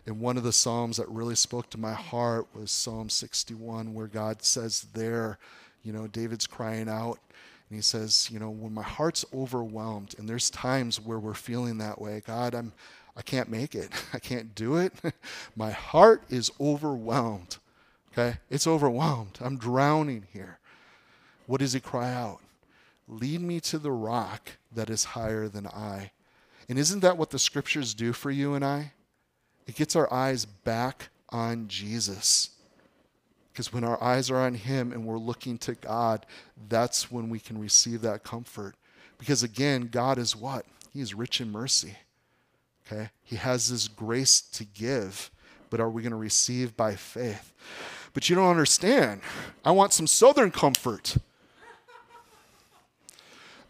And 0.06 0.20
one 0.20 0.36
of 0.36 0.42
the 0.42 0.52
Psalms 0.52 0.96
that 0.96 1.08
really 1.08 1.36
spoke 1.36 1.70
to 1.70 1.78
my 1.78 1.94
heart 1.94 2.46
was 2.54 2.70
Psalm 2.70 3.08
61, 3.08 3.94
where 3.94 4.08
God 4.08 4.42
says, 4.42 4.86
There, 4.92 5.38
you 5.82 5.92
know, 5.92 6.06
David's 6.06 6.46
crying 6.46 6.88
out 6.88 7.18
and 7.68 7.76
he 7.76 7.82
says, 7.82 8.28
you 8.30 8.38
know, 8.38 8.50
when 8.50 8.72
my 8.72 8.82
heart's 8.82 9.24
overwhelmed, 9.34 10.14
and 10.18 10.28
there's 10.28 10.50
times 10.50 11.00
where 11.00 11.18
we're 11.18 11.34
feeling 11.34 11.78
that 11.78 12.00
way, 12.00 12.22
God, 12.24 12.54
I'm 12.54 12.72
I 13.16 13.22
can't 13.22 13.48
make 13.48 13.74
it. 13.74 13.90
I 14.12 14.18
can't 14.18 14.54
do 14.54 14.76
it. 14.76 14.92
my 15.56 15.70
heart 15.70 16.22
is 16.28 16.50
overwhelmed. 16.60 17.56
Okay? 18.12 18.38
It's 18.50 18.66
overwhelmed. 18.66 19.38
I'm 19.40 19.56
drowning 19.56 20.26
here. 20.32 20.58
What 21.46 21.60
does 21.60 21.72
he 21.72 21.80
cry 21.80 22.12
out? 22.12 22.40
Lead 23.08 23.40
me 23.40 23.60
to 23.60 23.78
the 23.78 23.92
rock 23.92 24.52
that 24.72 24.90
is 24.90 25.04
higher 25.04 25.48
than 25.48 25.66
I. 25.66 26.10
And 26.68 26.78
isn't 26.78 27.00
that 27.00 27.16
what 27.16 27.30
the 27.30 27.38
scriptures 27.38 27.94
do 27.94 28.12
for 28.12 28.30
you 28.30 28.54
and 28.54 28.64
I? 28.64 28.92
It 29.66 29.76
gets 29.76 29.96
our 29.96 30.12
eyes 30.12 30.44
back 30.44 31.08
on 31.30 31.68
Jesus. 31.68 32.50
Because 33.56 33.72
when 33.72 33.84
our 33.84 34.02
eyes 34.04 34.30
are 34.30 34.36
on 34.36 34.52
Him 34.52 34.92
and 34.92 35.06
we're 35.06 35.16
looking 35.16 35.56
to 35.60 35.74
God, 35.76 36.26
that's 36.68 37.10
when 37.10 37.30
we 37.30 37.40
can 37.40 37.58
receive 37.58 38.02
that 38.02 38.22
comfort. 38.22 38.74
Because 39.16 39.42
again, 39.42 39.88
God 39.90 40.18
is 40.18 40.36
what? 40.36 40.66
He 40.92 41.00
is 41.00 41.14
rich 41.14 41.40
in 41.40 41.50
mercy. 41.50 41.96
Okay? 42.86 43.08
He 43.22 43.36
has 43.36 43.70
this 43.70 43.88
grace 43.88 44.42
to 44.42 44.66
give, 44.66 45.30
but 45.70 45.80
are 45.80 45.88
we 45.88 46.02
going 46.02 46.10
to 46.10 46.16
receive 46.16 46.76
by 46.76 46.96
faith? 46.96 47.54
But 48.12 48.28
you 48.28 48.36
don't 48.36 48.50
understand. 48.50 49.22
I 49.64 49.70
want 49.70 49.94
some 49.94 50.06
southern 50.06 50.50
comfort. 50.50 51.16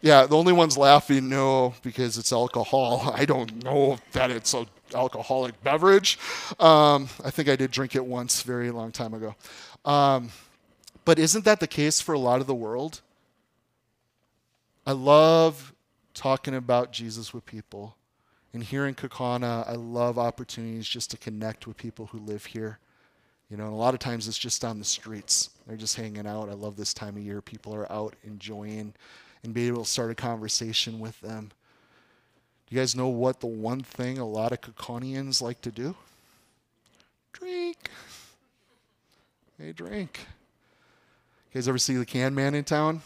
Yeah, 0.01 0.25
the 0.25 0.35
only 0.37 0.53
ones 0.53 0.77
laughing, 0.77 1.29
no, 1.29 1.75
because 1.81 2.17
it's 2.17 2.33
alcohol. 2.33 3.13
I 3.15 3.23
don't 3.23 3.63
know 3.63 3.99
that 4.11 4.31
it's 4.31 4.53
an 4.53 4.67
alcoholic 4.93 5.63
beverage. 5.63 6.19
Um, 6.59 7.07
I 7.23 7.31
think 7.31 7.47
I 7.47 7.55
did 7.55 7.71
drink 7.71 7.95
it 7.95 8.05
once, 8.05 8.41
very 8.41 8.69
long 8.69 8.91
time 8.91 9.13
ago. 9.13 9.35
Um, 9.85 10.29
but 11.05 11.19
isn't 11.19 11.45
that 11.45 11.59
the 11.59 11.67
case 11.67 12.01
for 12.01 12.13
a 12.13 12.19
lot 12.19 12.41
of 12.41 12.47
the 12.47 12.55
world? 12.55 13.01
I 14.85 14.91
love 14.91 15.73
talking 16.13 16.55
about 16.55 16.91
Jesus 16.91 17.33
with 17.33 17.45
people. 17.45 17.95
And 18.53 18.63
here 18.63 18.85
in 18.85 18.95
Kaukauna, 18.95 19.67
I 19.67 19.73
love 19.73 20.17
opportunities 20.17 20.87
just 20.87 21.11
to 21.11 21.17
connect 21.17 21.67
with 21.67 21.77
people 21.77 22.07
who 22.07 22.19
live 22.19 22.45
here. 22.45 22.79
You 23.49 23.55
know, 23.55 23.65
and 23.65 23.73
a 23.73 23.77
lot 23.77 23.93
of 23.93 23.99
times 23.99 24.27
it's 24.27 24.37
just 24.37 24.65
on 24.65 24.79
the 24.79 24.85
streets. 24.85 25.51
They're 25.65 25.77
just 25.77 25.95
hanging 25.95 26.27
out. 26.27 26.49
I 26.49 26.53
love 26.53 26.75
this 26.75 26.93
time 26.93 27.15
of 27.15 27.23
year. 27.23 27.41
People 27.41 27.73
are 27.73 27.89
out 27.91 28.15
enjoying 28.23 28.93
and 29.43 29.53
be 29.53 29.67
able 29.67 29.83
to 29.83 29.89
start 29.89 30.11
a 30.11 30.15
conversation 30.15 30.99
with 30.99 31.19
them. 31.21 31.51
Do 32.67 32.75
you 32.75 32.81
guys 32.81 32.95
know 32.95 33.07
what 33.07 33.39
the 33.39 33.47
one 33.47 33.81
thing 33.81 34.17
a 34.17 34.27
lot 34.27 34.51
of 34.51 34.59
Kaukaunians 34.59 35.41
like 35.41 35.61
to 35.61 35.71
do? 35.71 35.95
Drink. 37.31 37.89
They 39.59 39.71
drink. 39.71 40.19
You 41.51 41.59
guys 41.59 41.67
ever 41.67 41.77
see 41.77 41.95
the 41.95 42.05
can 42.05 42.35
man 42.35 42.53
in 42.53 42.63
town? 42.63 43.01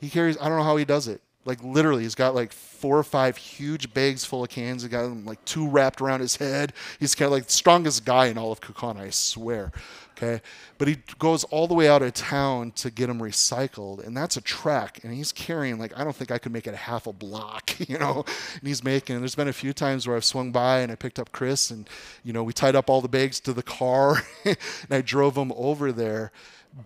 He 0.00 0.08
carries, 0.08 0.38
I 0.38 0.48
don't 0.48 0.58
know 0.58 0.64
how 0.64 0.76
he 0.76 0.84
does 0.84 1.08
it. 1.08 1.20
Like 1.44 1.62
literally, 1.62 2.04
he's 2.04 2.14
got 2.14 2.34
like 2.34 2.52
four 2.52 2.98
or 2.98 3.02
five 3.02 3.36
huge 3.36 3.92
bags 3.92 4.24
full 4.24 4.42
of 4.42 4.48
cans. 4.48 4.82
He 4.82 4.88
got 4.88 5.02
them 5.02 5.26
like 5.26 5.44
two 5.44 5.68
wrapped 5.68 6.00
around 6.00 6.20
his 6.20 6.36
head. 6.36 6.72
He's 6.98 7.14
kind 7.14 7.26
of 7.26 7.32
like 7.32 7.46
the 7.46 7.52
strongest 7.52 8.04
guy 8.04 8.26
in 8.26 8.38
all 8.38 8.50
of 8.50 8.62
Kaukauna, 8.62 9.00
I 9.00 9.10
swear. 9.10 9.70
Okay, 10.16 10.40
but 10.78 10.86
he 10.86 10.98
goes 11.18 11.42
all 11.44 11.66
the 11.66 11.74
way 11.74 11.88
out 11.88 12.00
of 12.00 12.14
town 12.14 12.70
to 12.72 12.88
get 12.88 13.08
them 13.08 13.18
recycled, 13.18 14.06
and 14.06 14.16
that's 14.16 14.36
a 14.36 14.40
trek. 14.40 15.00
And 15.02 15.12
he's 15.12 15.32
carrying 15.32 15.76
like 15.76 15.96
I 15.98 16.04
don't 16.04 16.14
think 16.14 16.30
I 16.30 16.38
could 16.38 16.52
make 16.52 16.68
it 16.68 16.74
a 16.74 16.76
half 16.76 17.08
a 17.08 17.12
block, 17.12 17.74
you 17.88 17.98
know. 17.98 18.24
And 18.54 18.62
he's 18.62 18.84
making. 18.84 19.18
There's 19.18 19.34
been 19.34 19.48
a 19.48 19.52
few 19.52 19.72
times 19.72 20.06
where 20.06 20.16
I've 20.16 20.24
swung 20.24 20.52
by 20.52 20.80
and 20.80 20.92
I 20.92 20.94
picked 20.94 21.18
up 21.18 21.32
Chris, 21.32 21.70
and 21.70 21.88
you 22.22 22.32
know 22.32 22.44
we 22.44 22.52
tied 22.52 22.76
up 22.76 22.88
all 22.88 23.00
the 23.00 23.08
bags 23.08 23.40
to 23.40 23.52
the 23.52 23.62
car, 23.62 24.22
and 24.44 24.56
I 24.90 25.00
drove 25.00 25.36
him 25.36 25.52
over 25.56 25.90
there. 25.90 26.30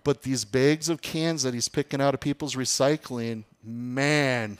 But 0.03 0.23
these 0.23 0.43
bags 0.45 0.89
of 0.89 1.01
cans 1.01 1.43
that 1.43 1.53
he's 1.53 1.69
picking 1.69 2.01
out 2.01 2.13
of 2.13 2.19
people's 2.19 2.55
recycling, 2.55 3.43
man, 3.63 4.57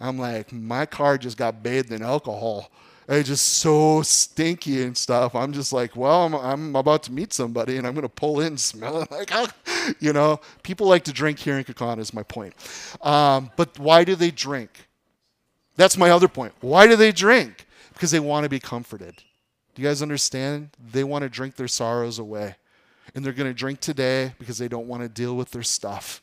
I'm 0.00 0.18
like, 0.18 0.52
my 0.52 0.86
car 0.86 1.18
just 1.18 1.36
got 1.36 1.62
bathed 1.62 1.92
in 1.92 2.02
alcohol. 2.02 2.70
It's 3.08 3.28
just 3.28 3.46
so 3.46 4.02
stinky 4.02 4.82
and 4.82 4.94
stuff. 4.94 5.34
I'm 5.34 5.54
just 5.54 5.72
like, 5.72 5.96
well, 5.96 6.26
I'm, 6.26 6.34
I'm 6.34 6.76
about 6.76 7.02
to 7.04 7.12
meet 7.12 7.32
somebody 7.32 7.78
and 7.78 7.86
I'm 7.86 7.94
going 7.94 8.02
to 8.02 8.08
pull 8.08 8.40
in 8.40 8.58
smelling 8.58 9.08
like, 9.10 9.30
you 9.98 10.12
know, 10.12 10.40
people 10.62 10.86
like 10.86 11.04
to 11.04 11.12
drink 11.12 11.38
here 11.38 11.56
in 11.56 11.64
Kaukauna 11.64 12.00
is 12.00 12.12
my 12.12 12.22
point. 12.22 12.54
Um, 13.00 13.50
but 13.56 13.78
why 13.78 14.04
do 14.04 14.14
they 14.14 14.30
drink? 14.30 14.88
That's 15.76 15.96
my 15.96 16.10
other 16.10 16.28
point. 16.28 16.52
Why 16.60 16.86
do 16.86 16.96
they 16.96 17.10
drink? 17.10 17.66
Because 17.94 18.10
they 18.10 18.20
want 18.20 18.44
to 18.44 18.50
be 18.50 18.60
comforted. 18.60 19.16
Do 19.74 19.82
you 19.82 19.88
guys 19.88 20.02
understand? 20.02 20.70
They 20.92 21.04
want 21.04 21.22
to 21.22 21.30
drink 21.30 21.56
their 21.56 21.68
sorrows 21.68 22.18
away. 22.18 22.56
And 23.14 23.24
they're 23.24 23.32
going 23.32 23.48
to 23.50 23.54
drink 23.54 23.80
today 23.80 24.34
because 24.38 24.58
they 24.58 24.68
don't 24.68 24.86
want 24.86 25.02
to 25.02 25.08
deal 25.08 25.34
with 25.34 25.52
their 25.52 25.62
stuff. 25.62 26.20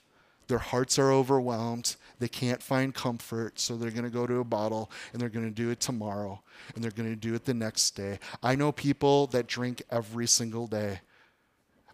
Their 0.47 0.59
hearts 0.59 0.99
are 0.99 1.11
overwhelmed. 1.11 1.95
They 2.19 2.27
can't 2.27 2.61
find 2.61 2.93
comfort, 2.93 3.59
so 3.59 3.75
they're 3.75 3.91
going 3.91 4.03
to 4.03 4.09
go 4.09 4.27
to 4.27 4.39
a 4.39 4.43
bottle 4.43 4.91
and 5.11 5.21
they're 5.21 5.29
going 5.29 5.45
to 5.45 5.51
do 5.51 5.69
it 5.69 5.79
tomorrow 5.79 6.41
and 6.73 6.83
they're 6.83 6.91
going 6.91 7.09
to 7.09 7.15
do 7.15 7.33
it 7.33 7.45
the 7.45 7.53
next 7.53 7.91
day. 7.91 8.19
I 8.41 8.55
know 8.55 8.71
people 8.71 9.27
that 9.27 9.47
drink 9.47 9.83
every 9.89 10.27
single 10.27 10.67
day. 10.67 11.01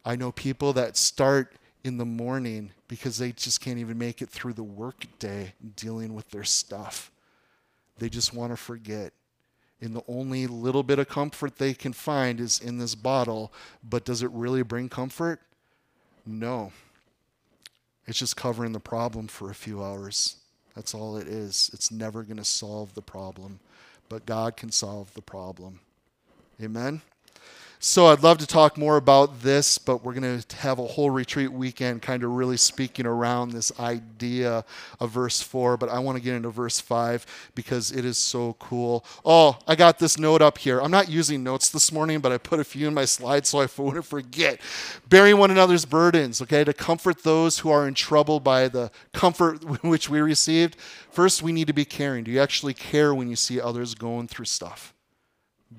I 0.03 0.15
know 0.15 0.31
people 0.31 0.73
that 0.73 0.97
start 0.97 1.55
in 1.83 1.97
the 1.97 2.05
morning 2.05 2.71
because 2.87 3.17
they 3.17 3.31
just 3.31 3.61
can't 3.61 3.79
even 3.79 3.97
make 3.97 4.21
it 4.21 4.29
through 4.29 4.53
the 4.53 4.63
work 4.63 5.05
day 5.19 5.53
dealing 5.75 6.13
with 6.13 6.29
their 6.29 6.43
stuff. 6.43 7.11
They 7.97 8.09
just 8.09 8.33
want 8.33 8.51
to 8.51 8.57
forget. 8.57 9.13
And 9.79 9.95
the 9.95 10.03
only 10.07 10.45
little 10.45 10.83
bit 10.83 10.99
of 10.99 11.07
comfort 11.07 11.57
they 11.57 11.73
can 11.73 11.93
find 11.93 12.39
is 12.39 12.59
in 12.59 12.77
this 12.77 12.93
bottle, 12.93 13.51
but 13.83 14.05
does 14.05 14.21
it 14.21 14.29
really 14.31 14.61
bring 14.61 14.89
comfort? 14.89 15.41
No. 16.25 16.71
It's 18.07 18.19
just 18.19 18.35
covering 18.35 18.71
the 18.71 18.79
problem 18.79 19.27
for 19.27 19.49
a 19.49 19.55
few 19.55 19.83
hours. 19.83 20.37
That's 20.75 20.93
all 20.93 21.17
it 21.17 21.27
is. 21.27 21.69
It's 21.73 21.91
never 21.91 22.23
going 22.23 22.37
to 22.37 22.45
solve 22.45 22.93
the 22.93 23.01
problem, 23.01 23.59
but 24.09 24.25
God 24.25 24.57
can 24.57 24.71
solve 24.71 25.13
the 25.13 25.21
problem. 25.21 25.79
Amen? 26.61 27.01
So 27.83 28.05
I'd 28.05 28.21
love 28.21 28.37
to 28.37 28.45
talk 28.45 28.77
more 28.77 28.95
about 28.95 29.41
this, 29.41 29.79
but 29.79 30.03
we're 30.03 30.13
going 30.13 30.39
to 30.39 30.55
have 30.57 30.77
a 30.77 30.85
whole 30.85 31.09
retreat 31.09 31.51
weekend 31.51 32.03
kind 32.03 32.23
of 32.23 32.29
really 32.29 32.55
speaking 32.55 33.07
around 33.07 33.49
this 33.49 33.71
idea 33.79 34.63
of 34.99 35.09
verse 35.09 35.41
4. 35.41 35.77
But 35.77 35.89
I 35.89 35.97
want 35.97 36.15
to 36.15 36.23
get 36.23 36.35
into 36.35 36.51
verse 36.51 36.79
5 36.79 37.51
because 37.55 37.91
it 37.91 38.05
is 38.05 38.19
so 38.19 38.53
cool. 38.59 39.03
Oh, 39.25 39.57
I 39.67 39.75
got 39.75 39.97
this 39.97 40.19
note 40.19 40.43
up 40.43 40.59
here. 40.59 40.79
I'm 40.79 40.91
not 40.91 41.09
using 41.09 41.43
notes 41.43 41.69
this 41.69 41.91
morning, 41.91 42.19
but 42.19 42.31
I 42.31 42.37
put 42.37 42.59
a 42.59 42.63
few 42.63 42.87
in 42.87 42.93
my 42.93 43.05
slides 43.05 43.49
so 43.49 43.61
I 43.61 43.67
wouldn't 43.81 44.05
forget. 44.05 44.61
Bearing 45.09 45.39
one 45.39 45.49
another's 45.49 45.85
burdens, 45.85 46.39
okay, 46.39 46.63
to 46.63 46.73
comfort 46.73 47.23
those 47.23 47.57
who 47.57 47.71
are 47.71 47.87
in 47.87 47.95
trouble 47.95 48.39
by 48.39 48.67
the 48.67 48.91
comfort 49.11 49.63
which 49.83 50.07
we 50.07 50.21
received. 50.21 50.75
First, 51.09 51.41
we 51.41 51.51
need 51.51 51.65
to 51.65 51.73
be 51.73 51.85
caring. 51.85 52.25
Do 52.25 52.29
you 52.31 52.41
actually 52.41 52.75
care 52.75 53.15
when 53.15 53.27
you 53.27 53.35
see 53.35 53.59
others 53.59 53.95
going 53.95 54.27
through 54.27 54.45
stuff? 54.45 54.93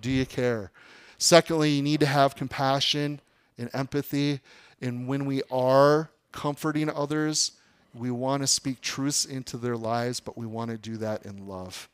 Do 0.00 0.10
you 0.10 0.26
care? 0.26 0.72
Secondly, 1.22 1.70
you 1.70 1.82
need 1.82 2.00
to 2.00 2.06
have 2.06 2.34
compassion 2.34 3.20
and 3.56 3.70
empathy. 3.72 4.40
And 4.80 5.06
when 5.06 5.24
we 5.24 5.42
are 5.52 6.10
comforting 6.32 6.90
others, 6.90 7.52
we 7.94 8.10
want 8.10 8.42
to 8.42 8.48
speak 8.48 8.80
truths 8.80 9.24
into 9.24 9.56
their 9.56 9.76
lives, 9.76 10.18
but 10.18 10.36
we 10.36 10.46
want 10.46 10.72
to 10.72 10.76
do 10.76 10.96
that 10.96 11.24
in 11.24 11.46
love. 11.46 11.88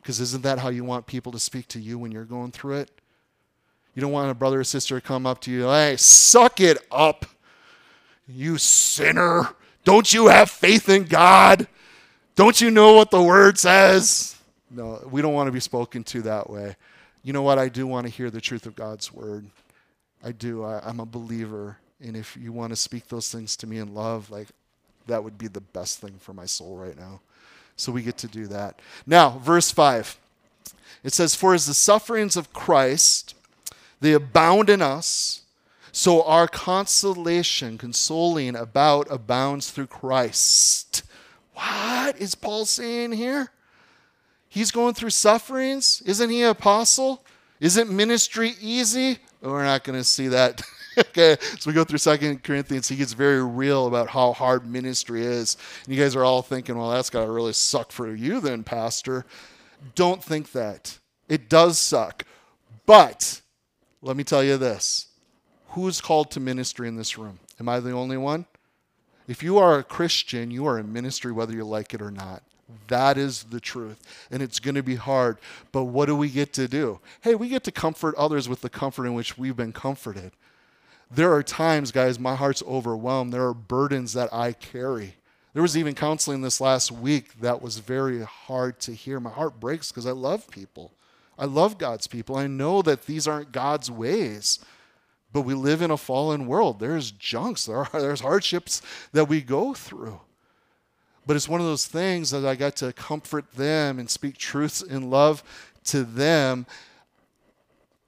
Because 0.00 0.20
isn't 0.20 0.44
that 0.44 0.60
how 0.60 0.68
you 0.68 0.84
want 0.84 1.08
people 1.08 1.32
to 1.32 1.40
speak 1.40 1.66
to 1.68 1.80
you 1.80 1.98
when 1.98 2.12
you're 2.12 2.24
going 2.24 2.52
through 2.52 2.74
it? 2.74 2.90
You 3.96 4.00
don't 4.00 4.12
want 4.12 4.30
a 4.30 4.34
brother 4.34 4.60
or 4.60 4.64
sister 4.64 5.00
to 5.00 5.04
come 5.04 5.26
up 5.26 5.40
to 5.40 5.50
you, 5.50 5.64
hey, 5.64 5.96
suck 5.96 6.60
it 6.60 6.78
up, 6.88 7.26
you 8.28 8.58
sinner. 8.58 9.56
Don't 9.82 10.12
you 10.14 10.28
have 10.28 10.50
faith 10.50 10.88
in 10.88 11.02
God? 11.02 11.66
Don't 12.36 12.60
you 12.60 12.70
know 12.70 12.92
what 12.92 13.10
the 13.10 13.22
word 13.22 13.58
says? 13.58 14.36
No, 14.70 15.04
we 15.10 15.20
don't 15.20 15.34
want 15.34 15.48
to 15.48 15.52
be 15.52 15.58
spoken 15.58 16.04
to 16.04 16.22
that 16.22 16.48
way 16.48 16.76
you 17.22 17.32
know 17.32 17.42
what? 17.42 17.58
I 17.58 17.68
do 17.68 17.86
want 17.86 18.06
to 18.06 18.12
hear 18.12 18.30
the 18.30 18.40
truth 18.40 18.66
of 18.66 18.74
God's 18.74 19.12
word. 19.12 19.46
I 20.24 20.32
do. 20.32 20.64
I, 20.64 20.88
am 20.88 21.00
a 21.00 21.06
believer. 21.06 21.78
And 22.00 22.16
if 22.16 22.36
you 22.36 22.52
want 22.52 22.70
to 22.70 22.76
speak 22.76 23.08
those 23.08 23.30
things 23.30 23.56
to 23.56 23.66
me 23.66 23.78
in 23.78 23.94
love, 23.94 24.30
like 24.30 24.48
that 25.06 25.24
would 25.24 25.38
be 25.38 25.48
the 25.48 25.60
best 25.60 26.00
thing 26.00 26.14
for 26.18 26.32
my 26.32 26.46
soul 26.46 26.76
right 26.76 26.96
now. 26.96 27.20
So 27.76 27.92
we 27.92 28.02
get 28.02 28.16
to 28.18 28.28
do 28.28 28.46
that. 28.48 28.80
Now, 29.06 29.38
verse 29.38 29.70
5. 29.70 30.18
It 31.04 31.12
says, 31.12 31.34
For 31.34 31.54
as 31.54 31.66
the 31.66 31.74
sufferings 31.74 32.36
of 32.36 32.52
Christ, 32.52 33.34
they 34.00 34.12
abound 34.12 34.68
in 34.68 34.82
us, 34.82 35.42
so 35.92 36.22
our 36.24 36.46
consolation, 36.46 37.78
consoling 37.78 38.54
about, 38.56 39.06
abounds 39.10 39.70
through 39.70 39.86
Christ. 39.86 41.02
What 41.54 42.16
is 42.18 42.34
Paul 42.34 42.66
saying 42.66 43.12
here? 43.12 43.50
He's 44.48 44.70
going 44.70 44.94
through 44.94 45.10
sufferings. 45.10 46.02
Isn't 46.06 46.30
he 46.30 46.42
an 46.42 46.50
apostle? 46.50 47.24
Isn't 47.60 47.90
ministry 47.90 48.54
easy? 48.60 49.18
Oh, 49.42 49.50
we're 49.50 49.64
not 49.64 49.84
going 49.84 49.98
to 49.98 50.04
see 50.04 50.28
that. 50.28 50.62
okay, 50.98 51.36
so 51.58 51.70
we 51.70 51.74
go 51.74 51.84
through 51.84 51.98
Second 51.98 52.42
Corinthians. 52.42 52.88
He 52.88 52.96
gets 52.96 53.12
very 53.12 53.44
real 53.44 53.86
about 53.86 54.08
how 54.08 54.32
hard 54.32 54.66
ministry 54.66 55.22
is. 55.22 55.56
And 55.84 55.94
you 55.94 56.02
guys 56.02 56.16
are 56.16 56.24
all 56.24 56.42
thinking, 56.42 56.76
well, 56.76 56.90
that's 56.90 57.10
got 57.10 57.24
to 57.24 57.30
really 57.30 57.52
suck 57.52 57.92
for 57.92 58.14
you, 58.14 58.40
then, 58.40 58.64
Pastor. 58.64 59.26
Don't 59.94 60.22
think 60.22 60.52
that. 60.52 60.98
It 61.28 61.48
does 61.48 61.78
suck. 61.78 62.24
But 62.86 63.42
let 64.00 64.16
me 64.16 64.24
tell 64.24 64.42
you 64.42 64.56
this 64.56 65.08
who's 65.70 66.00
called 66.00 66.30
to 66.32 66.40
ministry 66.40 66.88
in 66.88 66.96
this 66.96 67.18
room? 67.18 67.38
Am 67.60 67.68
I 67.68 67.80
the 67.80 67.92
only 67.92 68.16
one? 68.16 68.46
If 69.26 69.42
you 69.42 69.58
are 69.58 69.78
a 69.78 69.84
Christian, 69.84 70.50
you 70.50 70.66
are 70.66 70.78
in 70.78 70.92
ministry 70.92 71.32
whether 71.32 71.52
you 71.52 71.64
like 71.64 71.92
it 71.92 72.00
or 72.00 72.10
not. 72.10 72.42
That 72.88 73.16
is 73.16 73.44
the 73.44 73.60
truth. 73.60 74.02
And 74.30 74.42
it's 74.42 74.60
going 74.60 74.74
to 74.74 74.82
be 74.82 74.96
hard. 74.96 75.38
But 75.72 75.84
what 75.84 76.06
do 76.06 76.16
we 76.16 76.28
get 76.28 76.52
to 76.54 76.68
do? 76.68 77.00
Hey, 77.22 77.34
we 77.34 77.48
get 77.48 77.64
to 77.64 77.72
comfort 77.72 78.14
others 78.16 78.48
with 78.48 78.60
the 78.60 78.68
comfort 78.68 79.06
in 79.06 79.14
which 79.14 79.38
we've 79.38 79.56
been 79.56 79.72
comforted. 79.72 80.32
There 81.10 81.32
are 81.32 81.42
times, 81.42 81.90
guys, 81.90 82.18
my 82.18 82.34
heart's 82.34 82.62
overwhelmed. 82.66 83.32
There 83.32 83.46
are 83.46 83.54
burdens 83.54 84.12
that 84.12 84.32
I 84.32 84.52
carry. 84.52 85.14
There 85.54 85.62
was 85.62 85.76
even 85.76 85.94
counseling 85.94 86.42
this 86.42 86.60
last 86.60 86.92
week 86.92 87.40
that 87.40 87.62
was 87.62 87.78
very 87.78 88.22
hard 88.22 88.78
to 88.80 88.92
hear. 88.92 89.18
My 89.18 89.30
heart 89.30 89.58
breaks 89.58 89.90
because 89.90 90.06
I 90.06 90.10
love 90.12 90.50
people. 90.50 90.92
I 91.38 91.46
love 91.46 91.78
God's 91.78 92.06
people. 92.06 92.36
I 92.36 92.46
know 92.46 92.82
that 92.82 93.06
these 93.06 93.26
aren't 93.26 93.52
God's 93.52 93.90
ways. 93.90 94.58
But 95.32 95.42
we 95.42 95.54
live 95.54 95.82
in 95.82 95.90
a 95.90 95.96
fallen 95.96 96.46
world. 96.46 96.80
There's 96.80 97.10
junks, 97.10 97.66
there 97.66 97.78
are, 97.78 97.88
there's 98.00 98.20
hardships 98.20 98.82
that 99.12 99.28
we 99.28 99.40
go 99.40 99.74
through. 99.74 100.20
But 101.28 101.36
it's 101.36 101.46
one 101.46 101.60
of 101.60 101.66
those 101.66 101.86
things 101.86 102.30
that 102.30 102.46
I 102.46 102.54
got 102.54 102.76
to 102.76 102.90
comfort 102.94 103.52
them 103.52 103.98
and 103.98 104.08
speak 104.08 104.38
truths 104.38 104.80
in 104.80 105.10
love 105.10 105.44
to 105.84 106.02
them. 106.02 106.64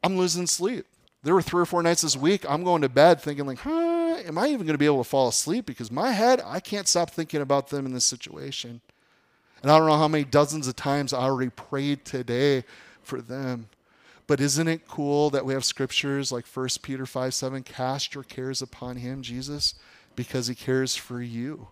I'm 0.02 0.16
losing 0.16 0.46
sleep. 0.46 0.86
There 1.22 1.34
were 1.34 1.42
three 1.42 1.60
or 1.60 1.66
four 1.66 1.82
nights 1.82 2.00
this 2.00 2.16
week. 2.16 2.46
I'm 2.48 2.64
going 2.64 2.80
to 2.80 2.88
bed 2.88 3.20
thinking, 3.20 3.44
like, 3.44 3.58
huh, 3.58 4.22
am 4.24 4.38
I 4.38 4.46
even 4.46 4.60
going 4.60 4.68
to 4.68 4.78
be 4.78 4.86
able 4.86 5.04
to 5.04 5.08
fall 5.08 5.28
asleep? 5.28 5.66
Because 5.66 5.92
my 5.92 6.12
head, 6.12 6.40
I 6.46 6.60
can't 6.60 6.88
stop 6.88 7.10
thinking 7.10 7.42
about 7.42 7.68
them 7.68 7.84
in 7.84 7.92
this 7.92 8.06
situation. 8.06 8.80
And 9.62 9.70
I 9.70 9.76
don't 9.76 9.86
know 9.86 9.98
how 9.98 10.08
many 10.08 10.24
dozens 10.24 10.66
of 10.66 10.76
times 10.76 11.12
I 11.12 11.24
already 11.24 11.50
prayed 11.50 12.06
today 12.06 12.64
for 13.02 13.20
them. 13.20 13.68
But 14.28 14.40
isn't 14.40 14.66
it 14.66 14.88
cool 14.88 15.28
that 15.28 15.44
we 15.44 15.52
have 15.52 15.66
scriptures 15.66 16.32
like 16.32 16.46
1 16.46 16.68
Peter 16.80 17.04
5 17.04 17.34
7? 17.34 17.64
Cast 17.64 18.14
your 18.14 18.24
cares 18.24 18.62
upon 18.62 18.96
him, 18.96 19.20
Jesus, 19.20 19.74
because 20.16 20.46
he 20.46 20.54
cares 20.54 20.96
for 20.96 21.20
you. 21.20 21.68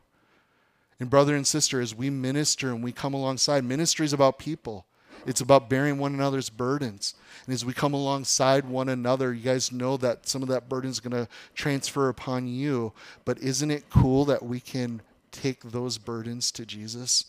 And, 1.01 1.11
brother 1.11 1.37
and 1.37 1.47
sister, 1.47 1.81
as 1.81 1.95
we 1.95 2.11
minister 2.11 2.71
and 2.71 2.83
we 2.83 2.93
come 2.93 3.15
alongside, 3.15 3.65
ministry 3.65 4.05
is 4.05 4.13
about 4.13 4.39
people. 4.39 4.87
It's 5.27 5.41
about 5.41 5.69
bearing 5.69 5.99
one 5.99 6.15
another's 6.15 6.51
burdens. 6.51 7.15
And 7.45 7.55
as 7.55 7.65
we 7.65 7.73
come 7.73 7.95
alongside 7.95 8.65
one 8.65 8.89
another, 8.89 9.33
you 9.33 9.43
guys 9.43 9.73
know 9.73 9.97
that 9.99 10.29
some 10.29 10.43
of 10.43 10.49
that 10.49 10.69
burden 10.69 10.91
is 10.91 11.01
going 11.01 11.13
to 11.13 11.29
transfer 11.55 12.09
upon 12.09 12.47
you. 12.47 12.93
But 13.25 13.39
isn't 13.39 13.71
it 13.71 13.91
cool 13.91 14.25
that 14.27 14.43
we 14.43 14.61
can 14.61 15.03
take 15.31 15.63
those 15.63 15.99
burdens 15.99 16.51
to 16.53 16.65
Jesus 16.65 17.27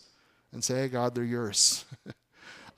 and 0.52 0.64
say, 0.64 0.82
hey, 0.82 0.88
God, 0.88 1.14
they're 1.14 1.24
yours? 1.24 1.84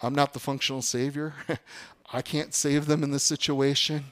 I'm 0.03 0.15
not 0.15 0.33
the 0.33 0.41
functional 0.41 0.83
Savior. 0.83 1.35
I 2.13 2.23
can't 2.23 2.55
save 2.55 2.87
them 2.87 3.03
in 3.03 3.11
this 3.11 3.23
situation. 3.23 4.05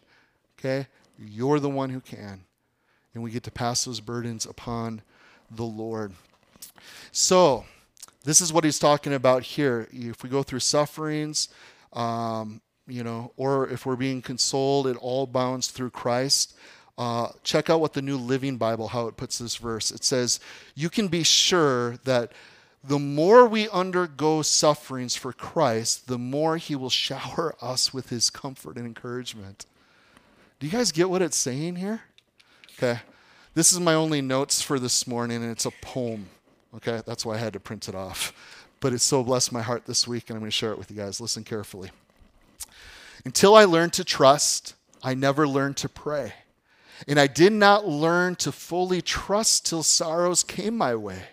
Okay? 0.58 0.86
You're 1.18 1.60
the 1.60 1.68
one 1.68 1.90
who 1.90 2.00
can. 2.00 2.44
And 3.14 3.22
we 3.22 3.30
get 3.30 3.42
to 3.44 3.50
pass 3.50 3.84
those 3.84 4.00
burdens 4.00 4.46
upon 4.46 5.02
the 5.50 5.64
Lord. 5.64 6.12
So, 7.12 7.64
this 8.24 8.40
is 8.40 8.52
what 8.52 8.64
he's 8.64 8.78
talking 8.78 9.14
about 9.14 9.42
here. 9.42 9.88
If 9.92 10.22
we 10.22 10.28
go 10.28 10.42
through 10.42 10.60
sufferings, 10.60 11.48
um, 11.92 12.60
you 12.86 13.02
know, 13.02 13.32
or 13.36 13.68
if 13.68 13.86
we're 13.86 13.96
being 13.96 14.20
consoled, 14.20 14.86
it 14.86 14.96
all 14.96 15.26
bounds 15.26 15.68
through 15.68 15.90
Christ. 15.90 16.54
Uh, 16.98 17.28
check 17.44 17.70
out 17.70 17.80
what 17.80 17.94
the 17.94 18.02
New 18.02 18.18
Living 18.18 18.58
Bible, 18.58 18.88
how 18.88 19.06
it 19.06 19.16
puts 19.16 19.38
this 19.38 19.56
verse. 19.56 19.90
It 19.90 20.04
says, 20.04 20.38
You 20.74 20.90
can 20.90 21.08
be 21.08 21.22
sure 21.22 21.96
that 22.04 22.32
the 22.84 22.98
more 22.98 23.46
we 23.46 23.68
undergo 23.70 24.42
sufferings 24.42 25.16
for 25.16 25.32
Christ, 25.32 26.08
the 26.08 26.18
more 26.18 26.56
he 26.56 26.76
will 26.76 26.90
shower 26.90 27.54
us 27.62 27.94
with 27.94 28.10
his 28.10 28.28
comfort 28.28 28.76
and 28.76 28.86
encouragement. 28.86 29.66
Do 30.58 30.66
you 30.66 30.72
guys 30.72 30.92
get 30.92 31.08
what 31.08 31.22
it's 31.22 31.38
saying 31.38 31.76
here? 31.76 32.02
Okay. 32.76 33.00
This 33.54 33.72
is 33.72 33.80
my 33.80 33.94
only 33.94 34.20
notes 34.20 34.62
for 34.62 34.78
this 34.78 35.06
morning, 35.06 35.42
and 35.42 35.50
it's 35.50 35.64
a 35.64 35.70
poem. 35.70 36.28
Okay, 36.76 37.02
that's 37.04 37.26
why 37.26 37.34
I 37.34 37.38
had 37.38 37.52
to 37.54 37.60
print 37.60 37.88
it 37.88 37.94
off. 37.94 38.32
But 38.78 38.92
it 38.92 39.00
so 39.00 39.22
blessed 39.24 39.52
my 39.52 39.62
heart 39.62 39.86
this 39.86 40.06
week, 40.06 40.30
and 40.30 40.36
I'm 40.36 40.40
going 40.40 40.50
to 40.50 40.56
share 40.56 40.72
it 40.72 40.78
with 40.78 40.90
you 40.90 40.96
guys. 40.96 41.20
Listen 41.20 41.44
carefully. 41.44 41.90
Until 43.24 43.54
I 43.54 43.64
learned 43.64 43.92
to 43.94 44.04
trust, 44.04 44.74
I 45.02 45.14
never 45.14 45.46
learned 45.46 45.76
to 45.78 45.88
pray. 45.88 46.32
And 47.08 47.18
I 47.18 47.26
did 47.26 47.52
not 47.52 47.86
learn 47.86 48.36
to 48.36 48.52
fully 48.52 49.02
trust 49.02 49.66
till 49.66 49.82
sorrows 49.82 50.42
came 50.42 50.76
my 50.76 50.94
way. 50.94 51.24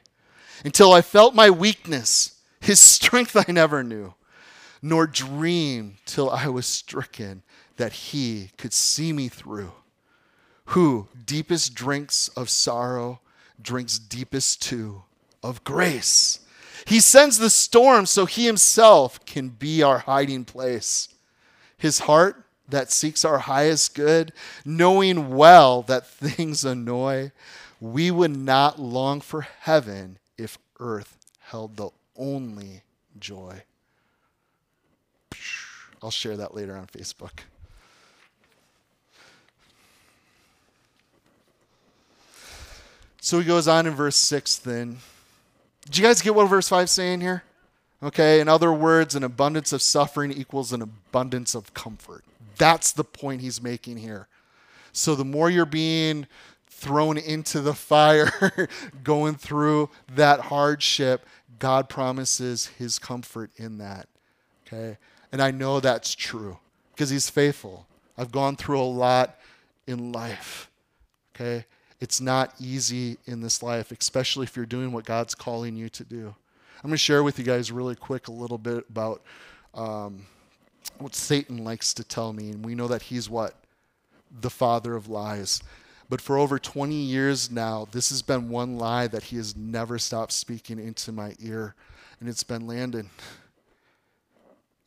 Until 0.65 0.91
I 0.91 1.01
felt 1.01 1.35
my 1.35 1.49
weakness, 1.49 2.39
his 2.59 2.81
strength 2.81 3.35
I 3.35 3.51
never 3.51 3.83
knew, 3.83 4.15
nor 4.81 5.07
dreamed 5.07 5.97
till 6.05 6.29
I 6.29 6.47
was 6.47 6.65
stricken 6.65 7.43
that 7.77 7.93
he 7.93 8.49
could 8.57 8.73
see 8.73 9.13
me 9.13 9.27
through. 9.27 9.71
Who 10.71 11.07
deepest 11.25 11.75
drinks 11.75 12.27
of 12.29 12.49
sorrow, 12.49 13.21
drinks 13.61 13.99
deepest 13.99 14.61
too 14.61 15.03
of 15.47 15.63
grace. 15.63 16.39
He 16.85 16.99
sends 16.99 17.37
the 17.37 17.49
storm 17.49 18.05
so 18.05 18.25
he 18.25 18.45
himself 18.45 19.25
can 19.25 19.49
be 19.49 19.81
our 19.81 19.99
hiding 19.99 20.45
place. 20.45 21.09
His 21.77 21.99
heart 21.99 22.43
that 22.67 22.91
seeks 22.91 23.23
our 23.23 23.39
highest 23.39 23.95
good, 23.95 24.33
knowing 24.65 25.29
well 25.29 25.81
that 25.83 26.05
things 26.07 26.65
annoy, 26.65 27.31
we 27.79 28.11
would 28.11 28.35
not 28.35 28.79
long 28.79 29.21
for 29.21 29.41
heaven 29.61 30.17
if 30.37 30.57
earth 30.79 31.17
held 31.39 31.77
the 31.77 31.89
only 32.15 32.81
joy. 33.17 33.63
I'll 36.03 36.11
share 36.11 36.37
that 36.37 36.53
later 36.53 36.75
on 36.75 36.87
Facebook. 36.87 37.39
So 43.21 43.39
he 43.39 43.45
goes 43.45 43.67
on 43.67 43.87
in 43.87 43.93
verse 43.93 44.15
6 44.15 44.57
then. 44.57 44.99
Did 45.87 45.97
you 45.97 46.03
guys 46.03 46.21
get 46.21 46.35
what 46.35 46.49
verse 46.49 46.67
5 46.67 46.83
is 46.83 46.91
saying 46.91 47.21
here? 47.21 47.43
Okay, 48.03 48.41
in 48.41 48.49
other 48.49 48.73
words, 48.73 49.15
an 49.15 49.23
abundance 49.23 49.71
of 49.71 49.81
suffering 49.81 50.31
equals 50.31 50.73
an 50.73 50.81
abundance 50.81 51.55
of 51.55 51.73
comfort. 51.73 52.25
That's 52.57 52.91
the 52.91 53.05
point 53.05 53.41
he's 53.41 53.61
making 53.61 53.97
here. 53.97 54.27
So 54.91 55.15
the 55.15 55.23
more 55.23 55.49
you're 55.49 55.65
being 55.65 56.27
thrown 56.67 57.17
into 57.17 57.61
the 57.61 57.73
fire, 57.73 58.69
going 59.03 59.35
through 59.35 59.89
that 60.13 60.41
hardship, 60.41 61.25
God 61.57 61.87
promises 61.87 62.67
his 62.77 62.99
comfort 62.99 63.51
in 63.55 63.77
that. 63.77 64.09
Okay? 64.67 64.97
And 65.31 65.41
I 65.41 65.51
know 65.51 65.79
that's 65.79 66.13
true 66.13 66.57
because 66.93 67.09
he's 67.09 67.29
faithful. 67.29 67.87
I've 68.17 68.31
gone 68.31 68.57
through 68.57 68.81
a 68.81 68.83
lot 68.83 69.39
in 69.87 70.11
life. 70.11 70.69
Okay? 71.33 71.65
It's 71.99 72.21
not 72.21 72.53
easy 72.59 73.17
in 73.25 73.41
this 73.41 73.63
life, 73.63 73.91
especially 73.91 74.43
if 74.43 74.55
you're 74.55 74.65
doing 74.65 74.91
what 74.91 75.05
God's 75.05 75.33
calling 75.33 75.75
you 75.75 75.89
to 75.89 76.03
do. 76.03 76.35
I'm 76.77 76.89
going 76.89 76.93
to 76.93 76.97
share 76.97 77.23
with 77.23 77.39
you 77.39 77.45
guys 77.45 77.71
really 77.71 77.95
quick 77.95 78.27
a 78.27 78.31
little 78.31 78.59
bit 78.59 78.85
about 78.89 79.23
um, 79.73 80.27
what 80.99 81.15
Satan 81.15 81.63
likes 81.63 81.93
to 81.95 82.03
tell 82.03 82.33
me. 82.33 82.51
And 82.51 82.63
we 82.63 82.75
know 82.75 82.87
that 82.87 83.03
he's 83.03 83.29
what? 83.29 83.55
The 84.41 84.51
father 84.51 84.95
of 84.95 85.09
lies. 85.09 85.63
But 86.07 86.21
for 86.21 86.37
over 86.37 86.59
20 86.59 86.93
years 86.93 87.49
now, 87.49 87.87
this 87.91 88.09
has 88.09 88.21
been 88.21 88.49
one 88.49 88.77
lie 88.77 89.07
that 89.07 89.23
he 89.23 89.37
has 89.37 89.55
never 89.55 89.97
stopped 89.97 90.31
speaking 90.31 90.79
into 90.79 91.11
my 91.11 91.33
ear. 91.39 91.73
And 92.19 92.29
it's 92.29 92.43
been 92.43 92.67
Landon. 92.67 93.09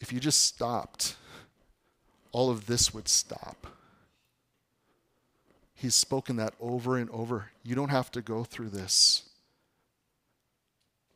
If 0.00 0.12
you 0.12 0.20
just 0.20 0.42
stopped, 0.42 1.16
all 2.32 2.50
of 2.50 2.66
this 2.66 2.94
would 2.94 3.08
stop. 3.08 3.66
He's 5.80 5.94
spoken 5.94 6.36
that 6.36 6.52
over 6.60 6.98
and 6.98 7.08
over. 7.08 7.52
You 7.62 7.74
don't 7.74 7.88
have 7.88 8.10
to 8.10 8.20
go 8.20 8.44
through 8.44 8.68
this. 8.68 9.22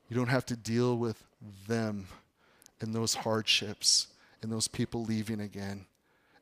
You 0.09 0.17
don't 0.17 0.29
have 0.29 0.47
to 0.47 0.57
deal 0.57 0.97
with 0.97 1.23
them 1.69 2.07
and 2.81 2.95
those 2.95 3.12
hardships 3.12 4.07
and 4.41 4.51
those 4.51 4.67
people 4.67 5.05
leaving 5.05 5.41
again 5.41 5.85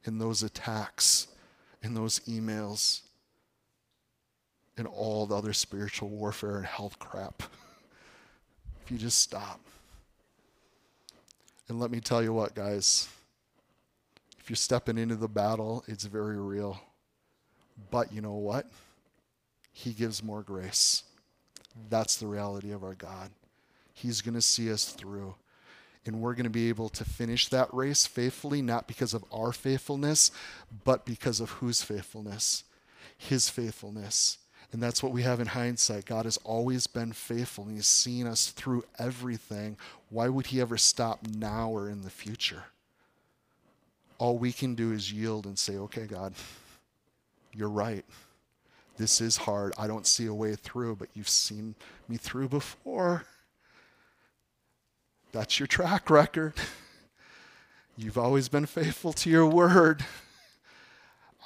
and 0.05 0.21
those 0.21 0.45
attacks 0.45 1.27
and 1.83 1.97
those 1.97 2.21
emails 2.21 3.01
and 4.77 4.87
all 4.87 5.27
the 5.27 5.37
other 5.37 5.53
spiritual 5.53 6.09
warfare 6.09 6.59
and 6.59 6.67
health 6.67 7.01
crap. 7.01 7.43
if 8.85 8.93
you 8.93 8.99
just 8.99 9.19
stop. 9.19 9.59
And 11.69 11.81
let 11.81 11.91
me 11.91 11.99
tell 11.99 12.23
you 12.23 12.33
what, 12.33 12.55
guys. 12.55 13.09
If 14.39 14.49
you're 14.49 14.55
stepping 14.55 14.97
into 14.97 15.17
the 15.17 15.27
battle, 15.27 15.83
it's 15.89 16.05
very 16.05 16.39
real. 16.39 16.81
But 17.91 18.13
you 18.13 18.21
know 18.21 18.35
what? 18.35 18.67
He 19.73 19.93
gives 19.93 20.23
more 20.23 20.43
grace. 20.43 21.05
That's 21.89 22.17
the 22.17 22.27
reality 22.27 22.73
of 22.73 22.85
our 22.85 22.95
God. 22.95 23.31
He's 23.95 24.21
going 24.21 24.35
to 24.35 24.43
see 24.43 24.73
us 24.73 24.93
through. 24.93 25.35
And 26.05 26.21
we're 26.21 26.35
going 26.35 26.45
to 26.45 26.51
be 26.51 26.69
able 26.69 26.89
to 26.91 27.05
finish 27.05 27.49
that 27.49 27.73
race 27.73 28.07
faithfully, 28.07 28.61
not 28.61 28.89
because 28.89 29.15
of 29.15 29.25
our 29.33 29.53
faithfulness, 29.53 30.33
but 30.85 31.07
because 31.07 31.39
of 31.41 31.51
whose 31.51 31.83
faithfulness? 31.83 32.65
His 33.17 33.49
faithfulness. 33.49 34.39
And 34.73 34.83
that's 34.83 35.03
what 35.03 35.13
we 35.13 35.23
have 35.23 35.39
in 35.39 35.49
hindsight. 35.49 36.07
God 36.07 36.25
has 36.25 36.39
always 36.39 36.87
been 36.87 37.13
faithful, 37.13 37.65
and 37.65 37.75
He's 37.75 37.87
seen 37.87 38.27
us 38.27 38.49
through 38.49 38.85
everything. 38.99 39.77
Why 40.09 40.29
would 40.29 40.47
He 40.47 40.61
ever 40.61 40.79
stop 40.79 41.27
now 41.29 41.71
or 41.71 41.89
in 41.89 42.03
the 42.03 42.11
future? 42.11 42.65
All 44.19 44.39
we 44.39 44.51
can 44.51 44.75
do 44.75 44.93
is 44.93 45.13
yield 45.13 45.47
and 45.47 45.59
say, 45.59 45.77
okay, 45.77 46.07
God. 46.07 46.33
You're 47.55 47.69
right. 47.69 48.05
This 48.97 49.21
is 49.21 49.37
hard. 49.37 49.73
I 49.79 49.87
don't 49.87 50.07
see 50.07 50.27
a 50.27 50.35
way 50.35 50.55
through, 50.55 50.97
but 50.97 51.09
you've 51.15 51.29
seen 51.29 51.75
me 52.09 52.17
through 52.17 52.49
before. 52.49 53.25
That's 55.33 55.59
your 55.59 55.67
track 55.67 56.11
record. 56.11 56.55
You've 57.97 58.19
always 58.19 58.49
been 58.49 58.67
faithful 58.67 59.13
to 59.15 59.31
your 59.31 59.47
word. 59.47 60.05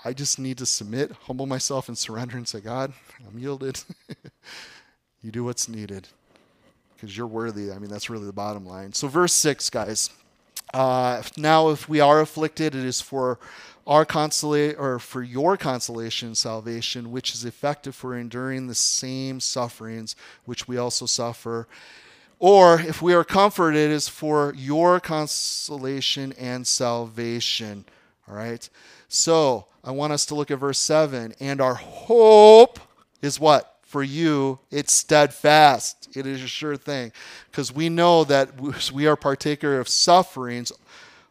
I 0.04 0.12
just 0.12 0.38
need 0.38 0.58
to 0.58 0.66
submit, 0.66 1.10
humble 1.22 1.46
myself, 1.46 1.88
and 1.88 1.98
surrender 1.98 2.36
and 2.36 2.46
say, 2.46 2.60
God, 2.60 2.92
I'm 3.26 3.38
yielded. 3.38 3.82
you 5.22 5.32
do 5.32 5.42
what's 5.42 5.68
needed 5.68 6.06
because 6.94 7.16
you're 7.16 7.26
worthy. 7.26 7.72
I 7.72 7.78
mean, 7.78 7.90
that's 7.90 8.08
really 8.08 8.26
the 8.26 8.32
bottom 8.32 8.64
line. 8.64 8.92
So, 8.92 9.08
verse 9.08 9.32
6, 9.32 9.70
guys. 9.70 10.10
Uh, 10.74 11.22
now, 11.36 11.68
if 11.68 11.88
we 11.88 12.00
are 12.00 12.20
afflicted, 12.20 12.74
it 12.74 12.84
is 12.84 13.00
for 13.00 13.38
our 13.86 14.04
consolation 14.04 14.76
or 14.78 14.98
for 14.98 15.22
your 15.22 15.56
consolation 15.56 16.28
and 16.28 16.36
salvation 16.36 17.12
which 17.12 17.34
is 17.34 17.44
effective 17.44 17.94
for 17.94 18.16
enduring 18.16 18.66
the 18.66 18.74
same 18.74 19.38
sufferings 19.38 20.16
which 20.44 20.66
we 20.66 20.76
also 20.76 21.06
suffer. 21.06 21.68
Or 22.38 22.80
if 22.80 23.00
we 23.00 23.14
are 23.14 23.24
comforted 23.24 23.90
it 23.90 23.94
is 23.94 24.08
for 24.08 24.52
your 24.56 24.98
consolation 25.00 26.32
and 26.32 26.66
salvation. 26.66 27.84
All 28.28 28.34
right? 28.34 28.68
So 29.08 29.66
i 29.84 29.90
want 29.92 30.12
us 30.12 30.26
to 30.26 30.34
look 30.34 30.50
at 30.50 30.58
verse 30.58 30.80
7 30.80 31.34
and 31.38 31.60
our 31.60 31.74
hope 31.74 32.80
is 33.22 33.38
what 33.38 33.75
for 33.86 34.02
you, 34.02 34.58
it's 34.70 34.92
steadfast. 34.92 36.08
It 36.16 36.26
is 36.26 36.42
a 36.42 36.48
sure 36.48 36.76
thing. 36.76 37.12
Because 37.50 37.72
we 37.72 37.88
know 37.88 38.24
that 38.24 38.50
we 38.92 39.06
are 39.06 39.16
partaker 39.16 39.78
of 39.78 39.88
sufferings. 39.88 40.72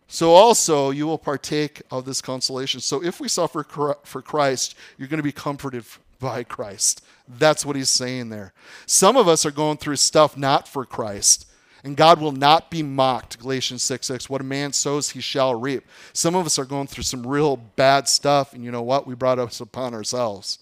So 0.08 0.32
also 0.32 0.89
you 0.89 1.06
will 1.06 1.18
partake 1.18 1.82
of 1.91 2.06
this 2.06 2.22
consolation. 2.22 2.80
So 2.80 3.03
if 3.03 3.20
we 3.20 3.28
suffer 3.28 3.64
for 4.03 4.22
Christ, 4.22 4.76
you're 4.97 5.10
going 5.10 5.20
to 5.20 5.24
be 5.24 5.32
comforted 5.32 5.84
by 6.20 6.43
Christ. 6.43 7.03
That's 7.28 7.66
what 7.66 7.76
he's 7.76 7.89
saying 7.89 8.30
there. 8.30 8.53
Some 8.86 9.18
of 9.18 9.28
us 9.28 9.45
are 9.45 9.51
going 9.51 9.78
through 9.78 9.97
stuff 9.97 10.38
not 10.38 10.68
for 10.68 10.86
Christ. 10.86 11.47
And 11.84 11.97
God 11.97 12.20
will 12.20 12.32
not 12.32 12.72
be 12.72 12.82
mocked. 12.82 13.39
Galatians 13.39 13.84
6 13.84 14.08
6. 14.08 14.30
What 14.30 14.41
a 14.41 14.45
man 14.45 14.74
sows, 14.74 15.12
he 15.12 15.22
shall 15.22 15.53
reap. 15.53 15.84
Some 16.14 16.34
of 16.34 16.45
us 16.45 16.58
are 16.58 16.66
going 16.66 16.88
through 16.88 17.03
some 17.03 17.28
real 17.28 17.58
bad 17.58 18.08
stuff, 18.08 18.53
and 18.53 18.64
you 18.64 18.72
know 18.72 18.82
what? 18.82 19.06
We 19.06 19.14
brought 19.14 19.38
us 19.38 19.60
upon 19.60 19.93
ourselves. 19.93 20.58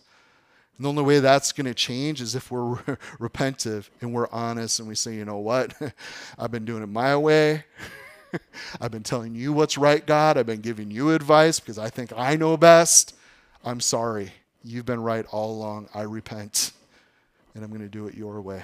And 0.78 0.86
the 0.86 0.90
only 0.90 1.04
way 1.04 1.20
that's 1.20 1.52
going 1.52 1.68
to 1.68 1.74
change 1.74 2.22
is 2.22 2.36
if 2.36 2.50
we're 2.50 2.76
repentive 3.20 3.90
and 4.02 4.14
we're 4.14 4.30
honest 4.32 4.80
and 4.80 4.88
we 4.88 4.96
say, 4.96 5.14
you 5.16 5.26
know 5.26 5.38
what? 5.38 5.74
I've 6.40 6.52
been 6.52 6.66
doing 6.66 6.84
it 6.84 6.88
my 6.88 7.16
way. 7.16 7.66
I've 8.82 8.92
been 8.92 9.04
telling 9.04 9.36
you 9.36 9.54
what's 9.54 9.78
right, 9.78 10.06
God. 10.06 10.38
I've 10.38 10.48
been 10.48 10.62
giving 10.62 10.90
you 10.90 11.12
advice 11.12 11.60
because 11.60 11.78
I 11.78 11.90
think 11.90 12.12
I 12.16 12.36
know 12.36 12.58
best. 12.58 13.16
I'm 13.64 13.80
sorry. 13.80 14.34
You've 14.64 14.86
been 14.86 15.02
right 15.02 15.26
all 15.32 15.52
along. 15.52 15.90
I 15.94 16.02
repent. 16.02 16.72
And 17.54 17.64
I'm 17.64 17.70
going 17.70 17.82
to 17.82 17.88
do 17.88 18.08
it 18.08 18.16
your 18.16 18.42
way. 18.42 18.64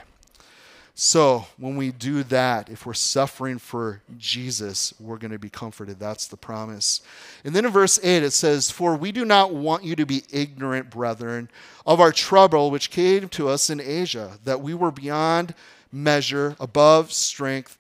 So, 1.01 1.45
when 1.55 1.77
we 1.77 1.93
do 1.93 2.23
that, 2.23 2.67
if 2.67 2.85
we're 2.85 2.93
suffering 2.93 3.57
for 3.57 4.01
Jesus, 4.17 4.93
we're 4.99 5.15
going 5.15 5.31
to 5.31 5.39
be 5.39 5.49
comforted. 5.49 5.97
That's 5.97 6.27
the 6.27 6.35
promise. 6.35 6.99
And 7.45 7.55
then 7.55 7.63
in 7.63 7.71
verse 7.71 8.01
8, 8.03 8.21
it 8.21 8.31
says, 8.31 8.69
For 8.69 8.97
we 8.97 9.13
do 9.13 9.23
not 9.23 9.53
want 9.53 9.85
you 9.85 9.95
to 9.95 10.05
be 10.05 10.23
ignorant, 10.29 10.89
brethren, 10.89 11.49
of 11.85 12.01
our 12.01 12.11
trouble 12.11 12.69
which 12.69 12.91
came 12.91 13.29
to 13.29 13.47
us 13.47 13.69
in 13.69 13.79
Asia, 13.79 14.39
that 14.43 14.59
we 14.59 14.73
were 14.73 14.91
beyond 14.91 15.55
measure, 15.89 16.57
above 16.59 17.13
strength, 17.13 17.77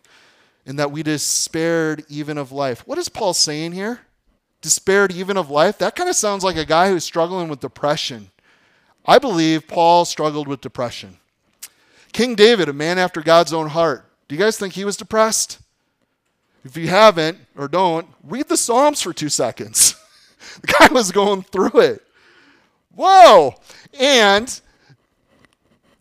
and 0.65 0.79
that 0.79 0.91
we 0.91 1.03
despaired 1.03 2.05
even 2.07 2.37
of 2.37 2.53
life. 2.53 2.87
What 2.87 2.97
is 2.97 3.09
Paul 3.09 3.33
saying 3.33 3.73
here? 3.73 3.99
Despaired 4.61 5.11
even 5.11 5.35
of 5.35 5.49
life? 5.49 5.77
That 5.79 5.97
kind 5.97 6.09
of 6.09 6.15
sounds 6.15 6.45
like 6.45 6.55
a 6.55 6.63
guy 6.63 6.89
who's 6.89 7.03
struggling 7.03 7.49
with 7.49 7.59
depression. 7.59 8.31
I 9.05 9.19
believe 9.19 9.67
Paul 9.67 10.05
struggled 10.05 10.47
with 10.47 10.61
depression. 10.61 11.17
King 12.13 12.35
David, 12.35 12.69
a 12.69 12.73
man 12.73 12.97
after 12.97 13.21
God's 13.21 13.53
own 13.53 13.69
heart, 13.69 14.05
do 14.27 14.35
you 14.35 14.41
guys 14.41 14.57
think 14.57 14.73
he 14.73 14.85
was 14.85 14.97
depressed? 14.97 15.59
If 16.63 16.75
you 16.75 16.87
haven't 16.87 17.37
or 17.57 17.67
don't, 17.67 18.07
read 18.23 18.47
the 18.47 18.57
Psalms 18.57 19.01
for 19.01 19.13
two 19.13 19.29
seconds. 19.29 19.95
the 20.61 20.67
guy 20.67 20.87
was 20.91 21.11
going 21.11 21.43
through 21.43 21.79
it. 21.79 22.03
Whoa! 22.93 23.55
And, 23.97 24.59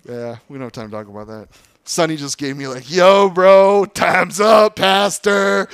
yeah, 0.09 0.39
we 0.49 0.59
don't 0.59 0.65
have 0.65 0.73
time 0.73 0.91
to 0.91 0.97
talk 0.97 1.09
about 1.09 1.29
that. 1.29 1.49
Sonny 1.85 2.17
just 2.17 2.37
gave 2.37 2.57
me, 2.57 2.67
like, 2.67 2.91
yo, 2.91 3.31
bro, 3.31 3.87
time's 3.87 4.41
up, 4.41 4.77
Pastor. 4.77 5.69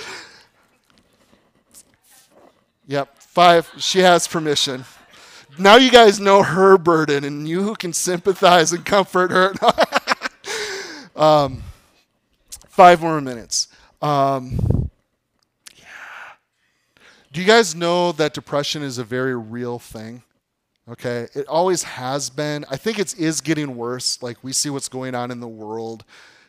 Yep, 2.86 3.18
five. 3.18 3.70
She 3.78 4.00
has 4.00 4.28
permission. 4.28 4.84
Now 5.58 5.76
you 5.76 5.90
guys 5.90 6.20
know 6.20 6.42
her 6.42 6.76
burden, 6.76 7.24
and 7.24 7.48
you 7.48 7.62
who 7.62 7.74
can 7.74 7.92
sympathize 7.92 8.72
and 8.72 8.84
comfort 8.84 9.30
her. 9.30 9.54
Um, 11.16 11.62
five 12.68 13.00
more 13.00 13.20
minutes. 13.20 13.68
Um, 14.02 14.90
yeah. 15.76 15.84
Do 17.32 17.40
you 17.40 17.46
guys 17.46 17.74
know 17.74 18.12
that 18.12 18.34
depression 18.34 18.82
is 18.82 18.98
a 18.98 19.04
very 19.04 19.36
real 19.36 19.78
thing? 19.78 20.22
Okay, 20.86 21.28
it 21.34 21.46
always 21.46 21.82
has 21.84 22.28
been. 22.28 22.64
I 22.70 22.76
think 22.76 22.98
it 22.98 23.18
is 23.18 23.40
getting 23.40 23.76
worse. 23.76 24.22
Like 24.22 24.42
we 24.42 24.52
see 24.52 24.68
what's 24.68 24.88
going 24.88 25.14
on 25.14 25.30
in 25.30 25.40
the 25.40 25.48
world. 25.48 26.04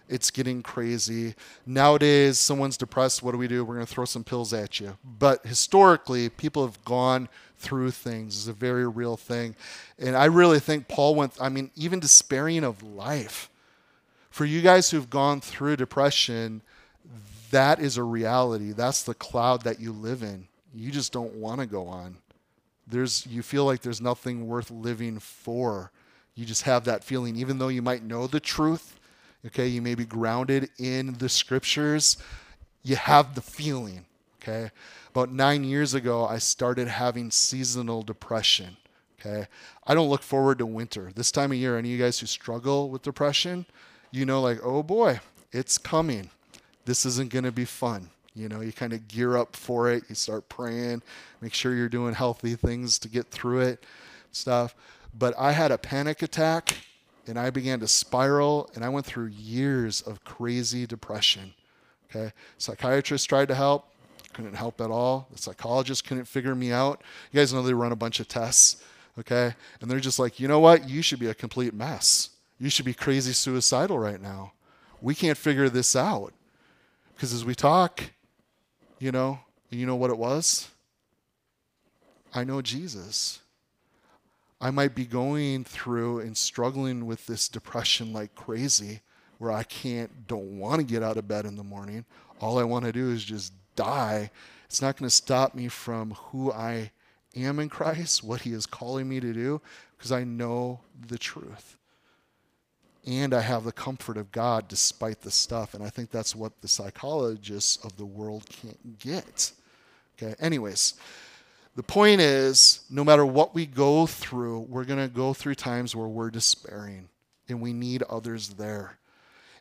It's 0.10 0.30
getting 0.30 0.62
crazy. 0.62 1.36
Nowadays, 1.66 2.38
someone's 2.38 2.78
depressed. 2.78 3.24
What 3.24 3.32
do 3.32 3.38
we 3.38 3.48
do? 3.48 3.64
We're 3.64 3.76
going 3.76 3.88
to 3.88 3.92
throw 3.92 4.06
some 4.06 4.24
pills 4.24 4.54
at 4.54 4.80
you. 4.80 4.98
But 5.04 5.46
historically, 5.46 6.30
people 6.30 6.66
have 6.66 6.84
gone 6.86 7.28
through 7.58 7.92
things. 7.92 8.38
It's 8.38 8.48
a 8.48 8.54
very 8.54 8.88
real 8.88 9.18
thing. 9.18 9.56
And 9.98 10.16
I 10.16 10.26
really 10.26 10.60
think 10.60 10.88
Paul 10.88 11.16
went, 11.16 11.34
I 11.42 11.50
mean, 11.50 11.72
even 11.76 12.00
despairing 12.00 12.64
of 12.64 12.84
life 12.84 13.50
for 14.36 14.44
you 14.44 14.62
guys 14.62 14.90
who've 14.90 15.10
gone 15.10 15.40
through 15.40 15.78
depression, 15.78 16.62
that 17.52 17.80
is 17.80 17.96
a 17.96 18.04
reality. 18.04 18.74
That's 18.74 19.02
the 19.02 19.14
cloud 19.14 19.62
that 19.62 19.80
you 19.80 19.94
live 19.94 20.24
in. 20.24 20.50
You 20.74 20.92
just 20.92 21.14
don't 21.14 21.36
want 21.36 21.62
to 21.62 21.66
go 21.66 21.88
on. 21.88 22.18
There's 22.86 23.26
you 23.28 23.42
feel 23.42 23.64
like 23.64 23.82
there's 23.82 24.02
nothing 24.02 24.46
worth 24.46 24.70
living 24.70 25.20
for. 25.20 25.94
You 26.34 26.44
just 26.44 26.64
have 26.64 26.84
that 26.84 27.02
feeling 27.02 27.38
even 27.38 27.60
though 27.60 27.70
you 27.70 27.82
might 27.82 28.04
know 28.04 28.28
the 28.28 28.42
truth. 28.42 29.00
Okay, 29.46 29.68
you 29.68 29.82
may 29.82 29.96
be 29.96 30.04
grounded 30.04 30.70
in 30.78 31.14
the 31.14 31.30
scriptures. 31.30 32.18
You 32.84 32.98
have 32.98 33.36
the 33.36 33.42
feeling, 33.42 34.06
okay? 34.42 34.70
About 35.12 35.32
9 35.32 35.64
years 35.64 35.94
ago, 35.94 36.26
I 36.26 36.40
started 36.40 36.90
having 36.90 37.32
seasonal 37.32 38.02
depression. 38.02 38.76
Okay. 39.18 39.48
I 39.88 39.94
don't 39.94 40.10
look 40.10 40.24
forward 40.24 40.58
to 40.58 40.66
winter. 40.66 41.14
This 41.16 41.32
time 41.32 41.54
of 41.54 41.58
year, 41.58 41.78
any 41.78 41.94
of 41.94 41.98
you 41.98 42.04
guys 42.04 42.20
who 42.20 42.26
struggle 42.28 42.90
with 42.90 43.02
depression, 43.02 43.66
you 44.16 44.26
know, 44.26 44.42
like, 44.42 44.60
oh 44.64 44.82
boy, 44.82 45.20
it's 45.52 45.78
coming. 45.78 46.30
This 46.86 47.06
isn't 47.06 47.32
going 47.32 47.46
to 47.46 47.52
be 47.52 47.66
fun. 47.66 48.10
You 48.36 48.50
know, 48.50 48.62
you 48.62 48.72
kind 48.72 48.94
of 48.94 49.08
gear 49.08 49.38
up 49.38 49.56
for 49.56 49.92
it. 49.92 50.04
You 50.10 50.16
start 50.16 50.48
praying, 50.50 51.02
make 51.42 51.54
sure 51.54 51.76
you're 51.76 51.90
doing 51.90 52.14
healthy 52.14 52.56
things 52.56 53.00
to 53.00 53.08
get 53.08 53.28
through 53.28 53.62
it, 53.62 53.84
stuff. 54.32 54.76
But 55.18 55.34
I 55.38 55.52
had 55.52 55.72
a 55.72 55.78
panic 55.78 56.22
attack 56.22 56.78
and 57.28 57.40
I 57.40 57.50
began 57.50 57.80
to 57.80 57.88
spiral 57.88 58.70
and 58.76 58.84
I 58.84 58.90
went 58.90 59.06
through 59.06 59.28
years 59.28 60.02
of 60.02 60.24
crazy 60.26 60.86
depression. 60.86 61.54
Okay. 62.10 62.34
Psychiatrist 62.58 63.28
tried 63.28 63.48
to 63.48 63.56
help, 63.56 63.88
couldn't 64.34 64.56
help 64.56 64.82
at 64.82 64.92
all. 64.92 65.28
The 65.32 65.38
psychologist 65.38 66.06
couldn't 66.06 66.26
figure 66.26 66.56
me 66.56 66.72
out. 66.72 67.02
You 67.32 67.40
guys 67.40 67.54
know 67.54 67.64
they 67.64 67.74
run 67.74 67.94
a 67.94 67.98
bunch 67.98 68.20
of 68.20 68.28
tests. 68.28 68.84
Okay. 69.18 69.54
And 69.80 69.90
they're 69.90 70.00
just 70.00 70.20
like, 70.20 70.40
you 70.40 70.48
know 70.50 70.60
what? 70.60 70.90
You 70.90 71.02
should 71.02 71.20
be 71.20 71.28
a 71.28 71.34
complete 71.34 71.74
mess. 71.74 72.30
You 72.58 72.70
should 72.70 72.86
be 72.86 72.94
crazy 72.94 73.34
suicidal 73.34 74.00
right 74.00 74.22
now. 74.22 74.54
We 75.02 75.14
can't 75.14 75.38
figure 75.38 75.70
this 75.70 75.96
out. 75.96 76.34
Because 77.14 77.34
as 77.34 77.46
we 77.46 77.56
talk, 77.56 78.04
you 79.00 79.12
know, 79.12 79.40
you 79.70 79.86
know 79.86 79.96
what 79.96 80.10
it 80.10 80.18
was? 80.18 80.70
I 82.34 82.44
know 82.44 82.62
Jesus. 82.62 83.40
I 84.60 84.72
might 84.72 84.96
be 84.96 85.06
going 85.06 85.64
through 85.64 86.20
and 86.20 86.36
struggling 86.36 87.06
with 87.06 87.26
this 87.26 87.48
depression 87.48 88.14
like 88.14 88.36
crazy, 88.36 89.02
where 89.38 89.52
I 89.52 89.64
can't, 89.64 90.28
don't 90.28 90.60
want 90.60 90.80
to 90.80 90.86
get 90.86 91.04
out 91.04 91.18
of 91.18 91.28
bed 91.28 91.46
in 91.46 91.56
the 91.56 91.64
morning. 91.64 92.06
All 92.40 92.58
I 92.58 92.64
want 92.64 92.86
to 92.86 92.92
do 92.92 93.12
is 93.12 93.24
just 93.24 93.54
die. 93.76 94.32
It's 94.66 94.82
not 94.82 94.98
going 94.98 95.10
to 95.10 95.16
stop 95.16 95.56
me 95.56 95.68
from 95.68 96.12
who 96.12 96.52
I 96.52 96.92
am 97.36 97.60
in 97.60 97.70
Christ, 97.70 98.24
what 98.24 98.42
He 98.42 98.54
is 98.54 98.66
calling 98.66 99.08
me 99.08 99.20
to 99.20 99.34
do, 99.34 99.62
because 99.98 100.12
I 100.12 100.24
know 100.24 100.80
the 101.08 101.18
truth 101.18 101.78
and 103.06 103.34
I 103.34 103.42
have 103.42 103.64
the 103.64 103.72
comfort 103.72 104.18
of 104.18 104.32
God 104.32 104.68
despite 104.68 105.22
the 105.22 105.32
stuff. 105.32 105.74
And 105.74 105.84
I 105.84 105.90
think 105.90 106.10
that's 106.10 106.36
what 106.36 106.62
the 106.62 106.68
psychologists 106.68 107.84
of 107.86 107.96
the 107.98 108.06
world 108.06 108.46
can't 108.50 109.00
get. 109.00 109.52
Okay, 110.18 110.34
anyways, 110.40 110.96
the 111.76 111.84
point 111.84 112.22
is 112.22 112.82
no 112.90 113.04
matter 113.04 113.26
what 113.26 113.54
we 113.54 113.66
go 113.66 114.08
through, 114.08 114.62
we're 114.62 114.86
going 114.86 115.00
to 115.00 115.14
go 115.14 115.34
through 115.34 115.56
times 115.56 115.96
where 115.96 116.08
we're 116.08 116.32
despairing 116.32 117.10
and 117.48 117.62
we 117.62 117.74
need 117.74 118.02
others 118.04 118.50
there. 118.50 118.98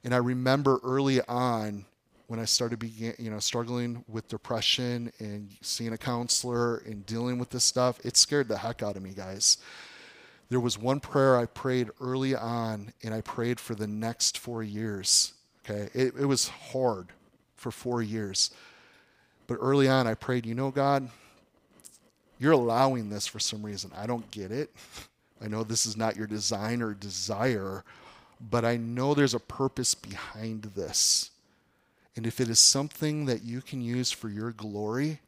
And 0.05 0.15
I 0.15 0.19
remember 0.19 0.81
early 0.83 1.21
on 1.23 1.85
when 2.29 2.41
I 2.41 2.47
started 2.47 2.79
began, 2.79 3.15
you 3.19 3.31
know, 3.31 3.39
struggling 3.41 4.05
with 4.09 4.29
depression 4.29 5.13
and 5.19 5.51
seeing 5.61 5.93
a 5.93 5.99
counselor 5.99 6.79
and 6.79 7.05
dealing 7.05 7.39
with 7.39 7.51
this 7.51 7.65
stuff, 7.65 8.01
it 8.05 8.17
scared 8.17 8.49
the 8.49 8.57
heck 8.57 8.83
out 8.83 8.97
of 8.97 9.03
me, 9.03 9.11
guys 9.11 9.59
there 10.49 10.61
was 10.61 10.79
one 10.79 11.01
prayer 11.01 11.37
I 11.37 11.47
prayed 11.47 11.91
early 12.01 12.35
on, 12.35 12.93
and 13.03 13.15
I 13.15 13.21
prayed 13.21 13.59
for 13.59 13.75
the 13.75 13.87
next 13.87 14.39
four 14.39 14.63
years. 14.63 15.33
Okay, 15.65 15.89
it, 15.95 16.15
it 16.21 16.27
was 16.27 16.49
hard 16.49 17.09
for 17.57 17.71
four 17.71 18.03
years. 18.03 18.51
But 19.47 19.59
early 19.61 19.89
on, 19.89 20.07
I 20.07 20.15
prayed, 20.15 20.47
you 20.47 20.55
know, 20.55 20.71
God, 20.71 21.09
you're 22.39 22.53
allowing 22.53 23.09
this 23.09 23.27
for 23.27 23.39
some 23.39 23.63
reason. 23.65 23.91
I 23.97 24.07
don't 24.07 24.31
get 24.31 24.51
it. 24.51 24.71
I 25.43 25.49
know 25.49 25.65
this 25.65 25.87
is 25.87 25.97
not 25.97 26.17
your 26.17 26.27
design 26.27 26.83
or 26.83 26.95
desire, 26.95 27.85
but 28.41 28.65
I 28.65 28.77
know 28.77 29.15
there's 29.15 29.35
a 29.35 29.41
purpose 29.41 29.95
behind 29.95 30.65
this. 30.75 31.31
And 32.17 32.27
if 32.27 32.41
it 32.41 32.49
is 32.49 32.61
something 32.61 33.27
that 33.27 33.43
you 33.43 33.61
can 33.61 33.81
use 33.81 34.11
for 34.11 34.29
your 34.29 34.53
glory, 34.53 35.21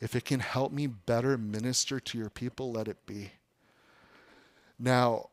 if 0.00 0.16
it 0.16 0.24
can 0.24 0.40
help 0.40 0.72
me 0.72 0.86
better 0.86 1.36
minister 1.36 2.00
to 2.00 2.18
your 2.18 2.30
people, 2.30 2.72
let 2.72 2.88
it 2.88 3.04
be. 3.06 3.32
Now, 4.82 5.28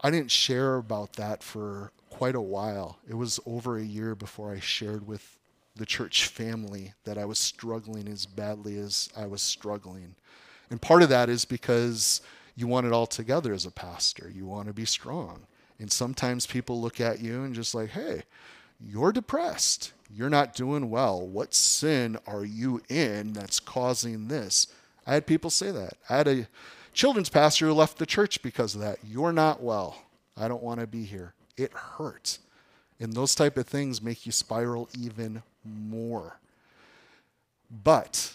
I 0.00 0.10
didn't 0.10 0.30
share 0.30 0.76
about 0.76 1.14
that 1.14 1.42
for 1.42 1.90
quite 2.10 2.36
a 2.36 2.40
while. 2.40 2.98
It 3.08 3.14
was 3.14 3.40
over 3.44 3.76
a 3.76 3.82
year 3.82 4.14
before 4.14 4.52
I 4.52 4.60
shared 4.60 5.04
with 5.04 5.36
the 5.74 5.84
church 5.84 6.28
family 6.28 6.94
that 7.02 7.18
I 7.18 7.24
was 7.24 7.40
struggling 7.40 8.06
as 8.06 8.24
badly 8.24 8.78
as 8.78 9.10
I 9.16 9.26
was 9.26 9.42
struggling. 9.42 10.14
And 10.70 10.80
part 10.80 11.02
of 11.02 11.08
that 11.08 11.28
is 11.28 11.44
because, 11.44 12.20
you 12.54 12.68
want 12.68 12.86
it 12.86 12.92
all 12.92 13.06
together 13.06 13.52
as 13.52 13.66
a 13.66 13.70
pastor. 13.72 14.30
You 14.32 14.46
want 14.46 14.68
to 14.68 14.72
be 14.72 14.86
strong. 14.86 15.40
And 15.80 15.90
sometimes 15.90 16.46
people 16.46 16.80
look 16.80 17.00
at 17.00 17.20
you 17.20 17.42
and 17.42 17.52
just 17.52 17.74
like, 17.74 17.90
hey, 17.90 18.22
you're 18.80 19.12
depressed. 19.12 19.92
You're 20.08 20.30
not 20.30 20.54
doing 20.54 20.88
well. 20.88 21.26
What 21.26 21.52
sin 21.52 22.16
are 22.28 22.44
you 22.44 22.80
in 22.88 23.32
that's 23.32 23.58
causing 23.58 24.28
this? 24.28 24.68
I 25.04 25.14
had 25.14 25.26
people 25.26 25.50
say 25.50 25.72
that. 25.72 25.94
I 26.08 26.16
had 26.16 26.28
a 26.28 26.46
children's 26.96 27.28
pastor 27.28 27.66
who 27.66 27.74
left 27.74 27.98
the 27.98 28.06
church 28.06 28.42
because 28.42 28.74
of 28.74 28.80
that. 28.80 28.98
You're 29.06 29.32
not 29.32 29.62
well. 29.62 30.02
I 30.36 30.48
don't 30.48 30.62
want 30.62 30.80
to 30.80 30.86
be 30.86 31.04
here. 31.04 31.34
It 31.56 31.72
hurts. 31.72 32.40
And 32.98 33.12
those 33.12 33.34
type 33.34 33.58
of 33.58 33.66
things 33.66 34.02
make 34.02 34.24
you 34.24 34.32
spiral 34.32 34.88
even 34.98 35.42
more. 35.62 36.40
But 37.84 38.32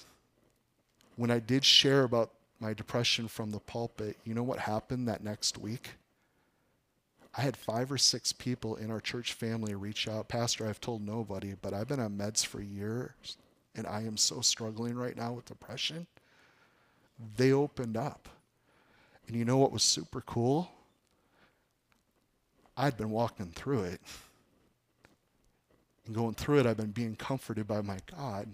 when 1.16 1.32
I 1.32 1.40
did 1.40 1.66
share 1.66 2.04
about 2.04 2.32
my 2.60 2.74
depression 2.74 3.28
from 3.28 3.52
the 3.52 3.60
pulpit, 3.60 4.18
you 4.24 4.36
know 4.36 4.44
what 4.44 4.60
happened 4.60 5.08
that 5.08 5.24
next 5.24 5.58
week? 5.58 5.92
I 7.36 7.42
had 7.42 7.58
five 7.58 7.92
or 7.92 7.98
six 7.98 8.32
people 8.32 8.76
in 8.76 8.92
our 8.92 9.00
church 9.00 9.34
family 9.34 9.74
reach 9.74 10.08
out. 10.08 10.28
Pastor, 10.28 10.68
I've 10.68 10.82
told 10.82 11.02
nobody, 11.02 11.56
but 11.60 11.74
I've 11.74 11.88
been 11.88 12.00
on 12.00 12.18
meds 12.18 12.46
for 12.46 12.62
years 12.62 13.38
and 13.74 13.88
I 13.88 14.02
am 14.02 14.18
so 14.18 14.42
struggling 14.42 14.96
right 14.96 15.16
now 15.16 15.34
with 15.34 15.46
depression. 15.46 16.06
They 17.38 17.54
opened 17.54 17.98
up. 17.98 18.28
And 19.32 19.40
you 19.40 19.46
know 19.46 19.56
what 19.56 19.72
was 19.72 19.82
super 19.82 20.20
cool? 20.20 20.70
I'd 22.76 22.98
been 22.98 23.12
walking 23.12 23.54
through 23.56 23.84
it. 23.84 24.02
And 26.06 26.14
going 26.14 26.34
through 26.34 26.60
it, 26.60 26.66
I've 26.66 26.76
been 26.76 26.92
being 26.92 27.16
comforted 27.16 27.66
by 27.66 27.80
my 27.80 28.00
God. 28.14 28.50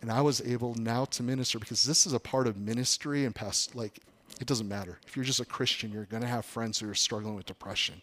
And 0.00 0.12
I 0.12 0.20
was 0.20 0.40
able 0.42 0.76
now 0.76 1.06
to 1.06 1.24
minister 1.24 1.58
because 1.58 1.82
this 1.82 2.06
is 2.06 2.12
a 2.12 2.20
part 2.20 2.46
of 2.46 2.56
ministry 2.56 3.24
and 3.24 3.34
past, 3.34 3.74
like, 3.74 3.98
it 4.40 4.46
doesn't 4.46 4.68
matter. 4.68 5.00
If 5.04 5.16
you're 5.16 5.24
just 5.24 5.40
a 5.40 5.44
Christian, 5.44 5.90
you're 5.90 6.04
going 6.04 6.22
to 6.22 6.28
have 6.28 6.44
friends 6.44 6.78
who 6.78 6.88
are 6.88 6.94
struggling 6.94 7.34
with 7.34 7.46
depression. 7.46 8.00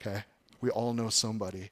Okay? 0.00 0.22
We 0.60 0.70
all 0.70 0.92
know 0.92 1.08
somebody. 1.08 1.70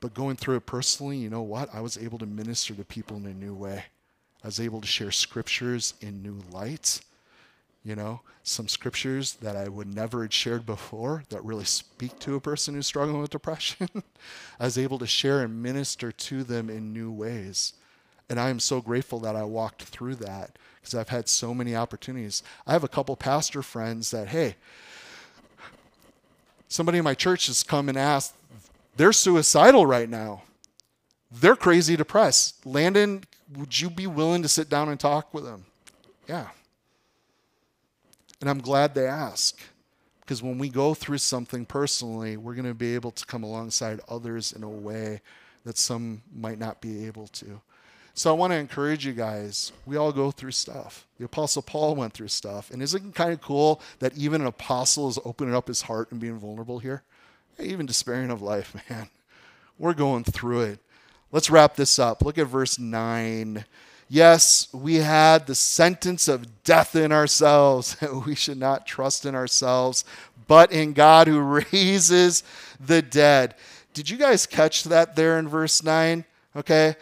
But 0.00 0.14
going 0.14 0.36
through 0.36 0.58
it 0.58 0.66
personally, 0.66 1.16
you 1.16 1.28
know 1.28 1.42
what? 1.42 1.74
I 1.74 1.80
was 1.80 1.98
able 1.98 2.18
to 2.18 2.26
minister 2.26 2.72
to 2.72 2.84
people 2.84 3.16
in 3.16 3.26
a 3.26 3.34
new 3.34 3.52
way. 3.52 3.86
I 4.44 4.46
was 4.46 4.60
able 4.60 4.80
to 4.80 4.86
share 4.86 5.10
scriptures 5.10 5.94
in 6.00 6.22
new 6.22 6.40
light 6.52 7.00
you 7.86 7.94
know, 7.94 8.20
some 8.42 8.66
scriptures 8.66 9.34
that 9.34 9.54
I 9.54 9.68
would 9.68 9.86
never 9.86 10.22
had 10.22 10.32
shared 10.32 10.66
before 10.66 11.22
that 11.28 11.44
really 11.44 11.64
speak 11.64 12.18
to 12.18 12.34
a 12.34 12.40
person 12.40 12.74
who's 12.74 12.88
struggling 12.88 13.20
with 13.20 13.30
depression. 13.30 13.88
I 14.60 14.64
was 14.64 14.76
able 14.76 14.98
to 14.98 15.06
share 15.06 15.42
and 15.42 15.62
minister 15.62 16.10
to 16.10 16.42
them 16.42 16.68
in 16.68 16.92
new 16.92 17.12
ways. 17.12 17.74
And 18.28 18.40
I 18.40 18.50
am 18.50 18.58
so 18.58 18.80
grateful 18.80 19.20
that 19.20 19.36
I 19.36 19.44
walked 19.44 19.84
through 19.84 20.16
that 20.16 20.58
because 20.80 20.96
I've 20.96 21.10
had 21.10 21.28
so 21.28 21.54
many 21.54 21.76
opportunities. 21.76 22.42
I 22.66 22.72
have 22.72 22.82
a 22.82 22.88
couple 22.88 23.14
pastor 23.14 23.62
friends 23.62 24.10
that, 24.10 24.28
hey, 24.28 24.56
somebody 26.66 26.98
in 26.98 27.04
my 27.04 27.14
church 27.14 27.46
has 27.46 27.62
come 27.62 27.88
and 27.88 27.96
asked, 27.96 28.34
they're 28.96 29.12
suicidal 29.12 29.86
right 29.86 30.10
now. 30.10 30.42
They're 31.30 31.54
crazy 31.54 31.96
depressed. 31.96 32.66
Landon, 32.66 33.22
would 33.56 33.80
you 33.80 33.90
be 33.90 34.08
willing 34.08 34.42
to 34.42 34.48
sit 34.48 34.68
down 34.68 34.88
and 34.88 34.98
talk 34.98 35.32
with 35.32 35.44
them? 35.44 35.66
Yeah, 36.28 36.48
and 38.40 38.50
I'm 38.50 38.60
glad 38.60 38.94
they 38.94 39.06
ask 39.06 39.58
because 40.20 40.42
when 40.42 40.58
we 40.58 40.68
go 40.68 40.92
through 40.92 41.18
something 41.18 41.64
personally, 41.64 42.36
we're 42.36 42.54
going 42.54 42.66
to 42.66 42.74
be 42.74 42.94
able 42.94 43.12
to 43.12 43.24
come 43.26 43.42
alongside 43.42 44.00
others 44.08 44.52
in 44.52 44.62
a 44.62 44.68
way 44.68 45.20
that 45.64 45.78
some 45.78 46.22
might 46.34 46.58
not 46.58 46.80
be 46.80 47.06
able 47.06 47.28
to. 47.28 47.60
So 48.14 48.30
I 48.30 48.32
want 48.32 48.52
to 48.52 48.56
encourage 48.56 49.04
you 49.04 49.12
guys. 49.12 49.72
We 49.84 49.96
all 49.96 50.10
go 50.10 50.30
through 50.30 50.52
stuff. 50.52 51.06
The 51.18 51.26
Apostle 51.26 51.62
Paul 51.62 51.94
went 51.94 52.14
through 52.14 52.28
stuff. 52.28 52.70
And 52.70 52.82
isn't 52.82 53.08
it 53.08 53.14
kind 53.14 53.32
of 53.32 53.40
cool 53.42 53.80
that 53.98 54.16
even 54.16 54.40
an 54.40 54.46
apostle 54.46 55.08
is 55.08 55.18
opening 55.24 55.54
up 55.54 55.68
his 55.68 55.82
heart 55.82 56.10
and 56.10 56.18
being 56.18 56.38
vulnerable 56.38 56.78
here? 56.78 57.02
Even 57.60 57.84
despairing 57.84 58.30
of 58.30 58.40
life, 58.42 58.74
man. 58.90 59.10
We're 59.78 59.94
going 59.94 60.24
through 60.24 60.62
it. 60.62 60.78
Let's 61.30 61.50
wrap 61.50 61.76
this 61.76 61.98
up. 61.98 62.22
Look 62.24 62.38
at 62.38 62.46
verse 62.46 62.78
9. 62.78 63.64
Yes, 64.08 64.68
we 64.72 64.96
had 64.96 65.46
the 65.46 65.54
sentence 65.54 66.28
of 66.28 66.62
death 66.62 66.94
in 66.94 67.10
ourselves. 67.10 67.96
we 68.26 68.34
should 68.34 68.58
not 68.58 68.86
trust 68.86 69.26
in 69.26 69.34
ourselves, 69.34 70.04
but 70.46 70.70
in 70.70 70.92
God 70.92 71.26
who 71.26 71.40
raises 71.72 72.44
the 72.78 73.02
dead. 73.02 73.54
Did 73.94 74.08
you 74.08 74.16
guys 74.16 74.46
catch 74.46 74.84
that 74.84 75.16
there 75.16 75.38
in 75.38 75.48
verse 75.48 75.82
9? 75.82 76.24
Okay. 76.54 76.96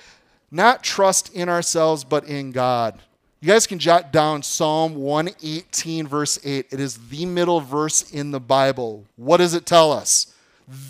Not 0.50 0.82
trust 0.82 1.34
in 1.34 1.48
ourselves, 1.48 2.04
but 2.04 2.24
in 2.24 2.52
God. 2.52 3.00
You 3.40 3.48
guys 3.48 3.66
can 3.66 3.78
jot 3.78 4.10
down 4.10 4.42
Psalm 4.42 4.94
118, 4.94 6.06
verse 6.06 6.38
8. 6.42 6.66
It 6.70 6.80
is 6.80 7.08
the 7.08 7.26
middle 7.26 7.60
verse 7.60 8.10
in 8.10 8.30
the 8.30 8.40
Bible. 8.40 9.04
What 9.16 9.36
does 9.36 9.52
it 9.52 9.66
tell 9.66 9.92
us? 9.92 10.32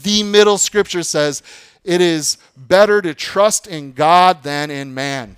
The 0.02 0.22
middle 0.22 0.58
scripture 0.58 1.02
says, 1.02 1.42
It 1.82 2.00
is 2.00 2.38
better 2.56 3.02
to 3.02 3.12
trust 3.12 3.66
in 3.66 3.92
God 3.92 4.44
than 4.44 4.70
in 4.70 4.94
man. 4.94 5.36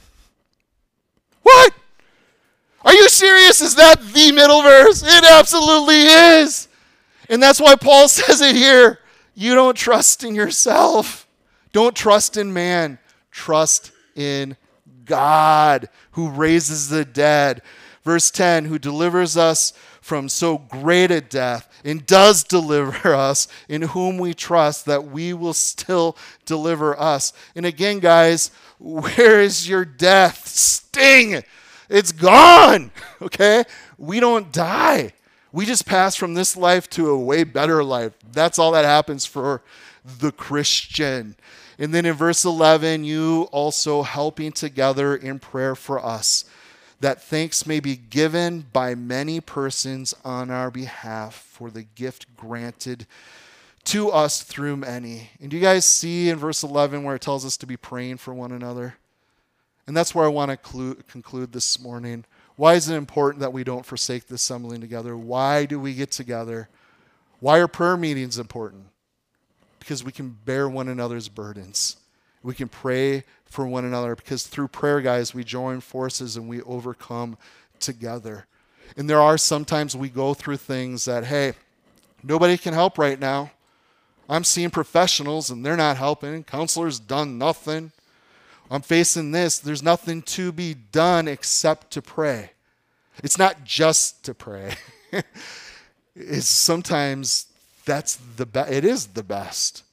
What? 1.46 1.74
Are 2.84 2.92
you 2.92 3.08
serious? 3.08 3.60
Is 3.60 3.76
that 3.76 4.00
the 4.00 4.32
middle 4.32 4.62
verse? 4.62 5.04
It 5.04 5.24
absolutely 5.24 6.00
is. 6.00 6.66
And 7.28 7.40
that's 7.40 7.60
why 7.60 7.76
Paul 7.76 8.08
says 8.08 8.40
it 8.40 8.56
here. 8.56 8.98
You 9.36 9.54
don't 9.54 9.76
trust 9.76 10.24
in 10.24 10.34
yourself. 10.34 11.28
Don't 11.72 11.94
trust 11.94 12.36
in 12.36 12.52
man. 12.52 12.98
Trust 13.30 13.92
in 14.16 14.56
God 15.04 15.88
who 16.12 16.30
raises 16.30 16.88
the 16.88 17.04
dead. 17.04 17.62
Verse 18.02 18.32
10 18.32 18.64
who 18.64 18.80
delivers 18.80 19.36
us 19.36 19.72
from 20.00 20.28
so 20.28 20.58
great 20.58 21.12
a 21.12 21.20
death 21.20 21.68
and 21.84 22.06
does 22.06 22.42
deliver 22.42 23.14
us, 23.14 23.46
in 23.68 23.82
whom 23.82 24.18
we 24.18 24.34
trust 24.34 24.86
that 24.86 25.06
we 25.06 25.32
will 25.32 25.54
still 25.54 26.16
deliver 26.44 26.98
us. 26.98 27.32
And 27.54 27.64
again, 27.64 28.00
guys, 28.00 28.50
where 28.78 29.40
is 29.40 29.68
your 29.68 29.84
death 29.84 30.46
sting? 30.46 31.42
It's 31.88 32.12
gone. 32.12 32.90
Okay? 33.22 33.64
We 33.96 34.20
don't 34.20 34.52
die. 34.52 35.14
We 35.50 35.64
just 35.64 35.86
pass 35.86 36.14
from 36.16 36.34
this 36.34 36.54
life 36.54 36.90
to 36.90 37.08
a 37.08 37.18
way 37.18 37.44
better 37.44 37.82
life. 37.82 38.12
That's 38.30 38.58
all 38.58 38.72
that 38.72 38.84
happens 38.84 39.24
for 39.24 39.62
the 40.04 40.32
Christian. 40.32 41.34
And 41.78 41.94
then 41.94 42.04
in 42.04 42.12
verse 42.12 42.44
11, 42.44 43.04
you 43.04 43.48
also 43.52 44.02
helping 44.02 44.52
together 44.52 45.16
in 45.16 45.38
prayer 45.38 45.74
for 45.74 46.04
us, 46.04 46.44
that 47.00 47.22
thanks 47.22 47.66
may 47.66 47.80
be 47.80 47.96
given 47.96 48.66
by 48.70 48.94
many 48.94 49.40
persons 49.40 50.14
on 50.22 50.50
our 50.50 50.70
behalf 50.70 51.34
for 51.34 51.70
the 51.70 51.84
gift 51.84 52.36
granted 52.36 53.06
to 53.86 54.10
us 54.10 54.42
through 54.42 54.76
many. 54.76 55.30
And 55.40 55.50
do 55.50 55.56
you 55.56 55.62
guys 55.62 55.84
see 55.84 56.28
in 56.28 56.38
verse 56.38 56.62
11 56.62 57.04
where 57.04 57.14
it 57.14 57.22
tells 57.22 57.44
us 57.44 57.56
to 57.58 57.66
be 57.66 57.76
praying 57.76 58.18
for 58.18 58.34
one 58.34 58.52
another? 58.52 58.96
And 59.86 59.96
that's 59.96 60.14
where 60.14 60.24
I 60.24 60.28
want 60.28 60.50
to 60.50 60.96
conclude 61.08 61.52
this 61.52 61.80
morning. 61.80 62.24
Why 62.56 62.74
is 62.74 62.88
it 62.88 62.96
important 62.96 63.40
that 63.40 63.52
we 63.52 63.62
don't 63.62 63.86
forsake 63.86 64.26
the 64.26 64.34
assembling 64.34 64.80
together? 64.80 65.16
Why 65.16 65.66
do 65.66 65.78
we 65.78 65.94
get 65.94 66.10
together? 66.10 66.68
Why 67.38 67.58
are 67.58 67.68
prayer 67.68 67.96
meetings 67.96 68.38
important? 68.38 68.86
Because 69.78 70.02
we 70.02 70.10
can 70.10 70.36
bear 70.44 70.68
one 70.68 70.88
another's 70.88 71.28
burdens. 71.28 71.98
We 72.42 72.54
can 72.54 72.68
pray 72.68 73.24
for 73.44 73.66
one 73.66 73.84
another 73.84 74.16
because 74.16 74.46
through 74.46 74.68
prayer, 74.68 75.00
guys, 75.00 75.32
we 75.34 75.44
join 75.44 75.80
forces 75.80 76.36
and 76.36 76.48
we 76.48 76.62
overcome 76.62 77.38
together. 77.78 78.46
And 78.96 79.08
there 79.08 79.20
are 79.20 79.38
sometimes 79.38 79.94
we 79.94 80.08
go 80.08 80.34
through 80.34 80.56
things 80.56 81.04
that, 81.04 81.24
hey, 81.24 81.52
nobody 82.24 82.56
can 82.56 82.74
help 82.74 82.98
right 82.98 83.20
now. 83.20 83.52
I'm 84.28 84.44
seeing 84.44 84.70
professionals 84.70 85.50
and 85.50 85.64
they're 85.64 85.76
not 85.76 85.96
helping. 85.96 86.44
Counselors 86.44 86.98
done 86.98 87.38
nothing. 87.38 87.92
I'm 88.70 88.82
facing 88.82 89.30
this. 89.30 89.58
There's 89.58 89.82
nothing 89.82 90.22
to 90.22 90.50
be 90.50 90.74
done 90.74 91.28
except 91.28 91.92
to 91.92 92.02
pray. 92.02 92.50
It's 93.22 93.38
not 93.38 93.64
just 93.64 94.24
to 94.24 94.34
pray. 94.34 94.74
it's 96.16 96.48
sometimes 96.48 97.46
that's 97.84 98.16
the 98.36 98.46
best. 98.46 98.72
It 98.72 98.84
is 98.84 99.08
the 99.08 99.22
best. 99.22 99.84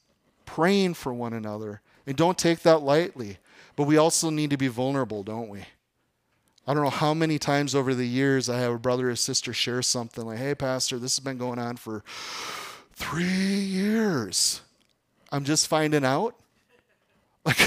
Praying 0.46 0.94
for 0.94 1.14
one 1.14 1.32
another. 1.32 1.80
And 2.06 2.16
don't 2.16 2.36
take 2.36 2.60
that 2.60 2.82
lightly. 2.82 3.38
But 3.76 3.84
we 3.84 3.96
also 3.96 4.30
need 4.30 4.50
to 4.50 4.56
be 4.56 4.68
vulnerable, 4.68 5.22
don't 5.22 5.48
we? 5.48 5.64
I 6.66 6.72
don't 6.72 6.82
know 6.82 6.90
how 6.90 7.12
many 7.12 7.38
times 7.38 7.74
over 7.74 7.94
the 7.94 8.06
years 8.06 8.48
I 8.48 8.58
have 8.60 8.72
a 8.72 8.78
brother 8.78 9.10
or 9.10 9.16
sister 9.16 9.52
share 9.52 9.82
something 9.82 10.24
like, 10.24 10.38
hey, 10.38 10.54
Pastor, 10.54 10.98
this 10.98 11.16
has 11.16 11.24
been 11.24 11.38
going 11.38 11.58
on 11.58 11.76
for 11.76 12.02
three 12.94 13.24
years. 13.24 14.60
I'm 15.30 15.44
just 15.44 15.68
finding 15.68 16.04
out. 16.04 16.34
Like, 17.44 17.58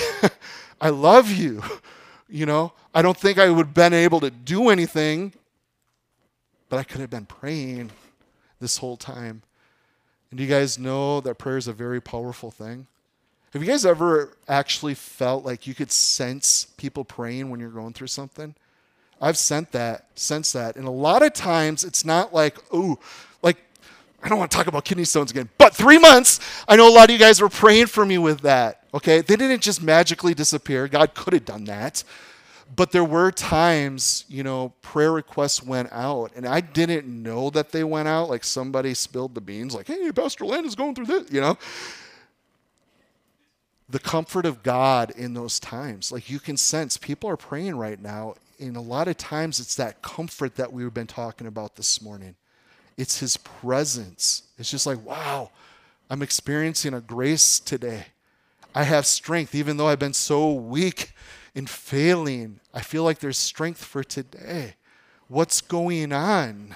I 0.82 0.90
love 0.90 1.32
you. 1.32 1.62
You 2.30 2.46
know, 2.46 2.74
I 2.94 3.02
don't 3.02 3.18
think 3.18 3.38
I 3.38 3.50
would 3.50 3.68
have 3.68 3.74
been 3.74 3.94
able 3.94 4.20
to 4.20 4.30
do 4.30 4.70
anything, 4.70 5.34
but 6.70 6.78
I 6.78 6.84
could 6.84 7.00
have 7.00 7.10
been 7.10 7.26
praying 7.26 7.92
this 8.60 8.78
whole 8.78 8.98
time. 8.98 9.44
And 10.30 10.38
do 10.38 10.44
you 10.44 10.50
guys 10.50 10.78
know 10.78 11.22
that 11.22 11.36
prayer 11.38 11.58
is 11.58 11.68
a 11.68 11.74
very 11.74 12.02
powerful 12.02 12.52
thing? 12.52 12.88
Have 13.54 13.64
you 13.64 13.68
guys 13.70 13.86
ever 13.86 14.34
actually 14.48 14.94
felt 14.94 15.46
like 15.46 15.68
you 15.68 15.74
could 15.74 15.92
sense 15.92 16.68
people 16.78 17.06
praying 17.06 17.50
when 17.50 17.60
you're 17.60 17.70
going 17.70 17.94
through 17.94 18.08
something? 18.08 18.56
I've 19.22 19.38
sent 19.38 19.72
that, 19.72 20.08
sensed 20.16 20.54
that. 20.54 20.76
And 20.76 20.86
a 20.86 20.92
lot 20.92 21.24
of 21.24 21.34
times 21.34 21.84
it's 21.84 22.06
not 22.06 22.34
like, 22.34 22.58
oh, 22.72 23.00
I 24.22 24.30
don't 24.30 24.40
want 24.40 24.52
to 24.52 24.58
talk 24.58 24.68
about 24.68 24.84
kidney 24.84 25.06
stones 25.06 25.32
again, 25.32 25.50
but 25.58 25.76
three 25.76 26.00
months, 26.00 26.40
I 26.68 26.76
know 26.76 26.90
a 26.90 26.94
lot 26.94 27.10
of 27.10 27.14
you 27.14 27.20
guys 27.20 27.40
were 27.40 27.50
praying 27.50 27.88
for 27.88 28.06
me 28.06 28.18
with 28.18 28.42
that. 28.42 28.84
Okay. 28.94 29.22
They 29.22 29.36
didn't 29.36 29.62
just 29.62 29.82
magically 29.82 30.34
disappear. 30.34 30.88
God 30.88 31.14
could 31.14 31.34
have 31.34 31.46
done 31.46 31.66
that. 31.66 32.04
But 32.76 32.92
there 32.92 33.04
were 33.04 33.32
times, 33.32 34.26
you 34.28 34.44
know, 34.44 34.74
prayer 34.82 35.12
requests 35.12 35.64
went 35.64 35.90
out, 35.94 36.32
and 36.36 36.46
I 36.46 36.60
didn't 36.60 37.08
know 37.08 37.50
that 37.52 37.72
they 37.72 37.86
went 37.86 38.10
out. 38.10 38.30
Like 38.30 38.44
somebody 38.44 38.94
spilled 38.94 39.36
the 39.36 39.42
beans, 39.42 39.74
like, 39.74 39.88
hey, 39.88 40.12
Pastor 40.12 40.46
Len 40.46 40.66
is 40.66 40.76
going 40.76 40.94
through 40.94 41.06
this, 41.06 41.32
you 41.32 41.40
know 41.40 41.58
the 43.90 44.00
comfort 44.00 44.46
of 44.46 44.64
God 44.64 45.12
in 45.12 45.34
those 45.34 45.60
times. 45.60 46.12
Like 46.12 46.30
you 46.30 46.40
can 46.40 46.58
sense 46.58 46.98
people 46.98 47.30
are 47.30 47.38
praying 47.38 47.78
right 47.78 48.02
now. 48.02 48.36
And 48.60 48.76
a 48.76 48.82
lot 48.82 49.08
of 49.08 49.18
times 49.18 49.60
it's 49.60 49.76
that 49.76 50.02
comfort 50.02 50.56
that 50.56 50.74
we've 50.74 50.94
been 50.94 51.08
talking 51.08 51.48
about 51.48 51.76
this 51.76 52.02
morning. 52.02 52.36
It's 52.98 53.20
his 53.20 53.38
presence. 53.38 54.44
It's 54.58 54.72
just 54.72 54.88
like, 54.88 55.04
wow, 55.06 55.52
I'm 56.10 56.22
experiencing 56.22 56.94
a 56.94 57.02
grace 57.02 57.60
today. 57.60 58.08
I 58.74 58.84
have 58.84 59.06
strength, 59.06 59.56
even 59.56 59.78
though 59.78 59.88
I've 59.88 60.00
been 60.00 60.14
so 60.14 60.52
weak 60.52 61.12
and 61.56 61.70
failing. 61.70 62.60
I 62.74 62.82
feel 62.82 63.04
like 63.04 63.20
there's 63.20 63.38
strength 63.38 63.84
for 63.84 64.04
today. 64.04 64.76
What's 65.28 65.62
going 65.62 66.12
on? 66.12 66.76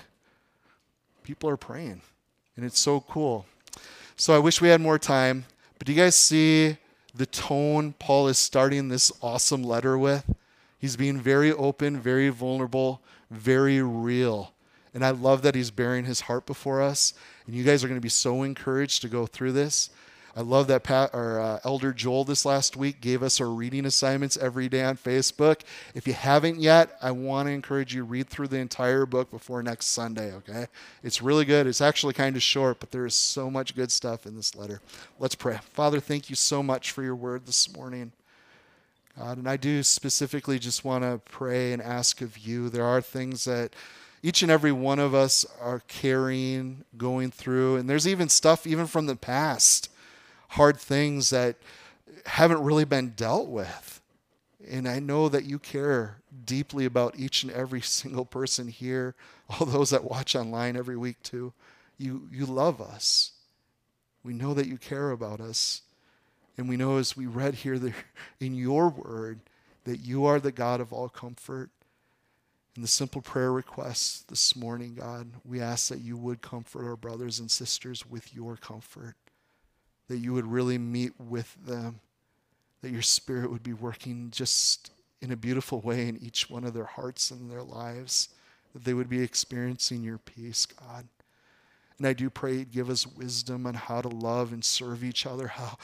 People 1.24 1.50
are 1.50 1.58
praying, 1.58 2.02
and 2.56 2.66
it's 2.66 2.80
so 2.80 3.02
cool. 3.02 3.46
So 4.16 4.36
I 4.36 4.40
wish 4.40 4.62
we 4.62 4.70
had 4.70 4.82
more 4.82 5.00
time. 5.00 5.46
But 5.78 5.88
do 5.88 5.94
you 5.94 6.00
guys 6.00 6.16
see 6.16 6.78
the 7.14 7.26
tone 7.26 7.94
Paul 8.00 8.28
is 8.28 8.38
starting 8.38 8.88
this 8.88 9.12
awesome 9.22 9.64
letter 9.64 9.98
with. 9.98 10.34
He's 10.80 10.96
being 10.96 11.20
very 11.20 11.52
open, 11.52 12.00
very 12.00 12.30
vulnerable, 12.30 13.02
very 13.30 13.82
real. 13.82 14.54
And 14.94 15.06
I 15.06 15.12
love 15.12 15.42
that 15.44 15.56
he's 15.56 15.72
bearing 15.72 16.06
his 16.06 16.22
heart 16.22 16.46
before 16.46 16.82
us. 16.82 17.14
And 17.46 17.56
you 17.56 17.64
guys 17.64 17.84
are 17.84 17.88
going 17.88 18.00
to 18.00 18.04
be 18.04 18.10
so 18.10 18.44
encouraged 18.44 19.02
to 19.02 19.08
go 19.08 19.26
through 19.26 19.54
this. 19.54 19.90
I 20.36 20.42
love 20.42 20.68
that 20.68 20.84
Pat, 20.84 21.14
our 21.14 21.42
uh, 21.42 21.60
Elder 21.66 21.92
Joel 21.92 22.24
this 22.24 22.46
last 22.46 22.78
week 22.78 23.02
gave 23.02 23.22
us 23.22 23.42
our 23.42 23.50
reading 23.50 23.86
assignments 23.86 24.38
every 24.38 24.70
day 24.70 24.84
on 24.84 24.96
Facebook. 24.96 25.62
If 25.94 26.08
you 26.08 26.14
haven't 26.14 26.58
yet, 26.58 26.98
I 27.02 27.12
want 27.12 27.48
to 27.48 27.52
encourage 27.52 27.94
you 27.94 28.06
read 28.06 28.30
through 28.30 28.48
the 28.48 28.58
entire 28.58 29.06
book 29.06 29.30
before 29.30 29.62
next 29.62 29.88
Sunday. 29.88 30.34
Okay, 30.36 30.68
it's 31.04 31.22
really 31.22 31.44
good. 31.44 31.68
It's 31.68 31.82
actually 31.82 32.14
kind 32.14 32.38
of 32.38 32.42
short, 32.42 32.80
but 32.80 32.92
there 32.92 33.06
is 33.06 33.14
so 33.14 33.52
much 33.52 33.76
good 33.76 33.92
stuff 33.92 34.26
in 34.26 34.38
this 34.38 34.56
letter. 34.56 34.82
Let's 35.20 35.36
pray. 35.36 35.60
Father, 35.74 36.00
thank 36.00 36.30
you 36.30 36.38
so 36.38 36.64
much 36.64 36.92
for 36.92 37.04
your 37.04 37.16
word 37.16 37.46
this 37.46 37.74
morning. 37.76 38.14
God, 39.18 39.38
and 39.38 39.50
I 39.50 39.58
do 39.58 39.84
specifically 39.84 40.60
just 40.60 40.86
want 40.86 41.04
to 41.04 41.20
pray 41.30 41.74
and 41.74 41.82
ask 41.82 42.22
of 42.22 42.38
you. 42.38 42.70
There 42.70 42.86
are 42.86 43.02
things 43.02 43.44
that 43.44 43.74
each 44.24 44.42
and 44.42 44.52
every 44.52 44.72
one 44.72 45.00
of 45.00 45.16
us 45.16 45.46
are 45.60 45.82
carrying, 45.88 46.86
going 46.98 47.32
through, 47.32 47.78
and 47.78 47.90
there's 47.90 48.08
even 48.08 48.30
stuff 48.30 48.68
even 48.68 48.86
from 48.86 49.08
the 49.08 49.16
past 49.16 49.90
hard 50.50 50.78
things 50.78 51.30
that 51.30 51.56
haven't 52.26 52.62
really 52.62 52.86
been 52.86 53.10
dealt 53.12 53.48
with. 53.48 54.02
And 54.70 54.88
I 54.88 55.00
know 55.00 55.30
that 55.30 55.46
you 55.46 55.60
care 55.60 56.18
deeply 56.46 56.86
about 56.86 57.18
each 57.18 57.44
and 57.44 57.52
every 57.52 57.82
single 57.82 58.26
person 58.26 58.68
here, 58.68 59.16
all 59.50 59.66
those 59.66 59.90
that 59.92 60.04
watch 60.04 60.36
online 60.36 60.76
every 60.76 60.98
week 60.98 61.22
too. 61.24 61.54
You, 61.98 62.28
you 62.32 62.46
love 62.46 62.82
us. 62.82 63.32
We 64.24 64.34
know 64.34 64.54
that 64.54 64.68
you 64.68 64.78
care 64.78 65.12
about 65.12 65.40
us. 65.40 65.82
And 66.58 66.68
we 66.68 66.78
know 66.78 66.98
as 66.98 67.16
we 67.16 67.26
read 67.26 67.56
here 67.56 67.80
in 68.40 68.56
your 68.56 68.90
word 68.90 69.40
that 69.86 69.98
you 69.98 70.26
are 70.26 70.40
the 70.40 70.52
God 70.52 70.80
of 70.80 70.94
all 70.94 71.10
comfort. 71.10 71.70
In 72.76 72.82
the 72.82 72.88
simple 72.88 73.22
prayer 73.22 73.52
request 73.52 74.30
this 74.30 74.56
morning, 74.56 74.96
God, 74.96 75.28
we 75.44 75.60
ask 75.60 75.90
that 75.90 76.00
you 76.00 76.16
would 76.18 76.42
comfort 76.42 76.88
our 76.88 76.96
brothers 76.96 77.40
and 77.40 77.52
sisters 77.52 78.06
with 78.06 78.34
your 78.34 78.56
comfort 78.56 79.16
that 80.12 80.18
you 80.18 80.34
would 80.34 80.46
really 80.46 80.78
meet 80.78 81.14
with 81.18 81.56
them, 81.66 82.02
that 82.82 82.92
your 82.92 83.02
spirit 83.02 83.50
would 83.50 83.64
be 83.64 83.72
working 83.72 84.30
just 84.30 84.92
in 85.22 85.32
a 85.32 85.38
beautiful 85.38 85.80
way 85.80 86.10
in 86.10 86.18
each 86.18 86.50
one 86.50 86.66
of 86.66 86.74
their 86.74 86.84
hearts 86.84 87.32
and 87.32 87.50
their 87.50 87.64
lives, 87.64 88.28
that 88.74 88.84
they 88.84 88.94
would 88.94 89.08
be 89.08 89.22
experiencing 89.22 90.04
your 90.04 90.18
peace, 90.18 90.66
God. 90.66 91.08
And 91.98 92.06
I 92.06 92.12
do 92.12 92.30
pray 92.30 92.66
give 92.66 92.90
us 92.90 93.08
wisdom 93.08 93.66
on 93.66 93.76
how 93.76 94.02
to 94.02 94.10
love 94.10 94.52
and 94.52 94.66
serve 94.66 95.02
each 95.02 95.26
other, 95.26 95.48
how, 95.48 95.78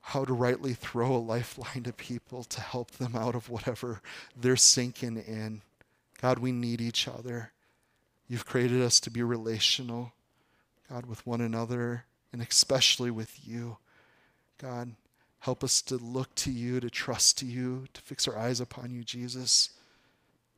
how 0.00 0.24
to 0.24 0.32
rightly 0.32 0.74
throw 0.74 1.14
a 1.14 1.18
lifeline 1.18 1.84
to 1.84 1.92
people 1.92 2.42
to 2.42 2.60
help 2.60 2.90
them 2.92 3.14
out 3.14 3.36
of 3.36 3.48
whatever 3.48 4.00
they're 4.36 4.56
sinking 4.56 5.16
in. 5.18 5.62
God, 6.20 6.38
we 6.38 6.52
need 6.52 6.80
each 6.80 7.08
other. 7.08 7.52
You've 8.28 8.46
created 8.46 8.82
us 8.82 9.00
to 9.00 9.10
be 9.10 9.22
relational, 9.22 10.12
God, 10.88 11.06
with 11.06 11.26
one 11.26 11.40
another 11.40 12.04
and 12.32 12.42
especially 12.42 13.10
with 13.10 13.40
you. 13.46 13.78
God, 14.58 14.94
help 15.40 15.64
us 15.64 15.82
to 15.82 15.96
look 15.96 16.34
to 16.36 16.50
you, 16.50 16.80
to 16.80 16.90
trust 16.90 17.38
to 17.38 17.46
you, 17.46 17.86
to 17.92 18.00
fix 18.02 18.28
our 18.28 18.38
eyes 18.38 18.60
upon 18.60 18.92
you, 18.92 19.02
Jesus. 19.02 19.70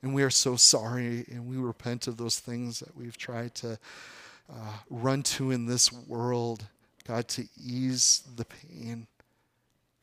And 0.03 0.15
we 0.15 0.23
are 0.25 0.31
so 0.31 0.57
sorry, 0.57 1.25
and 1.31 1.47
we 1.47 1.57
repent 1.57 2.09
of 2.09 2.17
those 2.17 2.41
things 2.41 2.81
that 2.81 2.97
we've 2.97 3.17
tried 3.17 3.55
to 3.57 3.79
uh, 4.53 4.73
run 4.91 5.23
to 5.23 5.53
in 5.53 5.67
this 5.67 5.93
world, 5.93 6.67
God, 7.07 7.29
to 7.29 7.47
ease 7.65 8.23
the 8.37 8.45
pain. 8.45 9.07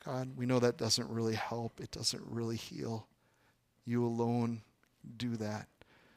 God, 0.05 0.37
we 0.37 0.45
know 0.45 0.59
that 0.59 0.77
doesn't 0.77 1.09
really 1.09 1.35
help, 1.35 1.81
it 1.81 1.91
doesn't 1.91 2.23
really 2.25 2.55
heal. 2.55 3.05
You 3.85 4.05
alone 4.05 4.61
do 5.17 5.35
that. 5.37 5.67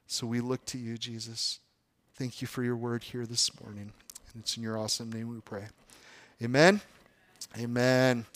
So 0.07 0.27
we 0.27 0.41
look 0.41 0.65
to 0.67 0.79
you, 0.79 0.99
Jesus. 0.99 1.61
Thank 2.15 2.41
you 2.43 2.47
for 2.47 2.63
your 2.63 2.77
word 2.77 3.03
here 3.03 3.27
this 3.27 3.51
morning. 3.63 3.93
And 4.33 4.43
it's 4.43 4.57
in 4.57 4.63
your 4.63 4.79
awesome 4.79 5.11
name 5.11 5.29
we 5.29 5.41
pray. 5.41 5.65
Amen. 6.43 6.81
Amen. 7.59 8.27